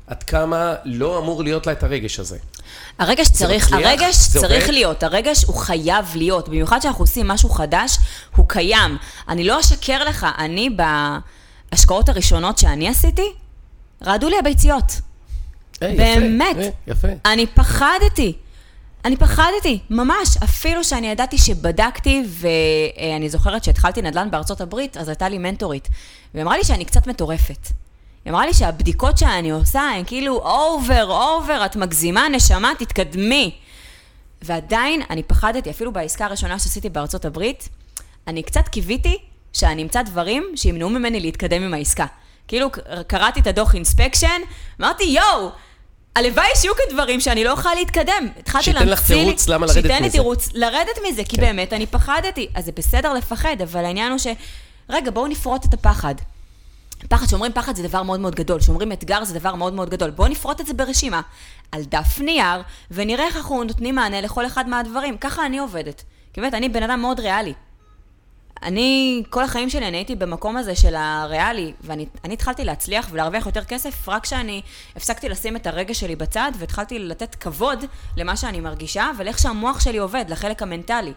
עד 0.06 0.22
כמה 0.22 0.74
לא 0.85 1.18
אמור 1.18 1.42
להיות 1.42 1.66
לה 1.66 1.72
את 1.72 1.82
הרגש 1.82 2.20
הזה. 2.20 2.38
הרגש 2.98 3.28
צריך, 3.28 3.72
מצליח? 3.72 3.88
הרגש 3.90 4.16
צריך 4.28 4.62
עובד? 4.62 4.72
להיות, 4.72 5.02
הרגש 5.02 5.44
הוא 5.44 5.56
חייב 5.56 6.06
להיות, 6.14 6.48
במיוחד 6.48 6.78
כשאנחנו 6.78 7.04
עושים 7.04 7.28
משהו 7.28 7.50
חדש, 7.50 7.98
הוא 8.37 8.48
קיים. 8.48 8.96
אני 9.28 9.44
לא 9.44 9.61
אשקר 9.61 10.04
לך, 10.04 10.26
אני 10.38 10.70
בהשקעות 11.72 12.08
הראשונות 12.08 12.58
שאני 12.58 12.88
עשיתי, 12.88 13.32
רעדו 14.04 14.28
לי 14.28 14.38
הביציות. 14.38 15.00
היי, 15.80 15.96
באמת. 15.96 16.56
יפה, 16.56 16.68
יפה. 16.87 17.08
אני 17.24 17.46
פחדתי. 17.46 18.32
אני 19.04 19.16
פחדתי, 19.16 19.78
ממש. 19.90 20.37
אפילו 20.44 20.85
שאני 20.85 21.06
ידעתי 21.06 21.38
שבדקתי, 21.38 22.24
ואני 22.28 23.28
זוכרת 23.28 23.64
שהתחלתי 23.64 24.02
נדל"ן 24.02 24.30
בארצות 24.30 24.61
הברית, 24.61 24.96
אז 24.96 25.08
הייתה 25.08 25.28
לי 25.28 25.38
מנטורית. 25.38 25.88
והיא 26.35 26.42
אמרה 26.42 26.56
לי 26.56 26.64
שאני 26.64 26.85
קצת 26.85 27.06
מטורפת. 27.06 27.68
היא 28.24 28.30
אמרה 28.32 28.46
לי 28.46 28.54
שהבדיקות 28.54 29.18
שאני 29.18 29.50
עושה 29.50 29.80
הן 29.82 30.04
כאילו 30.06 30.35
over, 30.37 31.05
over, 31.11 31.62
את 31.66 31.76
מגזימה, 31.76 32.28
נשמה, 32.28 32.72
תתקדמי. 32.78 33.54
ועדיין 34.42 35.02
אני 35.11 35.22
פחדתי, 35.22 35.70
אפילו 35.70 35.92
בעסקה 35.92 36.24
הראשונה 36.24 36.58
שעשיתי 36.58 36.88
בארצות 36.88 37.24
הברית, 37.24 37.68
אני 38.26 38.42
קצת 38.42 38.68
קיוויתי 38.68 39.18
שאני 39.52 39.82
אמצא 39.82 40.02
דברים 40.02 40.44
שימנעו 40.56 40.88
ממני 40.90 41.20
להתקדם 41.20 41.62
עם 41.62 41.74
העסקה. 41.74 42.06
כאילו, 42.48 42.68
קראתי 43.06 43.40
את 43.40 43.46
הדוח 43.46 43.74
אינספקשן, 43.74 44.40
אמרתי, 44.80 45.04
יואו, 45.04 45.48
הלוואי 46.16 46.46
שיהיו 46.54 46.74
כאן 46.74 46.85
דברים 46.94 47.20
שאני 47.20 47.44
לא 47.44 47.50
אוכל 47.52 47.74
להתקדם. 47.74 48.28
התחלתי 48.38 48.64
שייתן 48.64 48.88
לך 48.88 48.98
להמציא 49.11 49.16
לי- 49.16 49.24
תירוץ 49.24 49.48
למה 49.48 49.66
לרדת 49.66 49.82
שייתן 49.82 50.02
לי 50.02 50.08
מזה. 50.08 50.18
תירוץ 50.18 50.48
לרדת 50.54 50.98
מזה, 51.08 51.24
כי 51.24 51.37
כן. 51.37 51.42
באמת 51.42 51.72
אני 51.72 51.87
פחדתי. 51.87 52.48
אז 52.54 52.64
זה 52.64 52.72
בסדר 52.72 53.12
לפחד, 53.14 53.56
אבל 53.62 53.85
העניין 53.85 54.11
הוא 54.11 54.18
ש... 54.18 54.26
רגע, 54.88 55.11
בואו 55.11 55.26
נפרוט 55.26 55.64
את 55.64 55.74
הפחד. 55.74 56.14
פחד, 57.08 57.26
שאומרים 57.26 57.52
פחד 57.52 57.76
זה 57.76 57.88
דבר 57.88 58.02
מאוד 58.02 58.20
מאוד 58.20 58.34
גדול, 58.34 58.60
שאומרים 58.60 58.92
אתגר 58.92 59.24
זה 59.24 59.38
דבר 59.38 59.54
מאוד 59.54 59.72
מאוד 59.72 59.90
גדול. 59.90 60.10
בואו 60.10 60.28
נפרוט 60.28 60.60
את 60.60 60.66
זה 60.66 60.74
ברשימה, 60.74 61.20
על 61.72 61.82
דף 61.84 62.20
נייר, 62.20 62.62
ונראה 62.90 63.26
איך 63.26 63.36
אנחנו 63.36 63.64
נותנים 63.64 63.94
מענה 63.94 64.20
לכל 64.20 64.46
אחד 64.46 64.68
מהדברים. 64.68 65.18
ככה 65.18 65.46
אני 65.46 65.58
עובדת. 65.58 66.02
כי 66.32 66.40
באמת, 66.40 66.54
אני 66.54 66.68
בן 66.68 66.82
אדם 66.82 67.00
מאוד 67.00 67.20
ריאלי. 67.20 67.54
אני, 68.62 69.22
כל 69.30 69.44
החיים 69.44 69.70
שלי 69.70 69.88
אני 69.88 69.96
הייתי 69.96 70.14
במקום 70.14 70.56
הזה 70.56 70.76
של 70.76 70.94
הריאלי, 70.94 71.72
ואני 71.80 72.06
אני 72.24 72.34
התחלתי 72.34 72.64
להצליח 72.64 73.08
ולהרוויח 73.10 73.46
יותר 73.46 73.64
כסף 73.64 74.08
רק 74.08 74.22
כשאני 74.22 74.62
הפסקתי 74.96 75.28
לשים 75.28 75.56
את 75.56 75.66
הרגש 75.66 76.00
שלי 76.00 76.16
בצד, 76.16 76.52
והתחלתי 76.58 76.98
לתת 76.98 77.34
כבוד 77.34 77.84
למה 78.16 78.36
שאני 78.36 78.60
מרגישה, 78.60 79.10
ולאיך 79.18 79.38
שהמוח 79.38 79.80
שלי 79.80 79.98
עובד, 79.98 80.24
לחלק 80.28 80.62
המנטלי. 80.62 81.12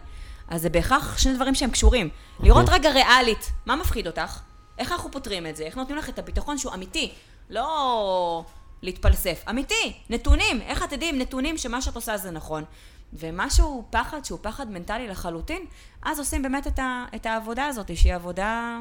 אז 0.48 0.62
זה 0.62 0.68
בהכרח 0.68 1.18
שני 1.18 1.34
דברים 1.34 1.54
שהם 1.54 1.70
קשורים. 1.70 2.08
לראות 2.40 2.68
רגע 2.68 2.90
ריאלית, 2.90 3.50
מה 3.66 3.76
מפחיד 3.76 4.06
אותך? 4.06 4.40
איך 4.78 4.92
אנחנו 4.92 5.10
פותרים 5.10 5.46
את 5.46 5.56
זה? 5.56 5.64
איך 5.64 5.76
נותנים 5.76 5.98
לך 5.98 6.08
את 6.08 6.18
הביטחון 6.18 6.58
שהוא 6.58 6.74
אמיתי, 6.74 7.12
לא 7.50 8.44
להתפלסף. 8.82 9.44
אמיתי, 9.50 9.92
נתונים, 10.10 10.60
איך 10.60 10.82
את 10.82 10.90
תדעי 10.90 11.08
עם 11.08 11.18
נתונים 11.18 11.58
שמה 11.58 11.82
שאת 11.82 11.96
עושה 11.96 12.16
זה 12.16 12.30
נכון. 12.30 12.64
ומשהו, 13.12 13.84
פחד 13.90 14.24
שהוא 14.24 14.38
פחד 14.42 14.70
מנטלי 14.70 15.08
לחלוטין, 15.08 15.62
אז 16.02 16.18
עושים 16.18 16.42
באמת 16.42 16.66
את, 16.66 16.78
ה, 16.78 17.04
את 17.14 17.26
העבודה 17.26 17.66
הזאת, 17.66 17.96
שהיא 17.96 18.14
עבודה, 18.14 18.78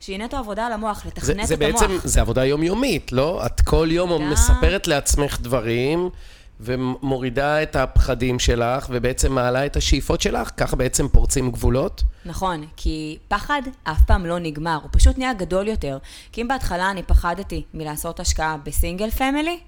שהיא 0.00 0.18
נטו 0.18 0.36
עבודה 0.36 0.66
על 0.66 0.72
המוח, 0.72 1.02
זה, 1.02 1.08
לתכנת 1.08 1.46
זה 1.46 1.54
את 1.54 1.62
המוח. 1.62 1.82
בעצם, 1.82 1.98
זה 2.04 2.20
עבודה 2.20 2.44
יומיומית, 2.44 3.12
לא? 3.12 3.46
את 3.46 3.60
כל 3.60 3.88
יום 3.90 4.30
מספרת 4.30 4.86
לעצמך 4.86 5.40
דברים, 5.40 6.10
ומורידה 6.60 7.62
את 7.62 7.76
הפחדים 7.76 8.38
שלך, 8.38 8.86
ובעצם 8.90 9.32
מעלה 9.32 9.66
את 9.66 9.76
השאיפות 9.76 10.20
שלך, 10.20 10.50
ככה 10.56 10.76
בעצם 10.76 11.08
פורצים 11.08 11.50
גבולות. 11.50 12.02
נכון, 12.24 12.66
כי 12.76 13.18
פחד 13.28 13.62
אף 13.84 14.04
פעם 14.04 14.26
לא 14.26 14.38
נגמר, 14.38 14.78
הוא 14.82 14.90
פשוט 14.92 15.18
נהיה 15.18 15.32
גדול 15.32 15.68
יותר. 15.68 15.98
כי 16.32 16.42
אם 16.42 16.48
בהתחלה 16.48 16.90
אני 16.90 17.02
פחדתי 17.02 17.62
מלעשות 17.74 18.20
השקעה 18.20 18.56
בסינגל 18.64 19.10
פמילי, 19.10 19.58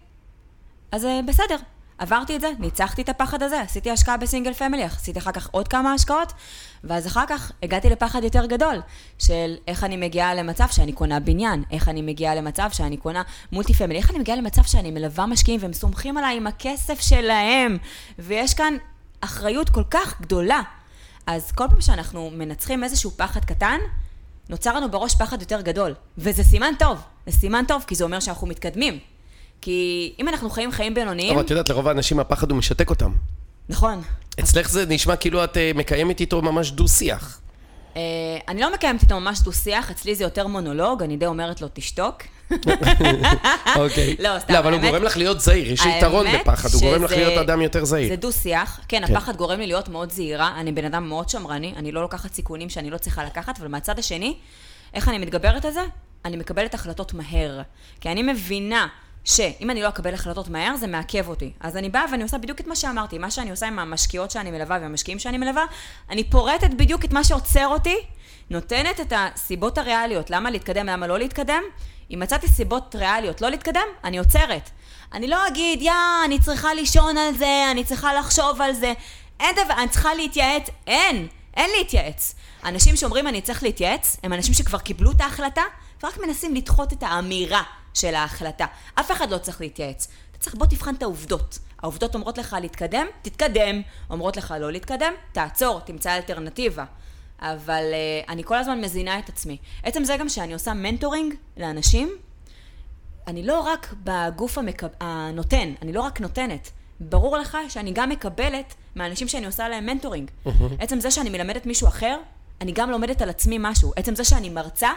אז 0.92 1.04
אה, 1.04 1.20
בסדר, 1.26 1.56
עברתי 1.98 2.36
את 2.36 2.40
זה, 2.40 2.50
ניצחתי 2.58 3.02
את 3.02 3.08
הפחד 3.08 3.42
הזה, 3.42 3.60
עשיתי 3.60 3.90
השקעה 3.90 4.16
ב 4.16 4.21
single 4.21 4.52
family, 4.52 4.82
עשיתי 4.82 5.18
אחר 5.18 5.32
כך 5.32 5.48
עוד 5.50 5.68
כמה 5.68 5.92
השקעות, 5.92 6.32
ואז 6.84 7.06
אחר 7.06 7.24
כך 7.28 7.52
הגעתי 7.62 7.90
לפחד 7.90 8.24
יותר 8.24 8.46
גדול, 8.46 8.82
של 9.18 9.54
איך 9.68 9.84
אני 9.84 9.96
מגיעה 9.96 10.34
למצב 10.34 10.66
שאני 10.70 10.92
קונה 10.92 11.20
בניין, 11.20 11.64
איך 11.70 11.88
אני 11.88 12.02
מגיעה 12.02 12.34
למצב 12.34 12.68
שאני 12.72 12.96
קונה 12.96 13.22
multi 13.52 13.74
family, 13.74 13.98
איך 13.98 14.10
אני 14.10 14.18
מגיעה 14.18 14.36
למצב 14.36 14.62
שאני 14.62 14.90
מלווה 14.90 15.26
משקיעים 15.26 15.60
והם 15.62 15.72
סומכים 15.72 16.16
עליי 16.16 16.36
עם 16.36 16.46
הכסף 16.46 17.00
שלהם, 17.00 17.78
ויש 18.18 18.54
כאן 18.54 18.76
אחריות 19.20 19.70
כל 19.70 19.84
כך 19.90 20.20
גדולה. 20.20 20.60
אז 21.26 21.52
כל 21.52 21.64
פעם 21.70 21.80
שאנחנו 21.80 22.30
מנצחים 22.30 22.84
איזשהו 22.84 23.10
פחד 23.10 23.44
קטן, 23.44 23.78
נוצר 24.48 24.76
לנו 24.76 24.90
בראש 24.90 25.14
פחד 25.14 25.40
יותר 25.40 25.60
גדול. 25.60 25.94
וזה 26.18 26.44
סימן 26.44 26.72
טוב, 26.78 26.98
זה 27.26 27.32
סימן 27.32 27.64
טוב, 27.68 27.84
כי 27.86 27.94
זה 27.94 28.04
אומר 28.04 28.20
שאנחנו 28.20 28.46
מתקדמים. 28.46 28.98
כי 29.66 30.12
אם 30.20 30.28
אנחנו 30.28 30.50
חיים 30.50 30.72
חיים 30.72 30.94
בינוניים, 30.94 31.34
אבל 31.34 31.44
את 31.44 31.50
יודעת, 31.50 31.68
לרוב 31.68 31.88
האנשים 31.88 32.20
הפחד 32.20 32.50
הוא 32.50 32.58
משתק 32.58 32.90
אותם. 32.90 33.12
נכון. 33.68 34.02
אצלך 34.40 34.70
זה 34.70 34.86
נשמע 34.88 35.16
כאילו 35.16 35.44
את 35.44 35.56
אה, 35.56 35.70
מקיימת 35.74 36.20
איתו 36.20 36.42
ממש 36.42 36.70
דו-שיח. 36.70 37.40
אה, 37.96 38.02
אני 38.48 38.60
לא 38.60 38.74
מקיימת 38.74 39.02
איתו 39.02 39.20
ממש 39.20 39.40
דו-שיח, 39.40 39.90
אצלי 39.90 40.14
זה 40.14 40.24
יותר 40.24 40.46
מונולוג, 40.46 41.02
אני 41.02 41.16
די 41.16 41.26
אומרת 41.26 41.60
לו, 41.60 41.68
תשתוק. 41.72 42.22
אוקיי. 43.76 44.16
לא, 44.18 44.38
סתם, 44.38 44.52
לא, 44.52 44.58
אבל 44.58 44.72
הוא 44.72 44.80
גורם 44.80 45.02
לך 45.02 45.16
להיות 45.16 45.40
זהיר, 45.40 45.72
יש 45.72 45.86
יתרון 45.86 46.26
בפחד, 46.34 46.68
הוא 46.72 46.80
גורם 46.80 47.04
לך 47.04 47.10
להיות 47.10 47.38
אדם 47.38 47.62
יותר 47.62 47.84
זהיר. 47.84 48.08
זה 48.08 48.16
דו-שיח. 48.16 48.80
כן, 48.88 49.06
כן. 49.06 49.14
הפחד 49.14 49.36
גורם 49.36 49.60
לי 49.60 49.66
להיות 49.66 49.88
מאוד 49.88 50.12
זהירה. 50.12 50.60
אני 50.60 50.72
בן 50.72 50.84
אדם 50.84 51.08
מאוד 51.08 51.28
שמרני, 51.28 51.74
אני 51.76 51.92
לא 51.92 52.02
לוקחת 52.02 52.34
סיכונים 52.34 52.68
שאני 52.68 52.90
לא 52.90 52.98
צריכה 52.98 53.24
לקחת, 53.24 53.58
אבל 53.58 53.68
מהצד 53.68 53.98
השני, 53.98 54.36
איך 54.94 55.08
אני 55.08 55.18
מתגברת 55.18 55.64
על 55.64 55.72
זה? 55.72 55.82
אני 56.24 56.36
מקבלת 56.36 56.74
החלטות 56.74 57.14
מהר. 57.14 57.62
כי 58.00 58.08
אני 58.08 58.22
מבינה 58.22 58.86
שאם 59.26 59.70
אני 59.70 59.82
לא 59.82 59.88
אקבל 59.88 60.14
החלטות 60.14 60.48
מהר, 60.48 60.76
זה 60.76 60.86
מעכב 60.86 61.28
אותי. 61.28 61.52
אז 61.60 61.76
אני 61.76 61.88
באה 61.88 62.04
ואני 62.10 62.22
עושה 62.22 62.38
בדיוק 62.38 62.60
את 62.60 62.66
מה 62.66 62.76
שאמרתי. 62.76 63.18
מה 63.18 63.30
שאני 63.30 63.50
עושה 63.50 63.66
עם 63.66 63.78
המשקיעות 63.78 64.30
שאני 64.30 64.50
מלווה 64.50 64.78
והמשקיעים 64.80 65.18
שאני 65.18 65.38
מלווה, 65.38 65.64
אני 66.10 66.24
פורטת 66.24 66.70
בדיוק 66.70 67.04
את 67.04 67.12
מה 67.12 67.24
שעוצר 67.24 67.66
אותי, 67.66 67.96
נותנת 68.50 69.00
את 69.00 69.12
הסיבות 69.16 69.78
הריאליות, 69.78 70.30
למה 70.30 70.50
להתקדם, 70.50 70.86
למה 70.86 71.06
לא 71.06 71.18
להתקדם. 71.18 71.62
אם 72.10 72.20
מצאתי 72.20 72.48
סיבות 72.48 72.94
ריאליות 72.94 73.40
לא 73.40 73.48
להתקדם, 73.48 73.86
אני 74.04 74.18
עוצרת. 74.18 74.70
אני 75.12 75.28
לא 75.28 75.46
אגיד, 75.48 75.82
יא, 75.82 75.92
אני 76.24 76.40
צריכה 76.40 76.74
לישון 76.74 77.16
על 77.16 77.34
זה, 77.34 77.68
אני 77.70 77.84
צריכה 77.84 78.14
לחשוב 78.14 78.62
על 78.62 78.72
זה. 78.72 78.92
אין 79.40 79.54
דבר, 79.64 79.74
אני 79.78 79.88
צריכה 79.88 80.14
להתייעץ. 80.14 80.62
אין, 80.86 81.26
אין 81.56 81.70
להתייעץ. 81.78 82.34
אנשים 82.64 82.96
שאומרים 82.96 83.28
אני 83.28 83.40
צריך 83.40 83.62
להתייעץ, 83.62 84.16
הם 84.22 84.32
אנשים 84.32 84.54
שכבר 84.54 84.78
קיבלו 84.78 85.10
את 85.10 85.20
ההחלטה, 85.20 85.62
ורק 86.02 86.18
מנסים 86.26 86.54
לדחות 86.54 86.92
את 86.92 87.02
האמירה 87.02 87.62
של 87.94 88.14
ההחלטה. 88.14 88.66
אף 88.94 89.10
אחד 89.10 89.30
לא 89.30 89.38
צריך 89.38 89.60
להתייעץ. 89.60 90.08
אתה 90.30 90.38
צריך, 90.38 90.54
בוא 90.54 90.66
תבחן 90.66 90.94
את 90.94 91.02
העובדות. 91.02 91.58
העובדות 91.78 92.14
אומרות 92.14 92.38
לך 92.38 92.56
להתקדם, 92.60 93.06
תתקדם. 93.22 93.82
אומרות 94.10 94.36
לך 94.36 94.54
לא 94.60 94.72
להתקדם, 94.72 95.12
תעצור, 95.32 95.80
תמצא 95.80 96.16
אלטרנטיבה. 96.16 96.84
אבל 97.40 97.84
uh, 97.92 98.30
אני 98.30 98.44
כל 98.44 98.56
הזמן 98.56 98.80
מזינה 98.80 99.18
את 99.18 99.28
עצמי. 99.28 99.56
עצם 99.82 100.04
זה 100.04 100.16
גם 100.16 100.28
שאני 100.28 100.52
עושה 100.52 100.74
מנטורינג 100.74 101.34
לאנשים, 101.56 102.16
אני 103.26 103.46
לא 103.46 103.60
רק 103.60 103.94
בגוף 104.04 104.58
המקב... 104.58 104.86
הנותן, 105.00 105.72
אני 105.82 105.92
לא 105.92 106.00
רק 106.00 106.20
נותנת. 106.20 106.70
ברור 107.00 107.36
לך 107.38 107.58
שאני 107.68 107.92
גם 107.92 108.08
מקבלת 108.08 108.74
מהאנשים 108.94 109.28
שאני 109.28 109.46
עושה 109.46 109.68
להם 109.68 109.86
מנטורינג. 109.86 110.30
עצם 110.78 111.00
זה 111.00 111.10
שאני 111.10 111.30
מלמדת 111.30 111.66
מישהו 111.66 111.88
אחר, 111.88 112.16
אני 112.60 112.72
גם 112.72 112.90
לומדת 112.90 113.22
על 113.22 113.30
עצמי 113.30 113.56
משהו. 113.60 113.92
עצם 113.96 114.14
זה 114.14 114.24
שאני 114.24 114.48
מרצה, 114.48 114.90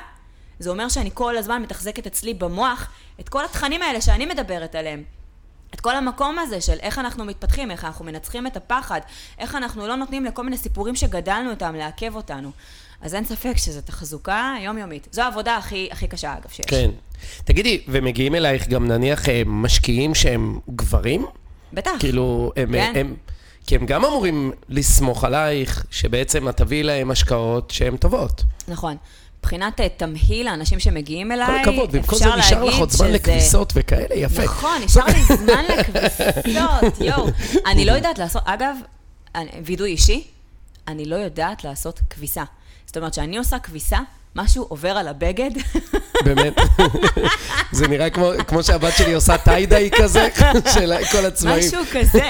זה 0.60 0.70
אומר 0.70 0.90
שאני 0.90 1.10
כל 1.14 1.38
הזמן 1.38 1.62
מתחזקת 1.62 2.08
אצלי 2.08 2.34
במוח 2.34 2.92
את 3.20 3.30
כל 3.30 3.46
התכנים 3.46 3.82
האלה 3.82 4.02
שאני 4.02 4.26
מדברת 4.26 4.76
עליהם. 4.76 5.04
את 5.74 5.82
כל 5.82 5.96
המקום 5.96 6.40
הזה 6.40 6.62
של 6.62 6.78
איך 6.80 7.00
אנחנו 7.00 7.26
מתפתחים, 7.26 7.72
איך 7.72 7.86
אנחנו 7.86 8.06
מנצחים 8.06 8.48
את 8.48 8.58
הפחד, 8.58 9.00
איך 9.40 9.56
אנחנו 9.56 9.88
לא 9.88 9.96
נותנים 9.96 10.26
לכל 10.26 10.44
מיני 10.44 10.58
סיפורים 10.58 10.96
שגדלנו 10.96 11.52
איתם 11.52 11.76
לעכב 11.76 12.16
אותנו. 12.16 12.52
אז 13.02 13.16
אין 13.16 13.26
ספק 13.26 13.54
שזו 13.58 13.82
תחזוקה 13.82 14.56
יומיומית. 14.62 15.08
זו 15.12 15.22
העבודה 15.22 15.58
הכי, 15.58 15.90
הכי 15.92 16.08
קשה, 16.08 16.34
אגב, 16.34 16.50
שיש. 16.50 16.66
כן. 16.66 16.90
תגידי, 17.44 17.82
ומגיעים 17.88 18.36
אלייך 18.36 18.68
גם 18.68 18.88
נניח 18.88 19.30
אה, 19.30 19.42
משקיעים 19.46 20.16
שהם 20.16 20.60
גברים? 20.70 21.26
בטח. 21.74 21.92
כאילו, 22.00 22.52
הם, 22.56 22.72
כן. 22.72 22.94
הם, 22.96 23.16
כי 23.68 23.76
הם 23.76 23.86
גם 23.86 24.06
אמורים 24.06 24.52
לסמוך 24.70 25.24
עלייך, 25.24 25.86
שבעצם 25.92 26.50
את 26.50 26.58
תביאי 26.58 26.84
להם 26.84 27.12
השקעות 27.12 27.72
שהן 27.72 27.98
טובות. 27.98 28.44
נכון. 28.68 28.98
מבחינת 29.40 29.80
אה, 29.82 29.88
תמהיל 29.98 30.48
האנשים 30.48 30.80
שמגיעים 30.80 31.32
אליי, 31.32 31.48
כל 31.64 31.70
הכבוד, 31.70 31.92
במקום 31.92 32.20
זה 32.20 32.26
אפשר 32.26 32.36
נשאר 32.40 32.58
לך 32.58 32.66
להגיד 32.66 32.80
עוד 32.80 32.90
זמן 32.92 33.08
שזה- 33.08 33.16
לכביסות 33.16 33.74
וכאלה, 33.76 34.16
יפה. 34.16 34.44
נכון, 34.44 34.82
נשאר 34.86 35.06
לי 35.06 35.24
זמן 35.38 35.64
לכביסות, 35.70 36.46
יואו. 37.08 37.28
אני 37.66 37.86
לא 37.86 37.92
יודעת 37.92 38.20
לעשות, 38.20 38.42
אגב, 38.46 38.76
וידוי 39.66 39.92
אישי, 39.92 40.28
אני 40.88 41.06
לא 41.06 41.16
יודעת 41.16 41.64
לעשות 41.64 42.00
כביסה. 42.10 42.44
זאת 42.86 42.98
אומרת, 42.98 43.12
כשאני 43.12 43.38
עושה 43.38 43.60
כביסה, 43.60 43.98
משהו 44.36 44.64
עובר 44.64 44.90
על 44.90 45.08
הבגד, 45.08 45.50
באמת. 46.26 46.54
זה 47.72 47.88
נראה 47.88 48.10
כמו, 48.10 48.32
כמו 48.48 48.64
שהבת 48.64 48.94
שלי 48.98 49.14
עושה 49.14 49.38
טיידיי 49.38 49.90
כזה, 49.98 50.28
של 50.74 50.94
כל 51.12 51.26
הצבעים. 51.26 51.60
משהו 51.60 51.82
כזה. 51.92 52.30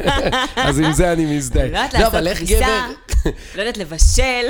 אז 0.56 0.78
עם 0.78 0.92
זה 0.92 1.12
אני 1.12 1.36
מזדהה. 1.36 1.66
לא 1.66 1.78
יודעת 1.78 1.94
לא, 1.94 2.20
לעשות 2.20 2.38
כביסה. 2.38 2.86
לא 3.54 3.62
יודעת 3.62 3.76
לבשל. 3.76 4.46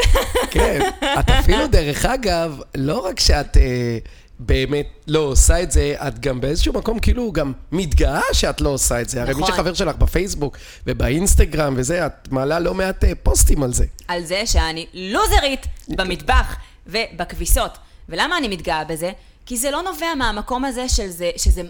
כן. 0.51 0.80
את 1.20 1.30
אפילו, 1.30 1.66
דרך 1.66 2.05
אגב, 2.05 2.61
לא 2.74 2.99
רק 2.99 3.20
שאת... 3.20 3.57
אה, 3.57 3.99
באמת 4.43 4.86
לא 5.07 5.18
עושה 5.18 5.62
את 5.62 5.70
זה, 5.70 5.95
את 6.09 6.18
גם 6.18 6.41
באיזשהו 6.41 6.72
מקום 6.72 6.99
כאילו 6.99 7.32
גם 7.32 7.53
מתגאה 7.72 8.20
שאת 8.32 8.61
לא 8.61 8.68
עושה 8.68 9.01
את 9.01 9.09
זה. 9.09 9.22
הרי 9.22 9.34
מי 9.34 9.41
נכון. 9.41 9.55
שחבר 9.55 9.74
שלך 9.74 9.97
בפייסבוק 9.97 10.57
ובאינסטגרם 10.86 11.74
וזה, 11.76 12.07
את 12.07 12.28
מעלה 12.30 12.59
לא 12.59 12.74
מעט 12.74 13.05
אה, 13.05 13.12
פוסטים 13.22 13.62
על 13.62 13.72
זה. 13.72 13.84
על 14.09 14.24
זה 14.24 14.43
שאני 14.47 14.86
לוזרית 14.95 15.66
במטבח 15.88 16.57
ובכביסות. 16.87 17.78
ולמה 18.09 18.39
אני 18.39 18.49
מתגאה 18.49 18.85
בזה? 18.85 19.12
כי 19.47 19.57
זה 19.57 19.70
לא 19.70 19.83
נובע 19.83 20.14
מהמקום 20.14 20.64
הזה 20.64 20.89
של 20.89 21.07
זה, 21.09 21.31
שזה 21.37 21.62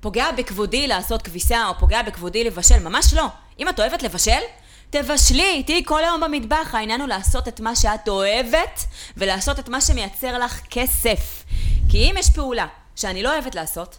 פוגע 0.00 0.32
בכבודי 0.32 0.86
לעשות 0.86 1.22
כביסה, 1.22 1.68
או 1.68 1.74
פוגע 1.78 2.02
בכבודי 2.02 2.44
לבשל, 2.44 2.78
ממש 2.78 3.14
לא. 3.14 3.26
אם 3.58 3.68
את 3.68 3.80
אוהבת 3.80 4.02
לבשל, 4.02 4.40
תבשלי, 4.90 5.62
תהיי 5.62 5.82
כל 5.84 6.04
היום 6.04 6.20
במטבח. 6.20 6.70
העניין 6.72 7.00
הוא 7.00 7.08
לעשות 7.08 7.48
את 7.48 7.60
מה 7.60 7.76
שאת 7.76 8.08
אוהבת, 8.08 8.84
ולעשות 9.16 9.58
את 9.58 9.68
מה 9.68 9.80
שמייצר 9.80 10.38
לך 10.38 10.60
כסף. 10.70 11.44
כי 11.88 11.98
אם 12.10 12.14
יש 12.18 12.30
פעולה 12.30 12.66
שאני 12.96 13.22
לא 13.22 13.32
אוהבת 13.32 13.54
לעשות, 13.54 13.98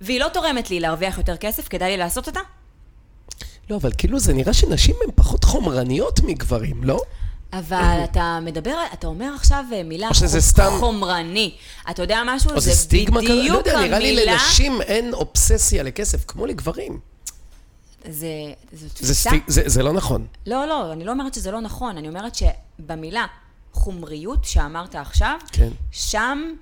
והיא 0.00 0.20
לא 0.20 0.28
תורמת 0.28 0.70
לי 0.70 0.80
להרוויח 0.80 1.18
יותר 1.18 1.36
כסף, 1.36 1.68
כדאי 1.68 1.90
לי 1.90 1.96
לעשות 1.96 2.26
אותה? 2.26 2.40
לא, 3.70 3.76
אבל 3.76 3.92
כאילו 3.98 4.18
זה 4.18 4.32
נראה 4.32 4.52
שנשים 4.52 4.96
הן 5.04 5.10
פחות 5.14 5.44
חומרניות 5.44 6.20
מגברים, 6.20 6.84
לא? 6.84 7.00
אבל 7.52 8.00
אתה 8.10 8.38
מדבר, 8.42 8.76
אתה 8.92 9.06
אומר 9.06 9.32
עכשיו 9.36 9.64
אה, 9.72 9.82
מילה 9.82 10.08
או 10.08 10.14
שזה 10.14 10.40
סתם- 10.40 10.76
חומרני. 10.80 11.54
אתה 11.90 12.02
יודע 12.02 12.22
משהו? 12.26 12.50
או 12.50 12.60
זה 12.60 12.72
סטיגמה 12.74 13.20
כזאת? 13.20 13.48
לא 13.48 13.58
יודע, 13.58 13.80
נראה 13.80 13.98
לי. 13.98 14.26
לנשים 14.26 14.82
אין 14.82 15.14
אובססיה 15.14 15.82
לכסף, 15.82 16.24
כמו 16.26 16.46
לגברים. 16.46 16.98
זה, 18.08 18.26
זו 18.72 18.86
זה. 19.00 19.14
סטיג, 19.14 19.42
זה, 19.46 19.62
זה 19.66 19.82
לא 19.82 19.92
נכון. 19.92 20.26
לא, 20.46 20.66
לא, 20.66 20.92
אני 20.92 21.04
לא 21.04 21.12
אומרת 21.12 21.34
שזה 21.34 21.50
לא 21.50 21.60
נכון, 21.60 21.96
אני 21.98 22.08
אומרת 22.08 22.32
שבמילה 22.34 23.26
חומריות 23.72 24.44
שאמרת 24.44 24.94
עכשיו, 24.94 25.38
כן. 25.52 25.68
שם 25.92 26.54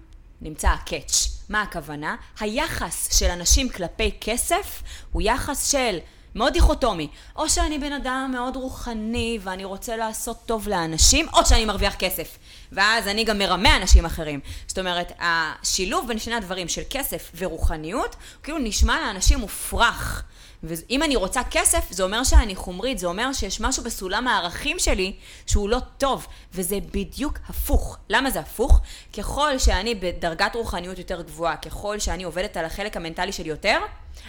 נמצא 0.42 0.68
הקאץ'. 0.68 1.28
מה 1.48 1.62
הכוונה? 1.62 2.16
היחס 2.40 3.18
של 3.18 3.26
אנשים 3.26 3.68
כלפי 3.68 4.10
כסף 4.20 4.82
הוא 5.12 5.22
יחס 5.22 5.70
של 5.70 5.98
מאוד 6.38 6.52
דיכוטומי. 6.52 7.08
או 7.36 7.48
שאני 7.48 7.78
בן 7.78 7.92
אדם 7.92 8.30
מאוד 8.34 8.56
רוחני 8.56 9.38
ואני 9.42 9.64
רוצה 9.64 9.96
לעשות 9.96 10.38
טוב 10.46 10.68
לאנשים, 10.68 11.26
או 11.32 11.46
שאני 11.46 11.64
מרוויח 11.64 11.94
כסף. 11.94 12.38
ואז 12.72 13.08
אני 13.08 13.24
גם 13.24 13.38
מרמה 13.38 13.76
אנשים 13.76 14.04
אחרים. 14.04 14.40
זאת 14.66 14.78
אומרת, 14.78 15.12
השילוב 15.20 16.08
בין 16.08 16.18
שני 16.18 16.34
הדברים 16.34 16.68
של 16.68 16.82
כסף 16.90 17.30
ורוחניות, 17.36 18.16
כאילו 18.42 18.58
נשמע 18.58 19.00
לאנשים 19.00 19.38
מופרך. 19.38 20.22
ואם 20.62 21.02
אני 21.02 21.16
רוצה 21.16 21.40
כסף, 21.50 21.86
זה 21.90 22.02
אומר 22.02 22.24
שאני 22.24 22.54
חומרית, 22.54 22.98
זה 22.98 23.06
אומר 23.06 23.32
שיש 23.32 23.60
משהו 23.60 23.84
בסולם 23.84 24.28
הערכים 24.28 24.78
שלי 24.78 25.12
שהוא 25.46 25.68
לא 25.68 25.78
טוב, 25.98 26.26
וזה 26.54 26.78
בדיוק 26.92 27.38
הפוך. 27.48 27.98
למה 28.08 28.30
זה 28.30 28.40
הפוך? 28.40 28.80
ככל 29.18 29.58
שאני 29.58 29.94
בדרגת 29.94 30.54
רוחניות 30.54 30.98
יותר 30.98 31.22
גבוהה, 31.22 31.56
ככל 31.56 31.98
שאני 31.98 32.22
עובדת 32.22 32.56
על 32.56 32.64
החלק 32.64 32.96
המנטלי 32.96 33.32
שלי 33.32 33.48
יותר, 33.48 33.78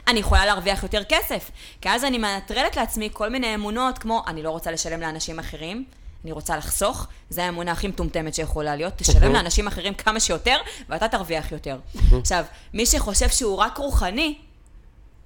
אני 0.08 0.20
יכולה 0.20 0.46
להרוויח 0.46 0.84
יותר 0.84 1.04
כסף. 1.10 1.52
כי 1.82 1.90
אז 1.90 2.04
אני 2.04 2.18
מנטרלת 2.18 2.76
לעצמי 2.76 3.10
כל 3.14 3.30
מיני 3.30 3.56
אמונות, 3.56 3.98
כמו 3.98 4.24
אני 4.28 4.44
לא 4.44 4.50
רוצה 4.50 4.72
לשלם 4.72 5.02
לאנשים 5.02 5.40
אחרים, 5.40 5.86
אני 6.24 6.32
רוצה 6.32 6.58
לחסוך, 6.58 7.08
זו 7.30 7.42
האמונה 7.42 7.72
הכי 7.72 7.88
מטומטמת 7.88 8.34
שיכולה 8.34 8.76
להיות, 8.76 8.94
תשלם 8.98 9.34
לאנשים 9.34 9.68
אחרים 9.68 9.94
כמה 9.94 10.20
שיותר, 10.20 10.58
ואתה 10.90 11.08
תרוויח 11.08 11.52
יותר. 11.52 11.80
עכשיו, 12.20 12.44
מי 12.74 12.86
שחושב 12.86 13.30
שהוא 13.30 13.58
רק 13.58 13.78
רוחני, 13.78 14.38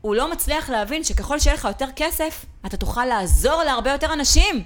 הוא 0.04 0.16
לא 0.16 0.32
מצליח 0.32 0.70
להבין 0.70 1.04
שככל 1.04 1.40
שיהיה 1.40 1.56
לך 1.56 1.66
יותר 1.66 1.88
כסף, 1.96 2.46
אתה 2.66 2.78
תוכל 2.78 3.06
לעזור 3.06 3.64
להרבה 3.64 3.92
יותר 3.92 4.14
אנשים. 4.14 4.64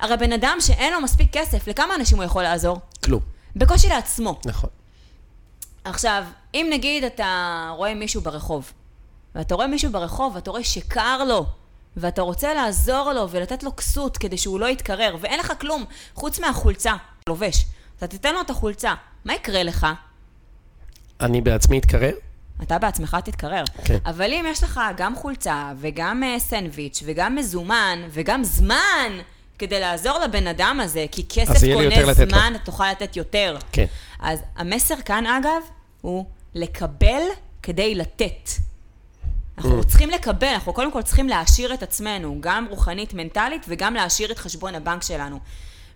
הרי 0.00 0.16
בן 0.16 0.32
אדם 0.32 0.56
שאין 0.60 0.92
לו 0.92 1.00
מספיק 1.00 1.28
כסף, 1.32 1.68
לכמה 1.68 1.94
אנשים 1.94 2.18
הוא 2.18 2.24
יכול 2.24 2.42
לעזור? 2.42 2.80
כלום. 3.04 3.20
בקושי 3.56 3.88
לעצמו. 3.88 4.38
נכון. 4.44 4.70
עכשיו, 5.84 6.24
אם 6.54 6.66
נגיד 6.72 7.04
אתה 7.04 7.70
רואה 7.76 7.94
מישהו 7.94 8.20
ברחוב, 8.20 8.72
ואתה 9.34 9.54
רואה 9.54 9.66
מישהו 9.66 9.92
ברחוב 9.92 10.34
ואתה 10.34 10.50
רואה 10.50 10.64
שקר 10.64 11.24
לו, 11.24 11.46
ואתה 11.96 12.22
רוצה 12.22 12.54
לעזור 12.54 13.12
לו 13.12 13.30
ולתת 13.30 13.62
לו 13.62 13.76
כסות 13.76 14.16
כדי 14.16 14.38
שהוא 14.38 14.60
לא 14.60 14.66
יתקרר, 14.66 15.16
ואין 15.20 15.40
לך 15.40 15.52
כלום 15.60 15.84
חוץ 16.14 16.38
מהחולצה 16.38 16.94
לובש, 17.28 17.66
אתה 17.98 18.06
תיתן 18.06 18.34
לו 18.34 18.40
את 18.40 18.50
החולצה, 18.50 18.94
מה 19.24 19.34
יקרה 19.34 19.62
לך? 19.62 19.86
אני 21.20 21.40
בעצמי 21.40 21.78
אתקרר? 21.78 22.12
אתה 22.62 22.78
בעצמך 22.78 23.16
תתקרר. 23.24 23.64
כן. 23.84 23.98
אבל 24.06 24.32
אם 24.32 24.44
יש 24.48 24.64
לך 24.64 24.80
גם 24.96 25.16
חולצה, 25.16 25.72
וגם 25.80 26.22
אה, 26.22 26.38
סנדוויץ', 26.38 27.02
וגם 27.06 27.34
מזומן, 27.34 27.98
וגם 28.10 28.44
זמן, 28.44 29.12
כדי 29.58 29.80
לעזור 29.80 30.18
לבן 30.18 30.46
אדם 30.46 30.80
הזה, 30.82 31.06
כי 31.12 31.24
כסף 31.28 31.60
קונה. 31.74 32.14
זמן, 32.14 32.52
אתה 32.56 32.64
תוכל 32.64 32.90
לתת 32.90 33.16
יותר. 33.16 33.58
כן. 33.72 33.84
אז 34.20 34.40
המסר 34.56 34.94
כאן, 35.04 35.26
אגב, 35.26 35.62
הוא 36.00 36.24
לקבל 36.54 37.22
כדי 37.62 37.94
לתת. 37.94 38.50
אנחנו 39.58 39.84
צריכים 39.84 40.10
לקבל, 40.10 40.46
אנחנו 40.46 40.72
קודם 40.72 40.92
כל 40.92 41.02
צריכים 41.02 41.28
להעשיר 41.28 41.74
את 41.74 41.82
עצמנו, 41.82 42.36
גם 42.40 42.66
רוחנית, 42.70 43.14
מנטלית, 43.14 43.66
וגם 43.68 43.94
להעשיר 43.94 44.32
את 44.32 44.38
חשבון 44.38 44.74
הבנק 44.74 45.02
שלנו. 45.02 45.38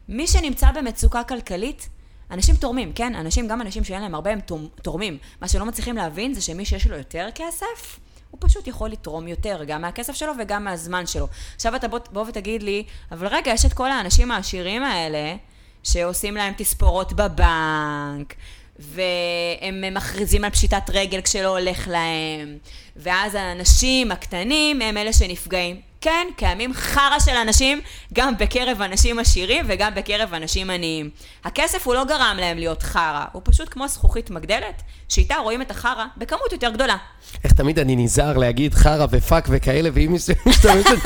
מי 0.08 0.26
שנמצא 0.26 0.70
במצוקה 0.70 1.24
כלכלית, 1.24 1.88
אנשים 2.33 2.57
תורמים, 2.57 2.93
כן? 2.93 3.14
אנשים, 3.14 3.49
גם 3.49 3.61
אנשים 3.61 3.85
שאין 3.85 4.03
להם 4.03 4.14
הרבה, 4.14 4.30
הם 4.30 4.41
תורמים. 4.83 5.18
מה 5.41 5.49
שלא 5.49 5.64
מצליחים 5.64 5.97
להבין 5.97 6.35
זה 6.35 6.41
שמי 6.41 6.64
שיש 6.64 6.87
לו 6.87 6.97
יותר 6.97 7.28
כסף, 7.35 7.99
הוא 8.30 8.39
פשוט 8.41 8.66
יכול 8.66 8.91
לתרום 8.91 9.28
יותר, 9.28 9.64
גם 9.66 9.83
מהכסף 9.83 10.14
שלו 10.14 10.33
וגם 10.39 10.64
מהזמן 10.64 11.07
שלו. 11.07 11.28
עכשיו 11.55 11.76
אתה 11.76 11.89
בוא, 11.89 11.99
בוא 12.12 12.24
ותגיד 12.28 12.62
לי, 12.62 12.85
אבל 13.12 13.26
רגע, 13.26 13.53
יש 13.53 13.64
את 13.64 13.72
כל 13.72 13.91
האנשים 13.91 14.30
העשירים 14.30 14.83
האלה, 14.83 15.35
שעושים 15.83 16.35
להם 16.35 16.53
תספורות 16.57 17.12
בבנק, 17.12 18.35
והם 18.78 19.95
מכריזים 19.95 20.45
על 20.45 20.51
פשיטת 20.51 20.83
רגל 20.89 21.20
כשלא 21.20 21.59
הולך 21.59 21.89
להם, 21.89 22.59
ואז 22.97 23.35
האנשים 23.35 24.12
הקטנים 24.12 24.83
הם 24.83 24.97
אלה 24.97 25.12
שנפגעים. 25.12 25.91
כן, 26.03 26.26
קיימים 26.36 26.74
חרא 26.74 27.18
של 27.24 27.36
אנשים, 27.36 27.80
גם 28.12 28.38
בקרב 28.38 28.82
אנשים 28.82 29.18
עשירים 29.18 29.64
וגם 29.68 29.94
בקרב 29.94 30.34
אנשים 30.34 30.70
עניים. 30.70 31.11
הכסף 31.44 31.86
הוא 31.86 31.94
לא 31.94 32.05
גרם 32.05 32.36
להם 32.40 32.59
להיות 32.59 32.82
חרא, 32.82 33.24
הוא 33.32 33.42
פשוט 33.44 33.68
כמו 33.70 33.88
זכוכית 33.88 34.30
מגדלת, 34.30 34.82
שאיתה 35.09 35.34
רואים 35.36 35.62
את 35.62 35.70
החרא 35.70 36.05
בכמות 36.16 36.53
יותר 36.53 36.70
גדולה. 36.70 36.96
איך 37.44 37.53
תמיד 37.53 37.78
אני 37.78 37.96
נזהר 37.96 38.38
להגיד 38.38 38.74
חרא 38.74 39.07
ופאק 39.11 39.44
וכאלה, 39.50 39.88
והיא 39.92 40.11
משתמשת 40.46 40.98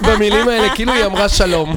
במילים 0.00 0.48
האלה 0.48 0.74
כאילו 0.74 0.92
היא 0.92 1.04
אמרה 1.04 1.28
שלום. 1.28 1.76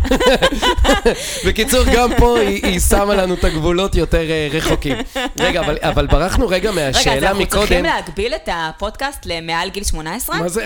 בקיצור, 1.45 1.83
גם 1.93 2.09
פה 2.17 2.39
היא, 2.39 2.65
היא 2.65 2.79
שמה 2.79 3.15
לנו 3.15 3.33
את 3.33 3.43
הגבולות 3.43 3.95
יותר 3.95 4.29
אה, 4.29 4.47
רחוקים. 4.51 4.97
רגע, 5.39 5.59
אבל, 5.59 5.77
אבל 5.81 6.07
ברחנו 6.07 6.47
רגע 6.47 6.65
רגע, 6.71 6.87
אז 6.87 6.95
מהשאלה 6.95 7.29
אנחנו 7.29 7.47
צריכים 7.47 7.77
מקודם. 7.77 7.83
להגביל 7.83 8.33
את 8.33 8.49
הפודקאסט 8.51 9.25
למעל 9.25 9.69
גיל 9.69 9.83
18? 9.83 10.37
מה 10.37 10.49
זה? 10.49 10.65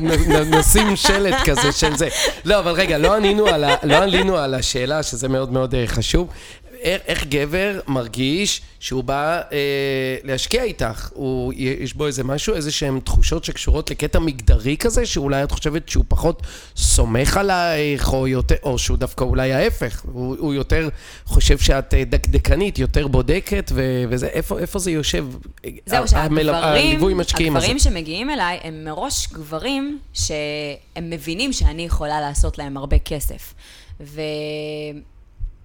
נשים 0.58 0.96
שלט 0.96 1.34
כזה 1.50 1.72
של 1.72 1.96
זה. 1.96 2.08
לא, 2.44 2.58
אבל 2.58 2.72
רגע, 2.72 2.98
לא 2.98 3.14
ענינו 3.16 3.46
על, 3.48 3.64
לא 3.84 4.54
השאלה, 4.54 5.02
שזה 5.02 5.28
מאוד 5.28 5.52
מאוד 5.52 5.74
אה, 5.74 5.86
חשוב. 5.86 6.28
איך, 6.80 7.02
איך 7.06 7.26
גבר 7.26 7.80
מרגיש 7.86 8.60
שהוא 8.80 9.04
בא 9.04 9.40
אה, 9.52 10.16
להשקיע 10.24 10.62
איתך? 10.62 11.10
הוא, 11.14 11.52
יש 11.56 11.94
בו 11.94 12.06
איזה 12.06 12.24
משהו, 12.24 12.54
איזה 12.54 12.72
שהן 12.72 13.00
תחושות 13.00 13.44
שקשורות 13.44 13.90
לקטע 13.90 14.18
מגדרי 14.18 14.76
כזה, 14.76 15.06
שאולי 15.06 15.44
את 15.44 15.50
חושבת 15.50 15.88
שהוא 15.88 16.04
פחות 16.08 16.42
סומך 16.76 17.36
עלייך, 17.36 18.12
או, 18.12 18.28
יותר, 18.28 18.54
או 18.62 18.78
שהוא 18.78 18.98
דווקא 18.98 19.24
אולי 19.24 19.52
ההפך, 19.52 20.02
הוא, 20.12 20.36
הוא 20.38 20.54
יותר 20.54 20.88
חושב 21.24 21.58
שאת 21.58 21.94
אה, 21.94 22.04
דקדקנית, 22.04 22.78
יותר 22.78 23.06
בודקת, 23.06 23.70
ו, 23.74 24.04
וזה, 24.08 24.26
איפה, 24.26 24.58
איפה 24.58 24.78
זה 24.78 24.90
יושב? 24.90 25.26
זהו, 25.86 26.08
שהגברים, 26.08 27.18
משקיעים 27.18 27.56
הזה. 27.56 27.66
הגברים 27.66 27.78
שמגיעים 27.78 28.30
אליי 28.30 28.58
הם 28.62 28.84
מראש 28.84 29.28
גברים 29.32 29.98
שהם 30.12 31.10
מבינים 31.10 31.52
שאני 31.52 31.82
יכולה 31.82 32.20
לעשות 32.20 32.58
להם 32.58 32.76
הרבה 32.76 32.98
כסף. 32.98 33.54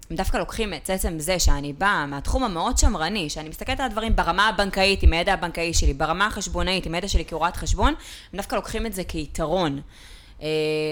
והם 0.10 0.18
דווקא 0.18 0.38
לוקחים 0.38 0.74
את 0.74 0.90
עצם 0.90 1.20
זה 1.20 1.40
שאני 1.40 1.74
באה 1.74 2.06
מהתחום 2.06 2.44
המאוד 2.44 2.78
שמרני, 2.78 3.30
שאני 3.30 3.50
מסתכלת 3.50 3.80
על 3.80 3.86
הדברים 3.86 4.16
ברמה 4.16 4.48
הבנקאית, 4.48 5.04
עם 5.04 5.14
הידע 5.14 5.34
הבנקאי 5.34 5.74
שלי, 5.74 5.94
ברמה 5.94 6.28
החשבונאית, 6.28 6.86
עם 6.86 6.94
הידע 6.94 7.08
שלי 7.08 7.24
כהוראת 7.28 7.56
חשבון, 7.56 7.94
הם 8.34 8.38
דווקא 8.38 8.56
לוקחים 8.56 8.86
את 8.86 8.94
זה 8.94 9.04
כיתרון. 9.04 9.82
אה, 10.42 10.48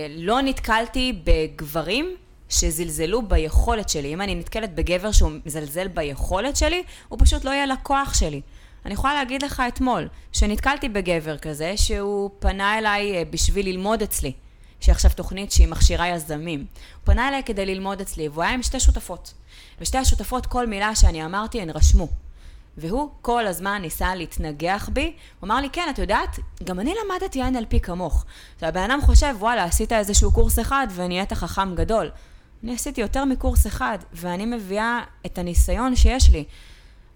לא 0.09 0.41
נתקלתי 0.41 1.21
בגברים 1.23 2.15
שזלזלו 2.49 3.21
ביכולת 3.21 3.89
שלי. 3.89 4.13
אם 4.13 4.21
אני 4.21 4.35
נתקלת 4.35 4.75
בגבר 4.75 5.11
שהוא 5.11 5.31
מזלזל 5.45 5.87
ביכולת 5.87 6.55
שלי, 6.55 6.83
הוא 7.09 7.19
פשוט 7.21 7.43
לא 7.45 7.49
יהיה 7.51 7.65
לקוח 7.65 8.13
שלי. 8.13 8.41
אני 8.85 8.93
יכולה 8.93 9.13
להגיד 9.13 9.43
לך 9.43 9.63
אתמול, 9.67 10.07
שנתקלתי 10.31 10.89
בגבר 10.89 11.37
כזה, 11.37 11.77
שהוא 11.77 12.29
פנה 12.39 12.77
אליי 12.77 13.15
אה, 13.15 13.23
בשביל 13.29 13.65
ללמוד 13.65 14.01
אצלי. 14.01 14.31
לי 14.87 14.91
עכשיו 14.91 15.11
תוכנית 15.15 15.51
שהיא 15.51 15.67
מכשירה 15.67 16.07
יזמים. 16.07 16.59
הוא 16.59 16.99
פנה 17.03 17.27
אליי 17.27 17.43
כדי 17.45 17.65
ללמוד 17.65 18.01
אצלי, 18.01 18.27
והוא 18.27 18.43
היה 18.43 18.53
עם 18.53 18.63
שתי 18.63 18.79
שותפות. 18.79 19.33
ושתי 19.81 19.97
השותפות, 19.97 20.45
כל 20.45 20.67
מילה 20.67 20.95
שאני 20.95 21.25
אמרתי, 21.25 21.61
הן 21.61 21.69
רשמו. 21.69 22.07
והוא 22.77 23.09
כל 23.21 23.47
הזמן 23.47 23.81
ניסה 23.81 24.15
להתנגח 24.15 24.89
בי, 24.93 25.13
הוא 25.39 25.47
אמר 25.47 25.55
לי, 25.55 25.69
כן, 25.69 25.87
את 25.89 25.99
יודעת, 25.99 26.39
גם 26.63 26.79
אני 26.79 26.93
למדתי 27.05 27.43
NLP 27.43 27.79
כמוך. 27.79 28.25
עכשיו, 28.55 28.69
הבן 28.69 28.91
אדם 28.91 29.01
חושב, 29.01 29.35
וואלה, 29.39 29.63
עשית 29.63 29.93
איזשהו 29.93 30.31
קורס 30.31 30.59
אחד 30.59 30.87
ונהיית 30.95 31.33
חכם 31.33 31.75
גדול. 31.75 32.11
אני 32.63 32.73
עשיתי 32.73 33.01
יותר 33.01 33.25
מקורס 33.25 33.67
אחד, 33.67 33.97
ואני 34.13 34.45
מביאה 34.45 35.01
את 35.25 35.37
הניסיון 35.37 35.95
שיש 35.95 36.29
לי. 36.29 36.43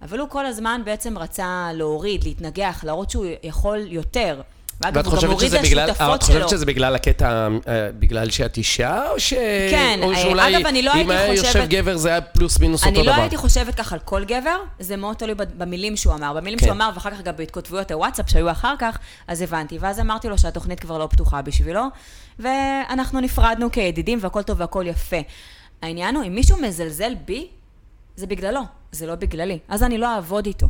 אבל 0.02 0.20
הוא 0.20 0.30
כל 0.30 0.46
הזמן 0.46 0.82
בעצם 0.86 1.18
רצה 1.18 1.70
להוריד, 1.74 2.24
להתנגח, 2.24 2.84
להראות 2.84 3.10
שהוא 3.10 3.26
יכול 3.44 3.86
יותר. 3.88 4.42
ואגב, 4.82 4.98
הוא 4.98 5.04
גם 5.04 5.12
חושבת 5.12 5.32
הוריד 5.32 5.48
שזה 5.48 5.60
בגלל, 5.62 5.86
לשותפות 5.86 6.16
את 6.16 6.24
חושבת 6.24 6.40
שלו. 6.40 6.50
שזה 6.50 6.66
בגלל 6.66 6.96
הקטע, 6.96 7.48
אה, 7.68 7.90
בגלל 8.00 8.30
שאת 8.30 8.58
אישה, 8.58 9.10
או 9.12 9.20
ש... 9.20 9.34
כן, 9.72 10.00
או 10.04 10.12
אה, 10.12 10.18
שאולי 10.18 10.58
אגב, 10.58 10.66
אני 10.66 10.82
לא 10.82 10.92
אם 10.94 10.98
הייתי 10.98 11.14
היה 11.14 11.34
יושב 11.34 11.48
חושבת- 11.48 11.70
גבר 11.70 11.98
זה 11.98 12.10
היה 12.10 12.22
פלוס 12.22 12.60
מינוס 12.60 12.86
אותו 12.86 12.96
אני 13.00 13.04
דבר. 13.08 13.16
לא 13.18 13.22
הייתי 13.22 13.38
חושבת 13.38 13.76
ככה 13.76 13.96
על 13.96 14.02
כל 14.06 14.24
גבר, 14.26 14.58
זה 14.80 14.98
מאוד 14.98 15.16
תלוי 15.16 15.36
במילים 15.58 15.98
שהוא 15.98 16.14
אמר. 16.14 16.34
במילים 16.34 16.60
כן. 16.60 16.66
שהוא 16.66 16.76
אמר, 16.76 16.90
ואחר 16.96 17.12
כך 17.12 17.22
גם 17.22 17.34
בהתכתבויות 17.38 17.92
הוואטסאפ 17.92 18.30
שהיו 18.30 18.52
אחר 18.52 18.74
כך, 18.80 18.98
אז 19.28 19.42
הבנתי. 19.42 19.78
ואז 19.78 20.00
אמרתי 20.00 20.28
לו 20.30 20.38
שהתוכנית 20.38 20.80
כבר 20.80 20.98
לא 20.98 21.08
פתוחה 21.12 21.42
בשבילו, 21.42 21.84
ואנחנו 22.40 23.20
נפרדנו 23.20 23.72
כידידים 23.72 24.20
והכל 24.22 24.42
טוב 24.44 24.60
והכל 24.60 24.84
יפה. 24.88 25.18
העניין 25.82 26.16
הוא, 26.16 26.24
אם 26.24 26.36
מישהו 26.36 26.58
מזלזל 26.62 27.14
בי, 27.26 27.48
זה 28.16 28.28
בגללו, 28.28 28.62
זה 28.92 29.08
לא 29.08 29.16
בגללי. 29.16 29.60
אז 29.70 29.84
אני 29.84 29.98
לא 29.98 30.16
אעבוד 30.16 30.46
איתו. 30.46 30.68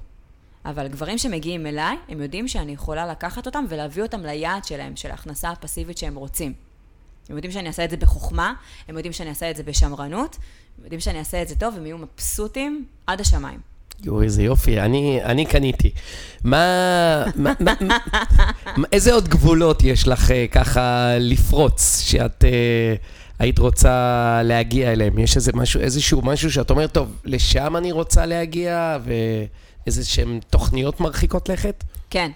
אבל 0.68 0.88
גברים 0.88 1.18
שמגיעים 1.18 1.65
אליי, 1.65 1.97
הם 2.09 2.22
יודעים 2.22 2.47
שאני 2.47 2.72
יכולה 2.72 3.07
לקחת 3.07 3.45
אותם 3.45 3.65
ולהביא 3.70 4.03
אותם 4.03 4.22
ליעד 4.22 4.65
שלהם, 4.65 4.95
של 4.95 5.11
ההכנסה 5.11 5.49
הפסיבית 5.49 5.97
שהם 5.97 6.15
רוצים. 6.15 6.53
הם 7.30 7.36
יודעים 7.36 7.51
שאני 7.51 7.68
אעשה 7.68 7.84
את 7.84 7.89
זה 7.89 7.97
בחוכמה, 7.97 8.53
הם 8.88 8.95
יודעים 8.95 9.13
שאני 9.13 9.30
אעשה 9.30 9.51
את 9.51 9.55
זה 9.55 9.63
בשמרנות, 9.63 10.38
הם 10.78 10.84
יודעים 10.84 10.99
שאני 10.99 11.20
אעשה 11.20 11.41
את 11.41 11.47
זה 11.47 11.55
טוב, 11.55 11.76
הם 11.78 11.86
יהיו 11.86 11.97
מבסוטים 11.97 12.86
עד 13.07 13.22
השמיים. 13.22 13.59
יואו, 14.03 14.22
איזה 14.22 14.43
יופי, 14.43 14.80
אני, 14.80 15.20
אני 15.24 15.45
קניתי. 15.45 15.91
מה, 16.43 17.24
מה, 17.36 17.53
מה, 17.59 17.74
מה, 17.82 17.97
איזה 18.91 19.13
עוד 19.13 19.28
גבולות 19.28 19.84
יש 19.84 20.07
לך 20.07 20.32
אה, 20.32 20.45
ככה 20.51 21.11
לפרוץ, 21.20 22.01
שאת 22.01 22.43
אה, 22.43 22.95
היית 23.39 23.59
רוצה 23.59 24.41
להגיע 24.43 24.91
אליהם? 24.91 25.20
יש 25.20 25.36
איזה 25.36 25.51
משהו, 25.53 25.82
איזשהו 25.82 26.22
משהו 26.22 26.51
שאת 26.51 26.70
אומרת, 26.70 26.91
טוב, 26.91 27.22
לשם 27.26 27.76
אני 27.78 27.91
רוצה 27.91 28.26
להגיע, 28.26 28.97
ואיזה 29.88 30.06
שהן 30.06 30.40
תוכניות 30.50 31.00
מרחיקות 31.02 31.50
לכת? 31.50 31.84
כן. 32.10 32.32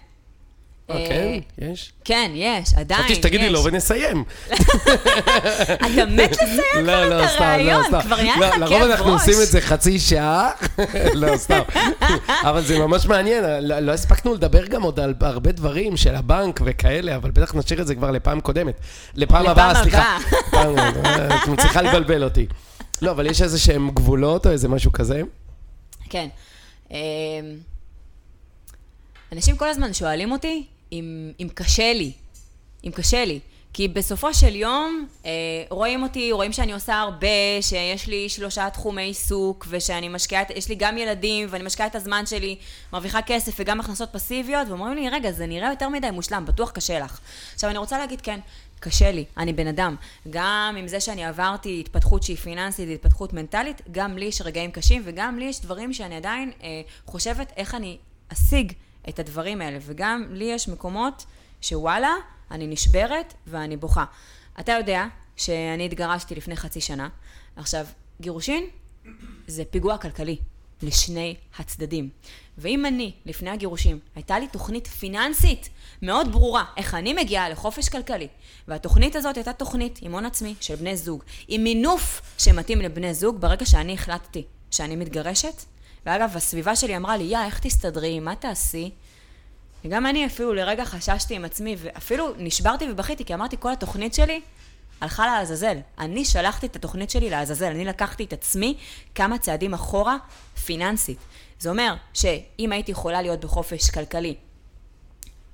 אה, 0.90 0.96
אה, 0.96 1.08
כן, 1.10 1.40
יש. 1.72 1.92
כן, 2.06 2.32
יש, 2.36 2.74
עדיין, 2.74 3.00
חשבתי 3.02 3.16
שתגידי 3.16 3.46
יש. 3.46 3.52
לו 3.52 3.64
ונסיים. 3.64 4.24
אתה 4.50 5.86
מת 6.10 6.32
לסיים 6.32 6.86
לא, 6.86 6.92
כבר 6.94 7.10
לא, 7.10 7.24
את 7.26 7.30
לא, 7.40 7.46
הרעיון. 7.46 7.84
כבר 8.02 8.16
נהיה 8.22 8.36
לא, 8.38 8.48
לך 8.48 8.54
כאב 8.54 8.64
ראש. 8.64 8.72
לרוב 8.72 8.92
אנחנו 8.92 9.14
עושים 9.14 9.34
את 9.44 9.48
זה 9.48 9.62
חצי 9.62 10.00
שעה, 10.00 10.50
לא, 11.14 11.38
סתם. 11.38 11.60
אבל 12.50 12.62
זה 12.64 12.80
ממש 12.80 13.06
מעניין, 13.06 13.44
לא 13.62 13.80
לא 13.80 13.92
הספקנו 13.92 14.34
לדבר 14.34 14.66
גם 14.66 14.82
עוד 14.82 15.00
על 15.00 15.14
הרבה 15.22 15.52
דברים 15.52 15.98
של 15.98 16.16
הבנק 16.16 16.62
וכאלה, 16.66 17.16
אבל 17.16 17.32
בטח 17.32 17.56
נשאיר 17.56 17.82
את 17.82 17.88
זה 17.88 17.96
כבר 17.96 18.12
לפעם 18.12 18.40
קודמת. 18.42 18.80
לפעם 19.16 19.44
לפעם 19.44 19.52
הבאה, 19.52 19.84
סליחה. 19.84 20.18
הבאה. 20.48 20.52
פעם- 20.52 20.78
את 21.44 21.48
מצליחה 21.48 21.82
לבלבל 21.82 22.24
אותי. 22.24 22.46
לא, 23.02 23.12
אבל 23.12 23.26
יש 23.26 23.42
איזה 23.42 23.60
שהם 23.60 23.90
גבולות 23.94 24.46
או 24.48 24.52
איזה 24.52 24.68
משהו 24.68 24.92
כזה? 24.92 25.22
כן. 26.10 26.28
אמ, 26.92 26.98
אנשים 29.32 29.58
כל 29.58 29.68
הזמן 29.68 29.94
שואלים 29.94 30.32
אותי 30.32 30.66
אם, 30.92 31.32
אם 31.40 31.48
קשה 31.54 31.94
לי, 31.94 32.12
אם 32.84 32.92
קשה 32.92 33.26
לי. 33.26 33.40
כי 33.74 33.88
בסופו 33.88 34.34
של 34.34 34.56
יום 34.56 35.08
אה, 35.26 35.32
רואים 35.70 36.04
אותי, 36.04 36.32
רואים 36.32 36.54
שאני 36.54 36.74
עושה 36.74 37.00
הרבה, 37.00 37.62
שיש 37.62 38.08
לי 38.08 38.30
שלושה 38.30 38.70
תחומי 38.70 39.02
עיסוק, 39.02 39.68
ושאני 39.70 40.10
משקיעה, 40.10 40.44
יש 40.56 40.70
לי 40.70 40.76
גם 40.76 40.98
ילדים, 40.98 41.48
ואני 41.50 41.64
משקיעה 41.64 41.88
את 41.88 41.96
הזמן 41.96 42.26
שלי, 42.26 42.56
מרוויחה 42.94 43.22
כסף 43.22 43.54
וגם 43.60 43.80
הכנסות 43.80 44.10
פסיביות, 44.12 44.68
ואומרים 44.68 44.94
לי, 44.94 45.10
רגע, 45.10 45.32
זה 45.32 45.46
נראה 45.46 45.70
יותר 45.70 45.90
מדי 45.90 46.12
מושלם, 46.12 46.46
בטוח 46.46 46.72
קשה 46.72 47.00
לך. 47.00 47.20
עכשיו, 47.54 47.70
אני 47.70 47.78
רוצה 47.78 47.98
להגיד, 47.98 48.22
כן, 48.22 48.40
קשה 48.82 49.12
לי, 49.12 49.26
אני 49.38 49.54
בן 49.54 49.68
אדם. 49.68 49.96
גם 50.30 50.76
עם 50.80 50.88
זה 50.88 51.00
שאני 51.00 51.26
עברתי 51.26 51.80
התפתחות 51.80 52.24
שהיא 52.24 52.38
פיננסית 52.38 52.90
והתפתחות 52.90 53.34
מנטלית, 53.34 53.82
גם 53.92 54.18
לי 54.18 54.26
יש 54.26 54.42
רגעים 54.42 54.72
קשים, 54.72 55.02
וגם 55.06 55.40
לי 55.40 55.46
יש 55.46 55.62
דברים 55.62 55.94
שאני 55.94 56.16
עדיין 56.16 56.52
אה, 56.64 56.82
חושבת 57.06 57.54
איך 57.58 57.76
אני 57.76 57.98
אשיג 58.34 58.74
את 59.10 59.20
הדברים 59.20 59.62
האלה. 59.62 59.78
וגם 59.82 60.26
לי 60.32 60.46
יש 60.46 60.68
מקומות 60.68 61.26
שוואלה, 61.62 62.14
אני 62.52 62.68
נשברת 62.68 63.34
ואני 63.48 63.78
בוכה. 63.78 64.06
אתה 64.60 64.72
יודע 64.72 65.06
שאני 65.36 65.86
התגרשתי 65.86 66.36
לפני 66.36 66.56
חצי 66.56 66.82
שנה. 66.82 67.10
עכשיו, 67.56 67.86
גירושין 68.22 68.64
זה 69.48 69.66
פיגוע 69.66 69.98
כלכלי 69.98 70.38
לשני 70.82 71.36
הצדדים. 71.60 72.10
ואם 72.58 72.86
אני, 72.86 73.12
לפני 73.26 73.50
הגירושים, 73.50 74.00
הייתה 74.16 74.40
לי 74.40 74.48
תוכנית 74.48 74.88
פיננסית 74.88 75.70
מאוד 76.02 76.32
ברורה, 76.32 76.64
איך 76.78 76.96
אני 76.96 77.14
מגיעה 77.14 77.50
לחופש 77.50 77.90
כלכלי, 77.90 78.28
והתוכנית 78.68 79.16
הזאת 79.16 79.38
הייתה 79.38 79.54
תוכנית 79.54 80.00
עם 80.02 80.12
הון 80.12 80.26
עצמי 80.26 80.56
של 80.62 80.76
בני 80.76 80.98
זוג, 80.98 81.24
עם 81.48 81.64
מינוף 81.64 82.22
שמתאים 82.38 82.82
לבני 82.82 83.14
זוג, 83.14 83.42
ברגע 83.42 83.66
שאני 83.66 83.94
החלטתי 83.94 84.44
שאני 84.72 84.96
מתגרשת, 84.96 85.64
ואגב, 86.06 86.38
הסביבה 86.38 86.76
שלי 86.76 86.98
אמרה 86.98 87.18
לי, 87.18 87.24
יא, 87.24 87.46
איך 87.46 87.60
תסתדרי, 87.60 88.20
מה 88.20 88.36
תעשי? 88.36 88.92
וגם 89.86 90.06
אני 90.06 90.26
אפילו 90.26 90.54
לרגע 90.54 90.86
חששתי 90.86 91.36
עם 91.36 91.46
עצמי, 91.46 91.76
ואפילו 91.78 92.34
נשברתי 92.38 92.92
ובכיתי, 92.92 93.26
כי 93.26 93.34
אמרתי, 93.34 93.56
כל 93.60 93.72
התוכנית 93.72 94.14
שלי 94.14 94.42
הלכה 95.02 95.26
לעזאזל. 95.26 95.78
אני 96.00 96.26
שלחתי 96.26 96.66
את 96.66 96.76
התוכנית 96.76 97.10
שלי 97.10 97.30
לעזאזל, 97.30 97.66
אני 97.66 97.86
לקחתי 97.86 98.24
את 98.24 98.34
עצמי 98.34 98.78
כמה 99.16 99.38
צעדים 99.38 99.74
אחורה 99.74 100.18
פיננסית. 100.66 101.18
זה 101.62 101.70
אומר 101.70 101.94
שאם 102.14 102.72
הייתי 102.72 102.92
יכולה 102.92 103.22
להיות 103.22 103.40
בחופש 103.40 103.90
כלכלי 103.90 104.36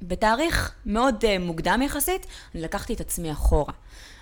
בתאריך 0.01 0.71
מאוד 0.85 1.23
uh, 1.23 1.27
מוקדם 1.39 1.81
יחסית, 1.85 2.25
אני 2.55 2.61
לקחתי 2.61 2.93
את 2.93 3.01
עצמי 3.01 3.31
אחורה. 3.31 3.73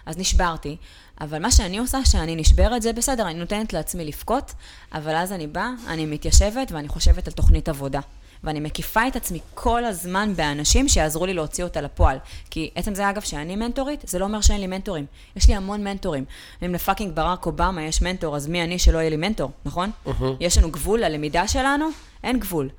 אז 0.05 0.17
נשברתי, 0.17 0.77
אבל 1.21 1.41
מה 1.41 1.51
שאני 1.51 1.77
עושה, 1.77 2.05
שאני 2.05 2.35
נשברת, 2.35 2.81
זה 2.81 2.93
בסדר, 2.93 3.27
אני 3.27 3.39
נותנת 3.39 3.73
לעצמי 3.73 4.05
לבכות, 4.05 4.53
אבל 4.93 5.15
אז 5.15 5.31
אני 5.31 5.47
באה, 5.47 5.69
אני 5.87 6.05
מתיישבת 6.05 6.71
ואני 6.71 6.87
חושבת 6.87 7.27
על 7.27 7.33
תוכנית 7.33 7.69
עבודה. 7.69 7.99
ואני 8.43 8.59
מקיפה 8.59 9.07
את 9.07 9.15
עצמי 9.15 9.39
כל 9.53 9.85
הזמן 9.85 10.33
באנשים 10.35 10.87
שיעזרו 10.87 11.25
לי 11.25 11.33
להוציא 11.33 11.63
אותה 11.63 11.81
לפועל. 11.81 12.17
כי 12.49 12.69
עצם 12.75 12.95
זה, 12.95 13.09
אגב, 13.09 13.21
שאני 13.21 13.55
מנטורית, 13.55 14.03
זה 14.07 14.19
לא 14.19 14.25
אומר 14.25 14.41
שאין 14.41 14.61
לי 14.61 14.67
מנטורים. 14.67 15.05
יש 15.35 15.47
לי 15.47 15.55
המון 15.55 15.83
מנטורים. 15.83 16.25
אם 16.65 16.73
לפאקינג 16.73 17.15
ברק 17.15 17.45
אובמה 17.45 17.83
יש 17.83 18.01
מנטור, 18.01 18.35
אז 18.35 18.47
מי 18.47 18.63
אני 18.63 18.79
שלא 18.79 18.97
יהיה 18.97 19.09
לי 19.09 19.17
מנטור, 19.17 19.51
נכון? 19.65 19.91
יש 20.39 20.57
לנו 20.57 20.71
גבול 20.71 20.99
ללמידה 20.99 21.47
שלנו? 21.47 21.85
אין 22.23 22.39
גבול. 22.39 22.69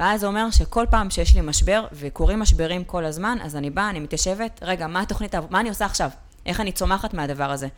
ואז 0.00 0.20
זה 0.20 0.26
אומר 0.26 0.50
שכל 0.50 0.86
פעם 0.90 1.10
שיש 1.10 1.34
לי 1.34 1.40
משבר, 1.40 1.86
וקורים 1.92 2.40
משברים 2.40 2.84
כל 2.84 3.04
הזמן, 3.04 3.38
אז 3.42 3.56
אני 3.56 3.70
באה, 3.70 3.90
אני 3.90 4.00
מתיישבת, 4.00 4.60
רגע, 4.62 4.86
מה 4.86 5.00
התוכנית, 5.00 5.34
מה 5.50 5.60
אני 5.60 5.68
עושה 5.68 5.84
עכשיו? 5.84 6.10
איך 6.46 6.60
אני 6.60 6.72
צומחת 6.72 7.14
מהדבר 7.14 7.50
הזה? 7.50 7.68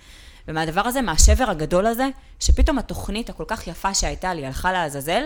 ומהדבר 0.48 0.80
הזה, 0.80 1.02
מהשבר 1.02 1.50
הגדול 1.50 1.86
הזה, 1.86 2.08
שפתאום 2.40 2.78
התוכנית 2.78 3.30
הכל 3.30 3.44
כך 3.46 3.66
יפה 3.66 3.94
שהייתה 3.94 4.34
לי 4.34 4.46
הלכה 4.46 4.72
לעזאזל, 4.72 5.22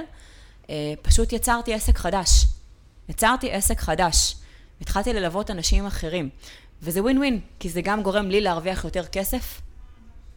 פשוט 1.03 1.33
יצרתי 1.33 1.75
עסק 1.75 1.99
חדש. 1.99 2.45
יצרתי 3.09 3.53
עסק 3.53 3.81
חדש. 3.81 4.35
התחלתי 4.81 5.13
ללוות 5.13 5.51
אנשים 5.51 5.87
אחרים. 5.87 6.29
וזה 6.83 7.03
ווין 7.03 7.19
ווין, 7.19 7.41
כי 7.61 7.69
זה 7.69 7.81
גם 7.83 8.03
גורם 8.03 8.31
לי 8.31 8.41
להרוויח 8.41 8.85
יותר 8.85 9.07
כסף, 9.07 9.61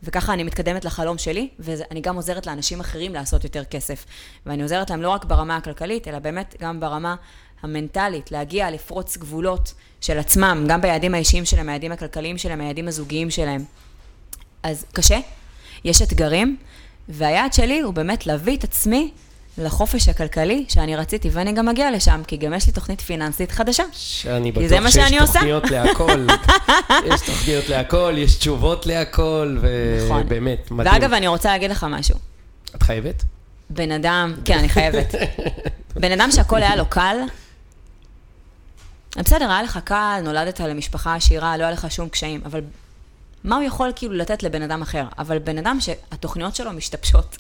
וככה 0.04 0.34
אני 0.34 0.44
מתקדמת 0.44 0.86
לחלום 0.86 1.18
שלי, 1.18 1.50
ואני 1.60 2.02
גם 2.02 2.16
עוזרת 2.16 2.48
לאנשים 2.48 2.80
אחרים 2.80 3.14
לעשות 3.14 3.44
יותר 3.44 3.64
כסף. 3.64 4.06
ואני 4.46 4.64
עוזרת 4.64 4.90
להם 4.90 5.02
לא 5.02 5.10
רק 5.10 5.26
ברמה 5.26 5.58
הכלכלית, 5.58 6.08
אלא 6.08 6.20
באמת 6.20 6.56
גם 6.60 6.80
ברמה 6.80 7.16
המנטלית, 7.62 8.32
להגיע, 8.32 8.72
לפרוץ 8.72 9.18
גבולות 9.18 9.74
של 10.02 10.20
עצמם, 10.20 10.66
גם 10.70 10.82
ביעדים 10.82 11.14
האישיים 11.14 11.46
שלהם, 11.46 11.70
היעדים 11.70 11.92
הכלכליים 11.92 12.38
שלהם, 12.38 12.62
היעדים 12.62 12.88
הזוגיים 12.88 13.30
שלהם. 13.30 13.66
אז 14.64 14.86
קשה, 14.94 15.20
יש 15.84 16.02
אתגרים, 16.02 16.58
והיעד 17.10 17.54
שלי 17.54 17.80
הוא 17.80 17.94
באמת 17.94 18.26
להביא 18.28 18.58
את 18.58 18.64
עצמי 18.64 19.12
לחופש 19.60 20.10
הכלכלי 20.10 20.66
שאני 20.70 20.96
רציתי, 20.96 21.30
ואני 21.32 21.52
גם 21.52 21.70
אגיע 21.70 21.92
לשם, 21.92 22.22
כי 22.28 22.38
גם 22.38 22.54
יש 22.54 22.68
לי 22.68 22.74
תוכנית 22.74 23.02
פיננסית 23.02 23.52
חדשה. 23.52 23.84
שאני 23.92 24.52
בטוח 24.52 24.90
שיש 24.90 24.94
שאני 24.94 25.20
עושה. 25.20 25.34
תוכניות 25.34 25.72
להכל. 25.72 26.28
יש 27.14 27.22
תוכניות 27.22 27.70
להכל, 27.70 28.14
יש 28.18 28.36
תשובות 28.36 28.86
להכל, 28.86 29.58
נכון. 30.06 30.22
ובאמת, 30.26 30.72
מדהים. 30.72 30.94
ואגב, 30.94 31.14
אני 31.14 31.28
רוצה 31.28 31.50
להגיד 31.50 31.72
לך 31.72 31.86
משהו. 31.90 32.16
את 32.76 32.84
חייבת? 32.84 33.24
בן 33.70 33.92
אדם, 33.92 34.36
כן, 34.46 34.58
אני 34.58 34.70
חייבת. 34.70 35.16
בן 36.02 36.12
אדם 36.12 36.32
שהכל 36.32 36.58
היה 36.64 36.76
לו 36.76 36.86
קל, 36.86 37.18
בסדר, 39.18 39.50
היה 39.52 39.64
לך 39.64 39.80
קל, 39.84 40.22
נולדת 40.24 40.60
למשפחה 40.60 41.16
עשירה, 41.16 41.58
לא 41.58 41.64
היה 41.64 41.72
לך 41.72 41.92
שום 41.92 42.10
קשיים, 42.10 42.42
אבל 42.46 42.62
מה 43.44 43.56
הוא 43.56 43.64
יכול 43.64 43.92
כאילו 43.96 44.14
לתת 44.14 44.44
לבן 44.44 44.62
אדם 44.62 44.82
אחר? 44.82 45.04
אבל 45.18 45.40
בן 45.40 45.58
אדם 45.58 45.78
שהתוכניות 45.80 46.56
שלו 46.56 46.74
משתבשות 46.74 47.38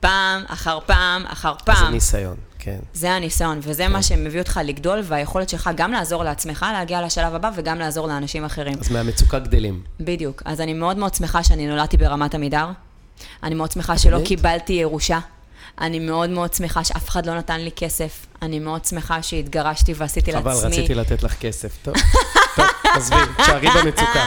פעם 0.00 0.42
אחר 0.46 0.78
פעם 0.86 1.26
אחר 1.26 1.52
זה 1.58 1.64
פעם. 1.64 1.92
ניסיון, 1.92 2.36
כן. 2.58 2.78
זה 2.94 3.12
הניסיון, 3.12 3.58
וזה 3.62 3.88
מה 3.88 4.02
שמביא 4.02 4.40
אותך 4.40 4.60
לגדול, 4.64 5.00
והיכולת 5.04 5.48
שלך 5.48 5.70
גם 5.76 5.92
לעזור 5.92 6.24
לעצמך 6.24 6.66
להגיע 6.72 7.02
לשלב 7.02 7.34
הבא, 7.34 7.50
וגם 7.54 7.78
לעזור 7.78 8.08
לאנשים 8.08 8.44
אחרים. 8.44 8.78
אז 8.80 8.90
מהמצוקה 8.90 9.38
גדלים. 9.38 9.82
בדיוק. 10.00 10.42
אז 10.44 10.60
אני 10.60 10.74
מאוד 10.74 10.96
מאוד 10.96 11.14
שמחה 11.14 11.42
שאני 11.42 11.66
נולדתי 11.66 11.96
ברמת 11.96 12.34
עמידר. 12.34 12.68
אני 13.42 13.54
מאוד 13.54 13.72
שמחה 13.72 13.98
שלא 13.98 14.18
קיבלתי 14.24 14.72
ירושה. 14.72 15.18
אני 15.80 15.98
מאוד 15.98 16.30
מאוד 16.30 16.54
שמחה 16.54 16.84
שאף 16.84 17.08
אחד 17.08 17.26
לא 17.26 17.34
נתן 17.38 17.60
לי 17.60 17.70
כסף. 17.76 18.26
אני 18.42 18.58
מאוד 18.58 18.84
שמחה 18.84 19.22
שהתגרשתי 19.22 19.92
ועשיתי 19.96 20.32
הכל 20.32 20.52
לעצמי. 20.52 20.70
רציתי 20.70 20.94
לתת 20.94 21.22
לך 21.22 21.34
כסף. 21.40 21.76
טוב, 21.82 21.94
טוב, 22.56 22.66
עזבי, 22.94 23.16
תשארי 23.42 23.68
במצוקה. 23.70 24.24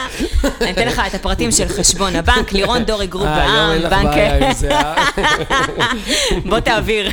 אני 0.62 0.72
אתן 0.72 0.88
לך 0.88 1.02
את 1.08 1.14
הפרטים 1.14 1.52
של 1.52 1.68
חשבון 1.68 2.16
הבנק, 2.16 2.52
לירון 2.52 2.84
דורי 2.84 3.08
גרופ 3.08 3.26
אה, 3.26 3.42
היום 3.44 3.56
בע"מ, 3.56 3.72
אין 3.72 3.82
לך 3.82 3.92
בנק... 3.92 4.06
בעיה 4.06 4.48
עם 4.48 4.54
זה, 4.54 4.72
אה? 4.72 5.06
בוא 6.50 6.60
תעביר. 6.60 7.12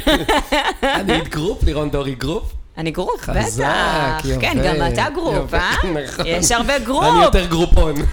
אני 0.82 1.20
גרופ, 1.20 1.64
לירון 1.64 1.90
דורי 1.90 2.14
גרופ. 2.14 2.52
אני 2.78 2.90
group, 2.91 3.20
חזק, 3.20 3.64
בטח. 3.64 4.24
יפה. 4.24 4.40
כן, 4.40 4.59
גם 4.64 4.92
אתה 4.92 5.06
group, 5.14 5.55
אה? 5.54 5.74
נכון. 6.04 6.26
יש 6.26 6.52
הרבה 6.52 6.78
group. 6.78 7.05
אני 7.04 7.22
יותר 7.22 7.46
גרופון. 7.46 7.94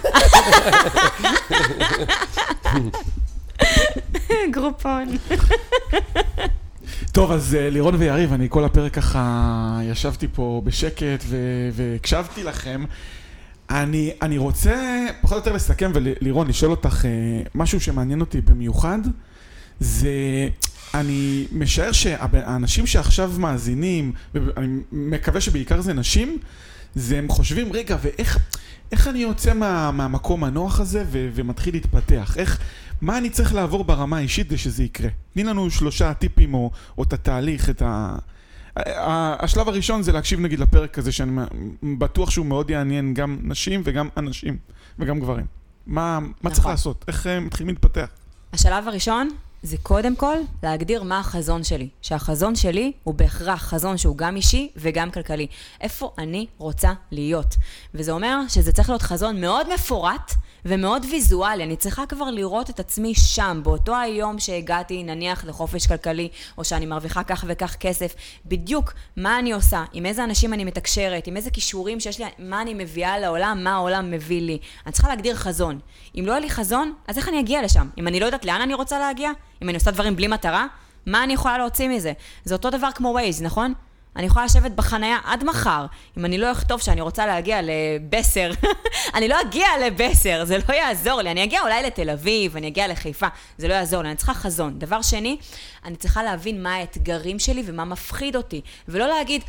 גרופון. 4.50 5.16
טוב, 7.16 7.32
אז 7.32 7.54
אה, 7.54 7.70
לירון 7.70 7.94
ויריב, 7.94 8.32
אני 8.32 8.46
כל 8.50 8.64
הפרק 8.64 8.94
ככה 8.94 9.80
ישבתי 9.82 10.28
פה 10.32 10.62
בשקט 10.64 11.24
והקשבתי 11.72 12.42
לכם. 12.42 12.84
אני, 13.70 14.10
אני 14.22 14.38
רוצה 14.38 15.06
פחות 15.20 15.32
או 15.32 15.38
יותר 15.38 15.52
לסכם 15.52 15.90
ולירון, 15.94 16.48
לשאול 16.48 16.70
אותך 16.70 17.04
אה, 17.04 17.10
משהו 17.54 17.80
שמעניין 17.80 18.20
אותי 18.20 18.40
במיוחד, 18.40 18.98
זה, 19.80 20.08
אני 20.94 21.46
משער 21.52 21.92
שהאנשים 21.92 22.86
שעכשיו 22.86 23.32
מאזינים, 23.38 24.12
ואני 24.34 24.78
מקווה 24.92 25.40
שבעיקר 25.40 25.80
זה 25.80 25.92
נשים, 25.92 26.38
זה 26.94 27.18
הם 27.18 27.28
חושבים, 27.28 27.72
רגע, 27.72 27.96
ואיך 28.02 28.38
איך 28.92 29.08
אני 29.08 29.18
יוצא 29.18 29.54
מה, 29.54 29.90
מהמקום 29.90 30.44
הנוח 30.44 30.80
הזה 30.80 31.04
ו, 31.10 31.28
ומתחיל 31.34 31.74
להתפתח? 31.74 32.36
איך, 32.36 32.58
מה 33.00 33.18
אני 33.18 33.30
צריך 33.30 33.54
לעבור 33.54 33.84
ברמה 33.84 34.16
האישית 34.16 34.46
כדי 34.46 34.58
שזה 34.58 34.84
יקרה? 34.84 35.08
תני 35.32 35.44
לנו 35.44 35.70
שלושה 35.70 36.14
טיפים 36.14 36.54
או, 36.54 36.70
או 36.98 37.02
את 37.02 37.12
התהליך, 37.12 37.70
את 37.70 37.82
ה... 37.82 38.16
השלב 39.38 39.68
הראשון 39.68 40.02
זה 40.02 40.12
להקשיב 40.12 40.40
נגיד 40.40 40.58
לפרק 40.58 40.98
הזה 40.98 41.12
שאני 41.12 41.40
בטוח 41.98 42.30
שהוא 42.30 42.46
מאוד 42.46 42.70
יעניין 42.70 43.14
גם 43.14 43.38
נשים 43.42 43.82
וגם 43.84 44.08
אנשים 44.16 44.58
וגם 44.98 45.20
גברים. 45.20 45.46
מה, 45.86 46.18
מה 46.42 46.50
צריך 46.50 46.58
נכון. 46.58 46.70
לעשות? 46.70 47.04
איך 47.08 47.26
אה, 47.26 47.40
מתחילים 47.40 47.74
להתפתח? 47.74 48.08
השלב 48.52 48.88
הראשון 48.88 49.28
זה 49.62 49.76
קודם 49.82 50.16
כל 50.16 50.36
להגדיר 50.62 51.02
מה 51.02 51.18
החזון 51.18 51.64
שלי. 51.64 51.88
שהחזון 52.02 52.56
שלי 52.56 52.92
הוא 53.04 53.14
בהכרח 53.14 53.62
חזון 53.62 53.96
שהוא 53.96 54.16
גם 54.16 54.36
אישי 54.36 54.70
וגם 54.76 55.10
כלכלי. 55.10 55.46
איפה 55.80 56.12
אני 56.18 56.46
רוצה 56.58 56.92
להיות. 57.10 57.56
וזה 57.94 58.12
אומר 58.12 58.38
שזה 58.48 58.72
צריך 58.72 58.88
להיות 58.88 59.02
חזון 59.02 59.40
מאוד 59.40 59.66
מפורט 59.74 60.34
ומאוד 60.66 61.06
ויזואלי. 61.10 61.64
אני 61.64 61.76
צריכה 61.76 62.06
כבר 62.06 62.30
לראות 62.30 62.70
את 62.70 62.80
עצמי 62.80 63.14
שם, 63.14 63.60
באותו 63.62 63.96
היום 63.96 64.38
שהגעתי, 64.38 65.02
נניח, 65.02 65.44
לחופש 65.44 65.86
כלכלי, 65.86 66.28
או 66.58 66.64
שאני 66.64 66.86
מרוויחה 66.86 67.24
כך 67.24 67.44
וכך 67.48 67.76
כסף, 67.80 68.14
בדיוק 68.46 68.92
מה 69.16 69.38
אני 69.38 69.52
עושה, 69.52 69.84
עם 69.92 70.06
איזה 70.06 70.24
אנשים 70.24 70.54
אני 70.54 70.64
מתקשרת, 70.64 71.26
עם 71.26 71.36
איזה 71.36 71.50
כישורים 71.50 72.00
שיש 72.00 72.18
לי, 72.18 72.24
מה 72.38 72.62
אני 72.62 72.74
מביאה 72.74 73.18
לעולם, 73.18 73.64
מה 73.64 73.74
העולם 73.74 74.10
מביא 74.10 74.42
לי. 74.42 74.58
אני 74.86 74.92
צריכה 74.92 75.08
להגדיר 75.08 75.34
חזון. 75.34 75.78
אם 76.18 76.24
לא 76.26 76.32
יהיה 76.32 76.40
לי 76.40 76.50
חזון, 76.50 76.92
אז 77.08 77.18
איך 77.18 77.28
אני 77.28 77.40
אגיע 77.40 77.62
לשם? 77.62 77.88
אם 77.98 78.08
אני 78.08 78.20
לא 78.20 78.26
יודעת 78.26 78.44
לאן 78.44 78.60
אני 78.60 78.74
רוצה 78.74 78.98
להגיע? 78.98 79.30
אם 79.62 79.68
אני 79.68 79.76
עושה 79.76 79.90
דברים 79.90 80.16
בלי 80.16 80.26
מטרה? 80.26 80.66
מה 81.06 81.24
אני 81.24 81.32
יכולה 81.32 81.58
להוציא 81.58 81.88
מזה? 81.88 82.12
זה 82.44 82.54
אותו 82.54 82.70
דבר 82.70 82.88
כמו 82.94 83.08
ווייז, 83.08 83.42
נכון? 83.42 83.74
אני 84.16 84.26
יכולה 84.26 84.44
לשבת 84.44 84.70
בחנייה 84.70 85.18
עד 85.24 85.44
מחר. 85.44 85.86
אם 86.18 86.24
אני 86.24 86.38
לא 86.38 86.52
אכתוב 86.52 86.80
שאני 86.80 87.00
רוצה 87.00 87.26
להגיע 87.26 87.60
לבסר, 87.62 88.50
אני 89.14 89.28
לא 89.28 89.40
אגיע 89.40 89.68
לבסר, 89.86 90.44
זה 90.44 90.58
לא 90.68 90.74
יעזור 90.74 91.22
לי. 91.22 91.30
אני 91.30 91.44
אגיע 91.44 91.60
אולי 91.60 91.82
לתל 91.82 92.10
אביב, 92.10 92.56
אני 92.56 92.68
אגיע 92.68 92.88
לחיפה, 92.88 93.26
זה 93.58 93.68
לא 93.68 93.74
יעזור 93.74 94.02
לי. 94.02 94.08
אני 94.08 94.16
צריכה 94.16 94.34
חזון. 94.34 94.78
דבר 94.78 95.02
שני, 95.02 95.36
אני 95.84 95.96
צריכה 95.96 96.22
להבין 96.22 96.62
מה 96.62 96.74
האתגרים 96.74 97.38
שלי 97.38 97.62
ומה 97.66 97.84
מפחיד 97.84 98.36
אותי. 98.36 98.60
ולא 98.88 99.08
להגיד, 99.08 99.42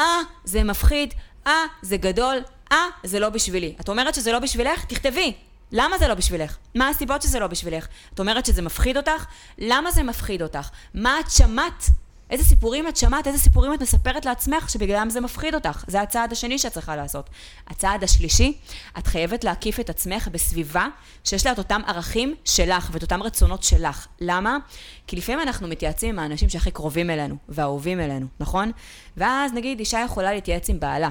אה, 0.00 0.18
זה 0.44 0.64
מפחיד, 0.64 1.14
אה, 1.46 1.64
זה 1.82 1.96
גדול, 1.96 2.36
אה, 2.72 2.86
זה 3.04 3.20
לא 3.20 3.28
בשבילי. 3.28 3.74
את 3.80 3.88
אומרת 3.88 4.14
שזה 4.14 4.32
לא 4.32 4.38
בשבילך? 4.38 4.84
תכתבי. 4.84 5.32
למה 5.72 5.98
זה 5.98 6.08
לא 6.08 6.14
בשבילך? 6.14 6.56
מה 6.74 6.88
הסיבות 6.88 7.22
שזה 7.22 7.38
לא 7.38 7.46
בשבילך? 7.46 7.86
את 8.14 8.20
אומרת 8.20 8.46
שזה 8.46 8.62
מפחיד 8.62 8.96
אותך? 8.96 9.24
למה 9.58 9.90
זה 9.90 10.02
מפחיד 10.02 10.42
אותך? 10.42 10.68
מה 10.94 11.20
את 11.20 11.30
שמעת? 11.30 11.84
איזה 12.30 12.44
סיפורים 12.44 12.88
את 12.88 12.96
שמעת? 12.96 13.26
איזה 13.26 13.38
סיפורים 13.38 13.74
את 13.74 13.82
מספרת 13.82 14.24
לעצמך 14.24 14.70
שבגללם 14.70 15.10
זה 15.10 15.20
מפחיד 15.20 15.54
אותך? 15.54 15.84
זה 15.86 16.00
הצעד 16.00 16.32
השני 16.32 16.58
שאת 16.58 16.72
צריכה 16.72 16.96
לעשות. 16.96 17.30
הצעד 17.66 18.04
השלישי, 18.04 18.58
את 18.98 19.06
חייבת 19.06 19.44
להקיף 19.44 19.80
את 19.80 19.90
עצמך 19.90 20.28
בסביבה 20.32 20.86
שיש 21.24 21.46
לה 21.46 21.52
את 21.52 21.58
אותם 21.58 21.80
ערכים 21.86 22.34
שלך 22.44 22.90
ואת 22.92 23.02
אותם 23.02 23.22
רצונות 23.22 23.62
שלך. 23.62 24.06
למה? 24.20 24.58
כי 25.06 25.16
לפעמים 25.16 25.40
אנחנו 25.40 25.68
מתייעצים 25.68 26.10
עם 26.10 26.18
האנשים 26.18 26.48
שהכי 26.48 26.70
קרובים 26.70 27.10
אלינו 27.10 27.36
והאהובים 27.48 28.00
אלינו, 28.00 28.26
נכון? 28.40 28.72
ואז 29.16 29.52
נגיד 29.52 29.78
אישה 29.78 30.00
יכולה 30.04 30.32
להתייעץ 30.32 30.68
עם 30.70 30.80
בעלה. 30.80 31.08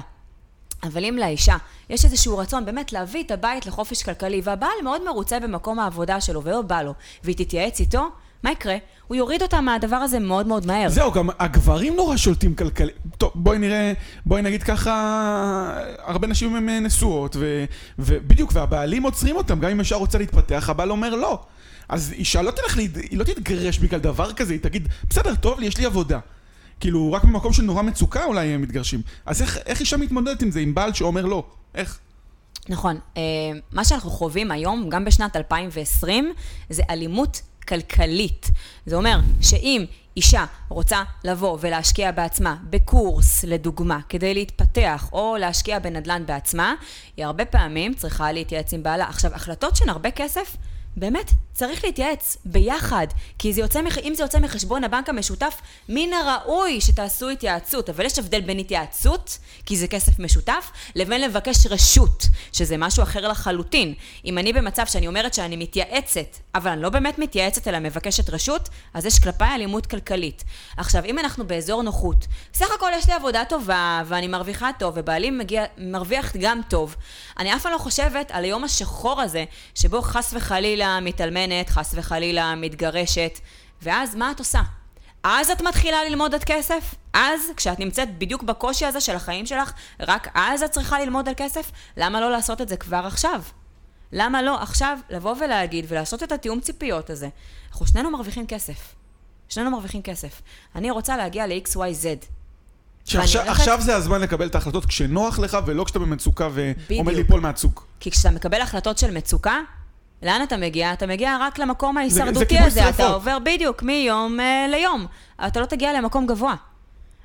אבל 0.82 1.04
אם 1.04 1.16
לאישה 1.18 1.56
יש 1.90 2.04
איזשהו 2.04 2.38
רצון 2.38 2.64
באמת 2.64 2.92
להביא 2.92 3.22
את 3.24 3.30
הבית 3.30 3.66
לחופש 3.66 4.02
כלכלי, 4.02 4.40
והבעל 4.44 4.82
מאוד 4.82 5.04
מרוצה 5.04 5.40
במקום 5.40 5.78
העבודה 5.78 6.20
שלו 6.20 6.44
ולא 6.44 6.62
בא 6.62 6.82
לו, 6.82 6.94
והיא 7.24 7.36
תתייעץ 7.36 7.80
איתו, 7.80 8.08
מה 8.44 8.52
יקרה? 8.52 8.76
הוא 9.06 9.16
יוריד 9.16 9.42
אותה 9.42 9.60
מהדבר 9.60 9.96
הזה 9.96 10.18
מאוד 10.18 10.46
מאוד 10.46 10.66
מהר. 10.66 10.88
זהו, 10.88 11.12
גם 11.12 11.28
הגברים 11.38 11.96
נורא 11.96 12.16
שולטים 12.16 12.54
כלכלית. 12.54 12.94
טוב, 13.18 13.30
בואי 13.34 13.58
נראה, 13.58 13.92
בואי 14.26 14.42
נגיד 14.42 14.62
ככה, 14.62 15.80
הרבה 15.98 16.26
נשים 16.26 16.56
הן 16.56 16.68
נשואות, 16.68 17.36
ו, 17.38 17.64
ובדיוק, 17.98 18.50
והבעלים 18.54 19.02
עוצרים 19.02 19.36
אותם, 19.36 19.60
גם 19.60 19.70
אם 19.70 19.80
אישה 19.80 19.96
רוצה 19.96 20.18
להתפתח, 20.18 20.70
הבעל 20.70 20.90
אומר 20.90 21.14
לא. 21.14 21.40
אז 21.88 22.12
אישה 22.12 22.42
לא 22.42 22.50
תלך, 22.50 22.76
היא 22.76 23.18
לא 23.18 23.24
תתגרש 23.24 23.78
בגלל 23.78 24.00
דבר 24.00 24.32
כזה, 24.32 24.52
היא 24.52 24.60
תגיד, 24.60 24.88
בסדר, 25.10 25.34
טוב 25.34 25.60
לי, 25.60 25.66
יש 25.66 25.78
לי 25.78 25.84
עבודה. 25.84 26.18
כאילו, 26.80 27.12
רק 27.12 27.24
במקום 27.24 27.52
של 27.52 27.62
נורא 27.62 27.82
מצוקה 27.82 28.24
אולי 28.24 28.46
הם 28.46 28.62
מתגרשים. 28.62 29.02
אז 29.26 29.42
איך, 29.42 29.58
איך 29.66 29.80
אישה 29.80 29.96
מתמודדת 29.96 30.42
עם 30.42 30.50
זה, 30.50 30.60
עם 30.60 30.74
בעל 30.74 30.92
שאומר 30.92 31.26
לא? 31.26 31.44
איך? 31.74 31.98
נכון. 32.68 32.98
אה, 33.16 33.22
מה 33.72 33.84
שאנחנו 33.84 34.10
חווים 34.10 34.50
היום, 34.50 34.88
גם 34.88 35.04
בשנת 35.04 35.36
2020, 35.36 36.32
זה 36.70 36.82
אלימות 36.90 37.42
כלכלית. 37.68 38.50
זה 38.86 38.96
אומר 38.96 39.18
שאם 39.40 39.84
אישה 40.16 40.44
רוצה 40.68 41.02
לבוא 41.24 41.58
ולהשקיע 41.60 42.10
בעצמה 42.10 42.56
בקורס, 42.70 43.44
לדוגמה, 43.44 44.00
כדי 44.08 44.34
להתפתח, 44.34 45.08
או 45.12 45.36
להשקיע 45.40 45.78
בנדל"ן 45.78 46.26
בעצמה, 46.26 46.74
היא 47.16 47.24
הרבה 47.24 47.44
פעמים 47.44 47.94
צריכה 47.94 48.32
להתייעץ 48.32 48.74
עם 48.74 48.82
בעלה. 48.82 49.08
עכשיו, 49.08 49.34
החלטות 49.34 49.76
שהן 49.76 49.88
הרבה 49.88 50.10
כסף, 50.10 50.56
באמת, 50.96 51.30
צריך 51.54 51.84
להתייעץ 51.84 52.36
ביחד, 52.44 53.06
כי 53.38 53.52
זה 53.52 53.60
יוצא, 53.60 53.80
אם 54.02 54.14
זה 54.14 54.22
יוצא 54.22 54.38
מחשבון 54.38 54.84
הבנק 54.84 55.08
המשותף, 55.08 55.60
מן 55.88 56.12
הראוי 56.12 56.80
שתעשו 56.80 57.28
התייעצות. 57.28 57.90
אבל 57.90 58.04
יש 58.04 58.18
הבדל 58.18 58.40
בין 58.40 58.58
התייעצות, 58.58 59.38
כי 59.66 59.76
זה 59.76 59.86
כסף 59.86 60.18
משותף, 60.18 60.70
לבין 60.94 61.20
לבקש 61.20 61.66
רשות, 61.66 62.26
שזה 62.52 62.76
משהו 62.76 63.02
אחר 63.02 63.28
לחלוטין. 63.28 63.94
אם 64.24 64.38
אני 64.38 64.52
במצב 64.52 64.86
שאני 64.86 65.06
אומרת 65.06 65.34
שאני 65.34 65.56
מתייעצת, 65.56 66.36
אבל 66.54 66.70
אני 66.70 66.82
לא 66.82 66.88
באמת 66.88 67.18
מתייעצת 67.18 67.68
אלא 67.68 67.78
מבקשת 67.78 68.30
רשות, 68.30 68.68
אז 68.94 69.06
יש 69.06 69.18
כלפיי 69.18 69.54
אלימות 69.54 69.86
כלכלית. 69.86 70.44
עכשיו, 70.76 71.04
אם 71.04 71.18
אנחנו 71.18 71.46
באזור 71.46 71.82
נוחות, 71.82 72.26
סך 72.54 72.66
הכל 72.74 72.90
יש 72.94 73.06
לי 73.08 73.12
עבודה 73.12 73.44
טובה, 73.48 74.02
ואני 74.06 74.28
מרוויחה 74.28 74.70
טוב, 74.78 74.94
ובעלי 74.96 75.30
מגיע, 75.30 75.64
מרוויח 75.78 76.32
גם 76.38 76.60
טוב, 76.68 76.96
אני 77.38 77.54
אף 77.54 77.62
פעם 77.62 77.72
לא 77.72 77.78
חושבת 77.78 78.30
על 78.30 78.44
היום 78.44 78.64
השחור 78.64 79.20
הזה, 79.20 79.44
שבו 79.74 80.02
חס 80.02 80.34
וחלילה 80.36 81.00
מתאלמנת, 81.44 81.70
חס 81.70 81.94
וחלילה 81.96 82.54
מתגרשת, 82.54 83.38
ואז 83.82 84.14
מה 84.14 84.30
את 84.30 84.38
עושה? 84.38 84.62
אז 85.22 85.50
את 85.50 85.62
מתחילה 85.62 86.04
ללמוד 86.08 86.32
עוד 86.32 86.44
כסף? 86.44 86.94
אז, 87.12 87.40
כשאת 87.56 87.78
נמצאת 87.78 88.18
בדיוק 88.18 88.42
בקושי 88.42 88.86
הזה 88.86 89.00
של 89.00 89.16
החיים 89.16 89.46
שלך, 89.46 89.72
רק 90.00 90.28
אז 90.34 90.62
את 90.62 90.70
צריכה 90.70 91.00
ללמוד 91.00 91.28
על 91.28 91.34
כסף? 91.36 91.70
למה 91.96 92.20
לא 92.20 92.30
לעשות 92.30 92.60
את 92.60 92.68
זה 92.68 92.76
כבר 92.76 93.04
עכשיו? 93.06 93.42
למה 94.12 94.42
לא 94.42 94.62
עכשיו 94.62 94.98
לבוא 95.10 95.34
ולהגיד 95.40 95.86
ולעשות 95.88 96.22
את 96.22 96.32
התיאום 96.32 96.60
ציפיות 96.60 97.10
הזה? 97.10 97.28
אנחנו 97.70 97.86
שנינו 97.86 98.10
מרוויחים 98.10 98.46
כסף. 98.46 98.94
שנינו 99.48 99.70
מרוויחים 99.70 100.02
כסף. 100.02 100.42
אני 100.74 100.90
רוצה 100.90 101.16
להגיע 101.16 101.46
ל-XYZ. 101.46 102.26
שעכשיו 103.04 103.80
זה 103.80 103.96
הזמן 103.96 104.20
לקבל 104.20 104.46
את 104.46 104.54
ההחלטות 104.54 104.86
כשנוח 104.86 105.38
לך 105.38 105.58
ולא 105.66 105.84
כשאתה 105.84 105.98
במצוקה 105.98 106.48
ועומד. 106.88 107.12
ליפול 107.12 107.40
מהצוק. 107.40 107.86
כי 108.00 108.10
כשאתה 108.10 108.30
מקבל 108.30 108.60
החלטות 108.60 108.98
של 108.98 109.10
מצוקה, 109.10 109.60
לאן 110.24 110.42
אתה 110.42 110.56
מגיע? 110.56 110.92
אתה 110.92 111.06
מגיע 111.06 111.36
רק 111.40 111.58
למקום 111.58 111.98
ההישרדותי 111.98 112.58
הזה. 112.58 112.80
שרפות. 112.80 112.94
אתה 112.94 113.06
עובר 113.06 113.38
בדיוק 113.38 113.82
מיום 113.82 114.40
uh, 114.40 114.70
ליום. 114.70 115.06
אתה 115.46 115.60
לא 115.60 115.66
תגיע 115.66 115.92
למקום 115.92 116.26
גבוה. 116.26 116.54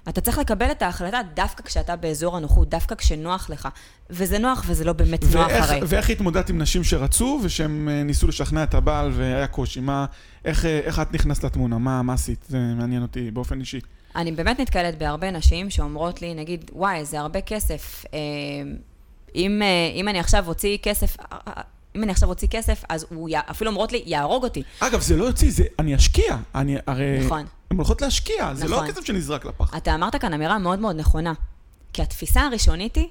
אתה 0.10 0.22
צריך 0.22 0.38
לקבל 0.38 0.72
את 0.72 0.82
ההחלטה 0.82 1.22
דווקא 1.34 1.64
כשאתה 1.64 1.96
באזור 1.96 2.38
הנוחות, 2.38 2.70
דווקא 2.70 2.96
כשנוח 2.96 3.50
לך. 3.50 3.68
וזה 4.10 4.40
נוח 4.40 4.64
וזה 4.68 4.84
לא 4.84 4.94
באמת 4.94 5.24
נוח 5.24 5.48
ואיך, 5.48 5.70
הרי. 5.70 5.80
ואיך 5.88 6.10
התמודדת 6.10 6.50
עם 6.50 6.58
נשים 6.58 6.84
שרצו 6.84 7.40
ושהם 7.44 7.90
אה, 7.90 8.04
ניסו 8.04 8.28
לשכנע 8.28 8.64
את 8.64 8.74
הבעל 8.74 9.12
והיה 9.14 9.48
קושי? 9.48 9.80
מה, 9.80 10.06
איך, 10.46 10.66
אה, 10.66 10.80
איך 10.80 11.00
את 11.00 11.14
נכנסת 11.14 11.44
לתמונה? 11.44 11.78
מה, 11.78 12.02
מה 12.02 12.14
עשית? 12.14 12.46
זה 12.50 12.58
מעניין 12.58 13.02
אותי 13.02 13.32
באופן 13.32 13.60
אישי. 13.60 13.80
אני 14.16 14.32
באמת 14.32 14.60
נתקלת 14.60 14.98
בהרבה 14.98 15.32
נשים 15.32 15.70
שאומרות 15.70 16.22
לי, 16.22 16.34
נגיד, 16.34 16.72
וואי, 16.74 17.06
זה 17.06 17.20
הרבה 17.20 17.42
כסף. 17.42 18.06
אה, 18.14 18.20
אם, 19.36 19.62
אה, 19.62 19.92
אם 19.96 20.08
אני 20.08 20.20
עכשיו 20.20 20.48
אוציא 20.48 20.78
כסף, 20.84 21.18
אה, 21.20 21.38
אה, 21.48 21.62
אם 21.96 22.04
אני 22.04 22.12
עכשיו 22.12 22.30
אוציא 22.30 22.48
כסף, 22.48 22.84
אז 22.90 23.06
הוא, 23.10 23.30
י- 23.30 23.34
אפילו 23.52 23.70
אומרות 23.72 23.92
לי, 23.92 24.04
יהרוג 24.06 24.44
אותי. 24.44 24.64
אגב, 24.80 25.02
זה 25.02 25.18
לא 25.18 25.24
יוציא, 25.26 25.52
זה 25.52 25.64
אני 25.80 25.96
אשקיע. 25.96 26.38
אני 26.56 26.76
הרי... 26.88 27.20
נכון. 27.26 27.46
הן 27.72 27.78
הולכות 27.78 28.02
להשקיע, 28.02 28.54
זה 28.54 28.68
לא 28.68 28.76
נכון. 28.78 28.90
הכסף 28.90 29.06
שנזרק 29.06 29.46
לפח. 29.46 29.78
אתה 29.78 29.96
אמרת 29.96 30.16
כאן 30.16 30.34
אמירה 30.34 30.58
מאוד 30.58 30.80
מאוד 30.80 30.96
נכונה. 30.96 31.34
כי 31.94 32.02
התפיסה 32.02 32.42
הראשונית 32.42 32.96
היא 32.96 33.08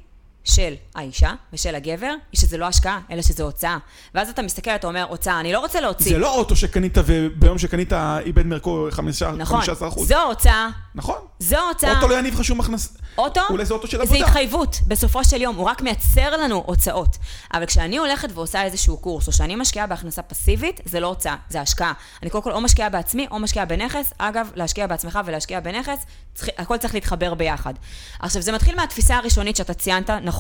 של 0.49 0.75
האישה 0.95 1.33
ושל 1.53 1.75
הגבר, 1.75 2.15
היא 2.33 2.41
שזה 2.41 2.57
לא 2.57 2.65
השקעה, 2.65 3.01
אלא 3.11 3.23
שזה 3.23 3.43
הוצאה. 3.43 3.79
ואז 4.15 4.29
אתה 4.29 4.43
מסתכל, 4.43 4.71
אתה 4.71 4.87
אומר, 4.87 5.05
הוצאה, 5.09 5.41
אני 5.41 5.53
לא 5.53 5.59
רוצה 5.59 5.81
להוציא. 5.81 6.13
זה 6.13 6.19
לא 6.19 6.35
אוטו 6.35 6.57
שקנית 6.57 6.99
וביום 7.05 7.59
שקנית 7.59 7.93
איבד 8.27 8.47
מערכו 8.47 8.89
15 8.91 9.33
נכון, 9.33 9.61
15 9.61 9.89
אחוז. 9.89 10.09
זו 10.09 10.23
הוצאה, 10.23 10.69
נכון. 10.95 11.17
זו 11.39 11.59
הוצאה. 11.69 11.97
אוטו 11.97 12.09
לא 12.09 12.19
יניב 12.19 12.35
לך 12.35 12.45
שום 12.45 12.61
הכנסה. 12.61 12.91
אוטו, 13.19 13.41
אולי 13.51 13.65
זה 13.65 13.75
אוטו 13.75 13.87
של 13.87 13.97
זה 13.97 14.03
עבודה. 14.03 14.25
התחייבות, 14.27 14.81
בסופו 14.87 15.25
של 15.25 15.43
יום, 15.43 15.57
הוא 15.57 15.67
רק 15.67 15.83
מייצר 15.83 16.37
לנו 16.37 16.63
הוצאות. 16.67 17.17
אבל 17.55 17.67
כשאני 17.67 17.99
הולכת 17.99 18.29
ועושה 18.35 18.63
איזשהו 18.63 18.97
קורס, 18.97 19.27
או 19.27 19.33
שאני 19.33 19.57
משקיעה 19.57 19.87
בהכנסה 19.87 20.23
פסיבית, 20.23 20.81
זה 20.85 21.01
לא 21.01 21.07
הוצאה, 21.07 21.37
זה 21.51 21.61
השקעה. 21.61 21.93
אני 22.23 22.31
קודם 22.31 22.45
כל 22.45 22.53
או 22.53 22.61
משקיעה 22.61 22.89
בעצמי, 22.89 23.27
או 23.31 23.39
משקיעה 23.39 23.65
בנכס. 23.67 24.13
אגב, 24.19 24.51
להשקיע 24.55 24.87
בעצמך 24.87 25.19
ולהשקיע 25.25 25.61
בנכס, 25.61 26.07
צריך, 26.35 26.51
הכל 26.59 26.77
צריך 26.77 26.95
להתחבר 26.95 27.35
ביחד. 27.35 27.75
עכשיו, 28.21 28.43
זה 28.43 28.53
מתחיל 28.53 28.77
מהתפיסה 28.77 29.17
הראשונית 29.17 29.57
שאתה 29.57 29.75
ציינת, 29.75 30.11
נכון? 30.11 30.38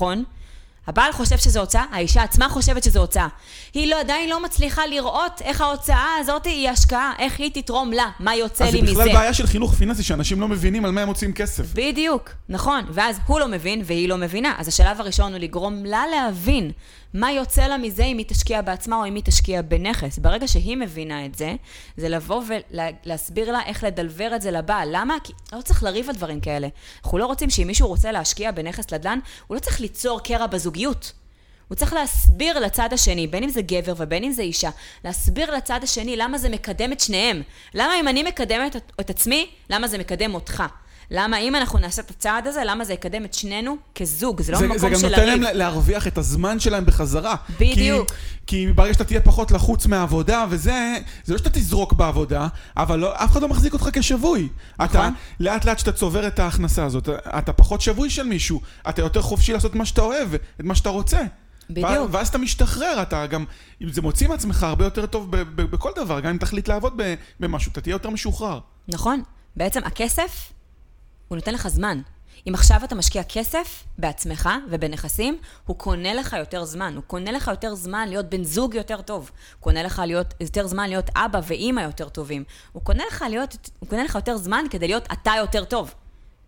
הבעל 0.88 1.12
חושב 1.12 1.38
שזה 1.38 1.60
הוצאה, 1.60 1.84
האישה 1.92 2.22
עצמה 2.22 2.48
חושבת 2.48 2.82
שזה 2.82 2.98
הוצאה. 2.98 3.28
היא 3.74 3.90
לא, 3.90 4.00
עדיין 4.00 4.30
לא 4.30 4.42
מצליחה 4.42 4.86
לראות 4.86 5.42
איך 5.44 5.60
ההוצאה 5.60 6.06
הזאת 6.20 6.44
היא 6.46 6.68
השקעה, 6.68 7.12
איך 7.18 7.40
היא 7.40 7.50
תתרום 7.54 7.92
לה, 7.92 8.10
מה 8.20 8.34
יוצא 8.34 8.64
אז 8.64 8.74
לי 8.74 8.78
זה 8.78 8.84
מזה. 8.84 8.94
בכלל 8.94 9.12
בעיה 9.12 9.34
של 9.34 9.46
חינוך 9.46 9.74
פיננסי, 9.74 10.02
שאנשים 10.02 10.40
לא 10.40 10.48
מבינים 10.48 10.84
על 10.84 10.90
מה 10.90 11.00
הם 11.00 11.08
מוצאים 11.08 11.32
כסף. 11.32 11.64
בדיוק, 11.74 12.30
נכון. 12.48 12.84
ואז 12.90 13.20
הוא 13.26 13.40
לא 13.40 13.48
מבין 13.48 13.82
והיא 13.84 14.08
לא 14.08 14.16
מבינה. 14.16 14.54
אז 14.58 14.68
השלב 14.68 15.00
הראשון 15.00 15.32
הוא 15.32 15.40
לגרום 15.40 15.84
לה 15.84 16.02
להבין 16.10 16.70
מה 17.14 17.32
יוצא 17.32 17.66
לה 17.66 17.78
מזה 17.78 18.04
אם 18.04 18.18
היא 18.18 18.26
תשקיע 18.28 18.62
בעצמה 18.62 18.96
או 18.96 19.06
אם 19.06 19.14
היא 19.14 19.22
תשקיע 19.24 19.62
בנכס. 19.62 20.18
ברגע 20.18 20.48
שהיא 20.48 20.76
מבינה 20.76 21.26
את 21.26 21.34
זה, 21.34 21.54
זה 21.96 22.08
לבוא 22.08 22.42
ולהסביר 22.46 23.52
לה 23.52 23.60
איך 23.66 23.84
לדלבר 23.84 24.36
את 24.36 24.42
זה 24.42 24.50
לבעל. 24.50 24.88
למה? 24.92 25.16
כי 25.24 25.32
לא 25.52 25.62
צריך 25.62 25.82
לריב 25.82 26.08
על 26.08 26.14
דברים 26.14 26.40
כאלה. 26.40 26.68
אנחנו 27.04 27.18
לא 27.18 27.26
רוצים 27.26 27.50
שאם 27.50 27.66
מישהו 27.66 27.88
רוצה 27.88 28.12
להשקיע 28.12 28.50
בנכס 28.50 28.92
נדל"ן, 28.92 29.18
הוא 29.46 29.54
לא 29.54 29.60
צריך 29.60 29.80
ליצור 29.80 30.20
קרע 30.20 30.46
בזוגיות. 30.46 31.12
הוא 31.68 31.76
צריך 31.76 31.92
להסביר 31.92 32.58
לצד 32.58 32.92
השני, 32.92 33.26
בין 33.26 33.42
אם 33.42 33.48
זה 33.48 33.62
גבר 33.62 33.94
ובין 33.96 34.24
אם 34.24 34.32
זה 34.32 34.42
אישה, 34.42 34.70
להסביר 35.04 35.54
לצד 35.54 35.80
השני 35.82 36.16
למה 36.16 36.38
זה 36.38 36.48
מקדם 36.48 36.92
את 36.92 37.00
שניהם. 37.00 37.42
למה 37.74 38.00
אם 38.00 38.08
אני 38.08 38.22
מקדמת 38.22 38.76
את, 38.76 38.92
את 39.00 39.10
עצמי, 39.10 39.50
למה 39.70 39.88
זה 39.88 39.98
מקדם 39.98 40.34
אותך. 40.34 40.62
למה 41.10 41.38
אם 41.38 41.54
אנחנו 41.54 41.78
נעשה 41.78 42.02
את 42.02 42.10
הצעד 42.10 42.46
הזה, 42.46 42.62
למה 42.66 42.84
זה 42.84 42.92
יקדם 42.92 43.24
את 43.24 43.34
שנינו 43.34 43.76
כזוג, 43.94 44.42
זה 44.42 44.52
לא 44.52 44.58
זה, 44.58 44.66
מקום 44.66 44.78
זה 44.78 44.88
גם 44.88 45.00
של 45.00 45.08
נותן 45.08 45.26
להם 45.26 45.42
לריב. 45.42 45.56
להרוויח 45.56 46.06
את 46.06 46.18
הזמן 46.18 46.60
שלהם 46.60 46.86
בחזרה. 46.86 47.34
בדיוק. 47.60 48.08
כי, 48.10 48.14
כי 48.46 48.72
ברגע 48.72 48.92
שאתה 48.92 49.04
תהיה 49.04 49.20
פחות 49.20 49.50
לחוץ 49.50 49.86
מהעבודה 49.86 50.44
וזה, 50.50 50.98
זה 51.24 51.32
לא 51.32 51.38
שאתה 51.38 51.50
תזרוק 51.50 51.92
בעבודה, 51.92 52.48
אבל 52.76 52.98
לא, 52.98 53.14
אף 53.14 53.32
אחד 53.32 53.42
לא 53.42 53.48
מחזיק 53.48 53.72
אותך 53.72 53.88
כשבוי. 53.92 54.48
אתה, 54.76 54.84
נכון. 54.84 55.14
לאט 55.40 55.64
לאט 55.64 55.78
שאתה 55.78 55.92
צובר 55.92 56.26
את 56.26 56.38
ההכנסה 56.38 56.84
הזאת, 56.84 57.08
אתה 57.38 57.52
פחות 57.52 57.80
שבוי 57.80 58.10
של 58.10 58.22
מישהו, 58.22 58.60
אתה 58.88 59.02
יותר 59.02 59.22
חופשי 59.22 59.52
לעשות 59.52 59.74
מה 59.74 59.84
שאתה 59.84 60.00
אוהב, 60.00 60.34
את 60.34 60.64
מה 60.64 60.74
שאתה 60.74 60.88
רוצה. 60.88 61.20
בדיוק. 61.70 62.08
ואז, 62.10 62.28
אתה 62.28 62.38
משתחרר, 62.38 63.02
אתה 63.02 63.26
גם, 63.26 63.44
זה 63.90 64.02
מוציא 64.02 64.28
מעצמך 64.28 64.62
הרבה 64.62 64.84
יותר 64.84 65.06
טוב 65.06 65.30
ב, 65.30 65.36
ב, 65.36 65.62
בכל 65.62 65.90
דבר, 65.96 66.20
גם 66.20 66.30
אם 66.30 66.38
תחליט 66.38 66.68
לעבוד 66.68 66.92
ב, 66.96 67.14
במשהו, 67.40 67.72
אתה 67.72 67.80
תהיה 67.80 67.92
יותר 67.92 68.10
משוחרר. 68.10 68.60
נכון. 68.88 69.22
בעצם 69.56 69.80
הכסף, 69.84 70.52
הוא 71.28 71.36
נותן 71.36 71.54
לך 71.54 71.68
זמן. 71.68 72.00
אם 72.48 72.54
עכשיו 72.54 72.80
אתה 72.84 72.94
משקיע 72.94 73.22
כסף 73.22 73.84
בעצמך 73.98 74.48
ובנכסים, 74.70 75.38
הוא 75.66 75.76
קונה 75.76 76.14
לך 76.14 76.36
יותר 76.38 76.64
זמן. 76.64 76.92
הוא 76.96 77.02
קונה 77.06 77.32
לך 77.32 77.48
יותר 77.48 77.74
זמן 77.74 78.08
להיות 78.08 78.30
בן 78.30 78.44
זוג 78.44 78.74
יותר 78.74 79.00
טוב. 79.00 79.30
הוא 79.54 79.62
קונה 79.62 79.82
לך 79.82 80.02
להיות, 80.06 80.34
יותר 80.40 80.66
זמן 80.66 80.88
להיות 80.88 81.10
אבא 81.16 81.40
ואימא 81.46 81.80
יותר 81.80 82.08
טובים. 82.08 82.44
הוא 82.72 82.82
קונה 82.82 83.02
לך, 83.10 83.24
להיות, 83.28 83.70
הוא 83.78 83.88
קונה 83.88 84.04
לך 84.04 84.14
יותר 84.14 84.36
זמן 84.36 84.64
כדי 84.70 84.88
להיות 84.88 85.08
אתה 85.12 85.32
יותר 85.38 85.64
טוב. 85.64 85.94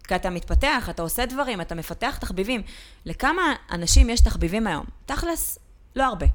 כי 0.08 0.16
אתה 0.16 0.30
מתפתח, 0.30 0.88
אתה 0.90 1.02
עושה 1.02 1.26
דברים, 1.26 1.60
אתה 1.60 1.74
מפתח 1.74 2.16
תחביבים. 2.20 2.62
לכמה 3.06 3.54
אנשים 3.72 4.10
יש 4.10 4.20
תחביבים 4.20 4.66
היום? 4.66 4.84
תכלס, 5.06 5.58
לא 5.96 6.04
הרבה. 6.04 6.26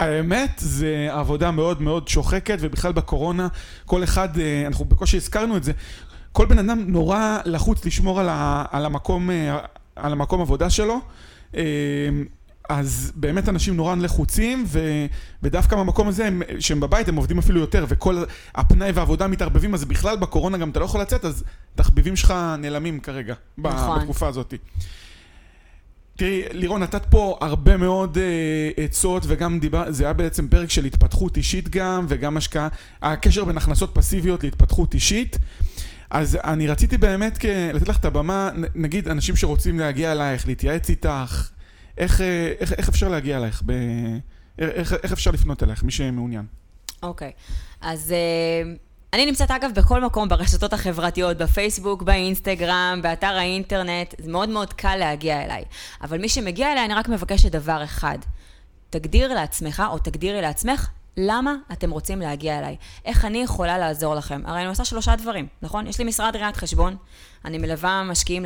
האמת, 0.00 0.50
זה 0.56 1.08
עבודה 1.10 1.50
מאוד 1.50 1.82
מאוד 1.82 2.08
שוחקת, 2.08 2.58
ובכלל 2.60 2.92
בקורונה, 2.92 3.48
כל 3.86 4.04
אחד, 4.04 4.38
אה, 4.38 4.64
אנחנו 4.66 4.84
בקושי 4.84 5.16
הזכרנו 5.16 5.56
את 5.56 5.64
זה, 5.64 5.72
כל 6.36 6.46
בן 6.46 6.58
אדם 6.58 6.84
נורא 6.88 7.38
לחוץ 7.44 7.84
לשמור 7.84 8.20
על, 8.20 8.28
ה, 8.28 8.64
על, 8.70 8.84
המקום, 8.84 9.30
אה, 9.30 9.58
על 9.96 10.12
המקום 10.12 10.40
עבודה 10.40 10.70
שלו. 10.70 11.00
אה, 11.56 11.62
אז 12.68 13.12
באמת 13.14 13.48
אנשים 13.48 13.76
נורא 13.76 13.94
לחוצים, 13.94 14.64
ו, 14.66 14.80
ודווקא 15.42 15.76
במקום 15.76 16.08
הזה, 16.08 16.26
הם, 16.26 16.42
שהם 16.60 16.80
בבית, 16.80 17.08
הם 17.08 17.16
עובדים 17.16 17.38
אפילו 17.38 17.60
יותר, 17.60 17.84
וכל 17.88 18.24
הפנאי 18.54 18.90
והעבודה 18.90 19.26
מתערבבים, 19.26 19.74
אז 19.74 19.84
בכלל 19.84 20.16
בקורונה 20.16 20.58
גם 20.58 20.70
אתה 20.70 20.80
לא 20.80 20.84
יכול 20.84 21.00
לצאת, 21.00 21.24
אז 21.24 21.44
תחביבים 21.74 22.16
שלך 22.16 22.34
נעלמים 22.58 23.00
כרגע, 23.00 23.34
נכון. 23.58 24.00
בתקופה 24.00 24.28
הזאת. 24.28 24.54
תראי, 26.16 26.42
לירון, 26.50 26.82
נתת 26.82 27.06
פה 27.10 27.38
הרבה 27.40 27.76
מאוד 27.76 28.18
אה, 28.18 28.84
עצות, 28.84 29.22
וגם 29.26 29.60
דיבר, 29.60 29.92
זה 29.92 30.04
היה 30.04 30.12
בעצם 30.12 30.48
פרק 30.48 30.70
של 30.70 30.84
התפתחות 30.84 31.36
אישית 31.36 31.68
גם, 31.68 32.06
וגם 32.08 32.36
השקעה, 32.36 32.68
הקשר 33.02 33.44
בין 33.44 33.56
הכנסות 33.56 33.90
פסיביות 33.94 34.44
להתפתחות 34.44 34.94
אישית. 34.94 35.38
אז 36.10 36.38
אני 36.44 36.66
רציתי 36.66 36.98
באמת 36.98 37.38
לתת 37.74 37.88
לך 37.88 37.98
את 37.98 38.04
הבמה, 38.04 38.50
נגיד 38.74 39.08
אנשים 39.08 39.36
שרוצים 39.36 39.78
להגיע 39.78 40.12
אלייך, 40.12 40.46
להתייעץ 40.46 40.90
איתך, 40.90 41.50
איך, 41.98 42.20
אה, 42.20 42.52
איך, 42.60 42.72
איך 42.72 42.88
אפשר 42.88 43.08
להגיע 43.08 43.38
אלייך? 43.38 43.62
ב... 43.66 43.72
איך, 44.58 44.92
איך 45.02 45.12
אפשר 45.12 45.30
לפנות 45.30 45.62
אלייך, 45.62 45.82
מי 45.82 45.90
שמעוניין? 45.90 46.46
אוקיי. 47.02 47.32
אז 47.80 48.12
אה, 48.12 48.72
אני 49.12 49.26
נמצאת 49.26 49.50
אגב 49.50 49.70
בכל 49.74 50.04
מקום 50.04 50.28
ברשתות 50.28 50.72
החברתיות, 50.72 51.36
בפייסבוק, 51.36 52.02
באינסטגרם, 52.02 53.00
באתר 53.02 53.26
האינטרנט, 53.26 54.14
זה 54.18 54.30
מאוד 54.30 54.48
מאוד 54.48 54.72
קל 54.72 54.96
להגיע 54.96 55.44
אליי. 55.44 55.64
אבל 56.02 56.18
מי 56.18 56.28
שמגיע 56.28 56.72
אליי, 56.72 56.84
אני 56.84 56.94
רק 56.94 57.08
מבקשת 57.08 57.52
דבר 57.52 57.84
אחד. 57.84 58.18
תגדיר 58.90 59.34
לעצמך, 59.34 59.82
או 59.90 59.98
תגדירי 59.98 60.40
לעצמך, 60.40 60.88
למה 61.18 61.54
אתם 61.72 61.90
רוצים 61.90 62.20
להגיע 62.20 62.58
אליי? 62.58 62.76
איך 63.04 63.24
אני 63.24 63.42
יכולה 63.42 63.78
לעזור 63.78 64.14
לכם? 64.14 64.42
הרי 64.44 64.60
אני 64.60 64.68
עושה 64.68 64.84
שלושה 64.84 65.16
דברים, 65.16 65.46
נכון? 65.62 65.86
יש 65.86 65.98
לי 65.98 66.04
משרד 66.04 66.36
ראיית 66.36 66.56
חשבון, 66.56 66.96
אני 67.44 67.58
מלווה 67.58 68.02
משקיעים 68.02 68.44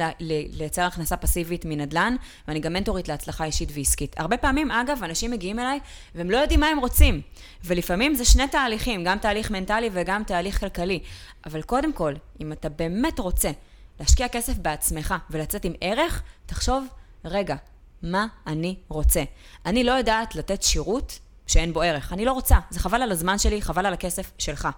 לייצר 0.53 0.83
הכנסה 0.83 1.17
פסיבית 1.17 1.65
מנדל"ן, 1.65 2.17
ואני 2.49 2.61
גם 2.61 2.73
מנטורית 2.73 3.09
להצלחה 3.09 3.45
אישית 3.45 3.69
ועסקית. 3.75 4.21
הרבה 4.21 4.37
פעמים, 4.37 4.71
אגב, 4.71 5.05
אנשים 5.05 5.31
מגיעים 5.31 5.59
אליי, 5.59 5.81
והם 6.15 6.31
לא 6.31 6.37
יודעים 6.37 6.61
מה 6.61 6.67
הם 6.67 6.79
רוצים. 6.79 7.21
ולפעמים 7.65 8.15
זה 8.15 8.25
שני 8.25 8.49
תהליכים, 8.49 9.05
גם 9.05 9.19
תהליך 9.19 9.51
מנטלי 9.51 9.91
וגם 9.93 10.25
תהליך 10.25 10.61
כלכלי. 10.61 11.01
אבל 11.47 11.63
קודם 11.63 11.93
כל, 11.93 12.15
אם 12.41 12.53
אתה 12.53 12.69
באמת 12.69 13.19
רוצה 13.19 13.51
להשקיע 14.01 14.29
כסף 14.29 14.59
בעצמך 14.59 15.15
ולצאת 15.31 15.65
עם 15.65 15.73
ערך, 15.81 16.23
תחשוב, 16.47 16.87
רגע, 17.25 17.57
מה 18.03 18.27
אני 18.47 18.77
רוצה? 18.89 19.23
אני 19.67 19.85
לא 19.85 19.93
יודעת 19.93 20.35
לתת 20.35 20.63
שירות 20.63 21.19
שאין 21.51 21.73
בו 21.73 21.83
ערך. 21.83 22.13
אני 22.13 22.25
לא 22.25 22.33
רוצה, 22.33 22.59
זה 22.71 22.81
חבל 22.81 23.03
על 23.03 23.13
הזמן 23.13 23.39
שלי, 23.39 23.63
חבל 23.63 23.87
על 23.87 23.93
הכסף 23.93 24.31
שלך. 24.39 24.69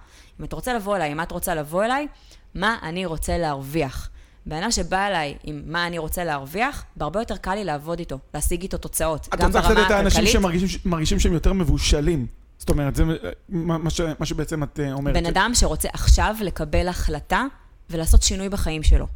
אם 0.40 0.44
אתה 0.44 0.56
רוצה 0.56 0.74
לבוא 0.74 0.96
אליי, 0.96 1.12
אם 1.12 1.20
את 1.20 1.32
רוצה 1.32 1.54
לבוא 1.54 1.84
אליי, 1.84 2.08
מה 2.54 2.76
אני 2.82 3.06
רוצה 3.06 3.38
להרוויח? 3.38 4.10
אדם 4.48 4.70
שבא 4.70 5.06
אליי 5.06 5.34
עם 5.44 5.62
מה 5.66 5.86
אני 5.86 5.98
רוצה 5.98 6.24
להרוויח, 6.24 6.84
בהרבה 6.96 7.20
יותר 7.20 7.36
קל 7.36 7.54
לי 7.54 7.64
לעבוד 7.64 7.98
איתו, 7.98 8.18
להשיג 8.34 8.62
איתו 8.62 8.78
תוצאות. 8.78 9.28
את 9.34 9.40
גם 9.40 9.46
רוצה 9.46 9.60
קצת 9.60 9.68
ברמה 9.68 9.86
את 9.86 9.90
האנשים 9.90 10.06
הכלכלית. 10.06 10.32
שמרגישים 10.32 10.80
מרגישים 10.84 11.20
שהם 11.20 11.32
יותר 11.32 11.52
מבושלים. 11.52 12.26
זאת 12.58 12.70
אומרת, 12.70 12.96
זה 12.96 13.04
מה, 13.48 13.78
מה, 13.78 13.90
ש, 13.90 14.00
מה 14.18 14.26
שבעצם 14.26 14.62
את 14.62 14.80
אה, 14.80 14.92
אומרת. 14.92 15.14
בן 15.14 15.26
אדם 15.26 15.50
שרוצה 15.54 15.88
עכשיו 15.92 16.36
לקבל 16.40 16.88
החלטה 16.88 17.44
ולעשות 17.90 18.22
שינוי 18.22 18.48
בחיים 18.48 18.82
שלו. 18.82 19.06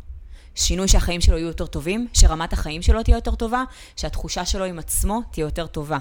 שינוי 0.55 0.89
שהחיים 0.89 1.21
שלו 1.21 1.39
יהיו 1.39 1.47
יותר 1.47 1.67
טובים, 1.67 2.07
שרמת 2.13 2.53
החיים 2.53 2.83
שלו 2.83 3.03
תהיה 3.03 3.17
יותר 3.17 3.35
טובה, 3.35 3.65
שהתחושה 3.97 4.45
שלו 4.45 4.65
עם 4.65 4.79
עצמו 4.79 5.23
תהיה 5.33 5.45
יותר 5.45 5.67
טובה. 5.67 5.99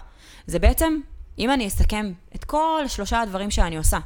זה 0.47 0.59
בעצם, 0.59 0.99
אם 1.39 1.51
אני 1.51 1.67
אסכם 1.67 2.11
את 2.35 2.43
כל 2.43 2.83
שלושה 2.87 3.21
הדברים 3.21 3.51
שאני 3.51 3.77
עושה, 3.77 3.97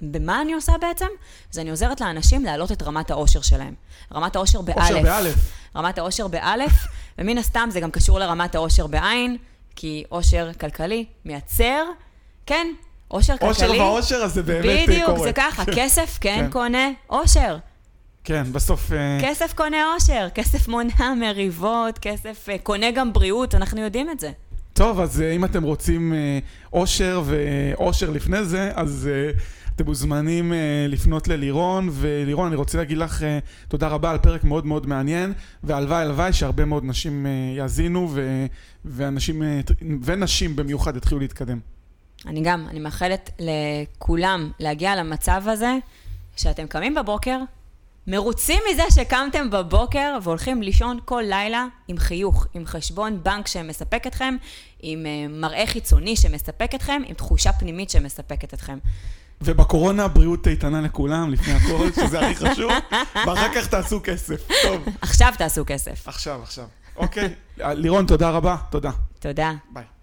במה 0.00 0.42
אני 0.42 0.52
עושה 0.52 0.72
בעצם? 0.80 1.06
אז 1.52 1.58
אני 1.58 1.70
עוזרת 1.70 2.00
לאנשים 2.00 2.44
להעלות 2.44 2.72
את 2.72 2.82
רמת 2.82 3.10
האושר 3.10 3.40
שלהם. 3.40 3.74
רמת 4.14 4.36
האושר 4.36 4.60
באלף. 4.60 4.78
אושר 4.80 5.02
באלף. 5.02 5.34
רמת 5.76 5.98
האושר 5.98 6.28
באלף, 6.28 6.72
ומן 7.18 7.38
הסתם 7.38 7.68
זה 7.72 7.80
גם 7.80 7.90
קשור 7.90 8.18
לרמת 8.18 8.54
האושר 8.54 8.86
בעין, 8.86 9.36
כי 9.76 10.04
אושר 10.10 10.50
כלכלי 10.60 11.04
מייצר, 11.24 11.84
כן, 12.46 12.66
אושר 13.10 13.36
כלכלי. 13.36 13.66
אושר 13.68 13.82
ואושר, 13.82 14.16
אז 14.16 14.32
זה 14.34 14.42
באמת 14.42 14.64
אה, 14.64 14.84
בדיוק, 14.86 15.06
קורה. 15.06 15.22
זה 15.22 15.32
ככה, 15.32 15.64
כסף 15.76 16.18
כן 16.20 16.38
כן. 16.38 16.50
קונה 16.50 16.90
אושר. 17.10 17.56
כן, 18.24 18.52
בסוף... 18.52 18.92
אה, 18.92 19.18
כסף 19.22 19.52
קונה 19.52 19.94
אושר, 19.94 20.28
כסף 20.34 20.68
מונע 20.68 21.14
מריבות, 21.20 21.98
כסף 21.98 22.48
אה, 22.48 22.58
קונה 22.58 22.90
גם 22.90 23.12
בריאות, 23.12 23.54
אנחנו 23.54 23.80
יודעים 23.80 24.10
את 24.10 24.20
זה. 24.20 24.30
טוב, 24.76 25.00
אז 25.00 25.20
אה, 25.20 25.32
אם 25.32 25.44
אתם 25.44 25.62
רוצים 25.62 26.12
אה, 26.12 26.38
אושר 26.72 27.22
ואושר 27.24 28.10
לפני 28.10 28.44
זה, 28.44 28.72
אז 28.74 29.10
אה, 29.12 29.30
אתם 29.74 29.84
מוזמנים 29.84 30.52
לפנות 30.88 31.28
ללירון, 31.28 31.88
ולירון, 31.92 32.46
אני 32.46 32.56
רוצה 32.56 32.78
להגיד 32.78 32.98
לך 32.98 33.24
תודה 33.68 33.88
רבה 33.88 34.10
על 34.10 34.18
פרק 34.18 34.44
מאוד 34.44 34.66
מאוד 34.66 34.86
מעניין, 34.86 35.32
והלוואי 35.64 36.02
הלוואי 36.02 36.32
שהרבה 36.32 36.64
מאוד 36.64 36.84
נשים 36.84 37.26
יאזינו, 37.56 38.14
ואנשים, 38.84 39.42
ונשים 40.02 40.56
במיוחד 40.56 40.96
יתחילו 40.96 41.20
להתקדם. 41.20 41.58
אני 42.26 42.40
גם, 42.42 42.66
אני 42.70 42.80
מאחלת 42.80 43.30
לכולם 43.38 44.50
להגיע 44.60 44.96
למצב 44.96 45.42
הזה, 45.46 45.76
שאתם 46.36 46.66
קמים 46.66 46.94
בבוקר 46.94 47.38
מרוצים 48.06 48.62
מזה 48.70 48.82
שקמתם 48.90 49.50
בבוקר 49.50 50.18
והולכים 50.22 50.62
לישון 50.62 50.98
כל 51.04 51.22
לילה 51.26 51.66
עם 51.88 51.98
חיוך, 51.98 52.46
עם 52.54 52.66
חשבון 52.66 53.22
בנק 53.22 53.46
שמספק 53.46 54.06
אתכם, 54.06 54.36
עם 54.80 55.06
אה, 55.06 55.26
מראה 55.28 55.66
חיצוני 55.66 56.16
שמספק 56.16 56.74
אתכם, 56.74 57.02
עם 57.06 57.14
תחושה 57.14 57.52
פנימית 57.52 57.90
שמספקת 57.90 58.54
אתכם. 58.54 58.78
ובקורונה 59.40 60.08
בריאות 60.08 60.46
איתנה 60.46 60.80
לכולם, 60.80 61.32
לפני 61.32 61.52
הכל, 61.52 61.88
שזה 62.00 62.20
הכי 62.20 62.34
חשוב, 62.34 62.72
ואחר 63.26 63.54
כך 63.54 63.66
תעשו 63.66 64.00
כסף. 64.04 64.48
טוב, 64.62 64.84
עכשיו 65.00 65.32
תעשו 65.38 65.64
כסף. 65.66 66.08
עכשיו, 66.08 66.40
עכשיו. 66.42 66.66
אוקיי. 66.96 67.34
לירון, 67.58 68.06
תודה 68.06 68.30
רבה. 68.30 68.56
תודה. 68.70 68.90
תודה. 69.20 69.52
ביי. 69.70 69.95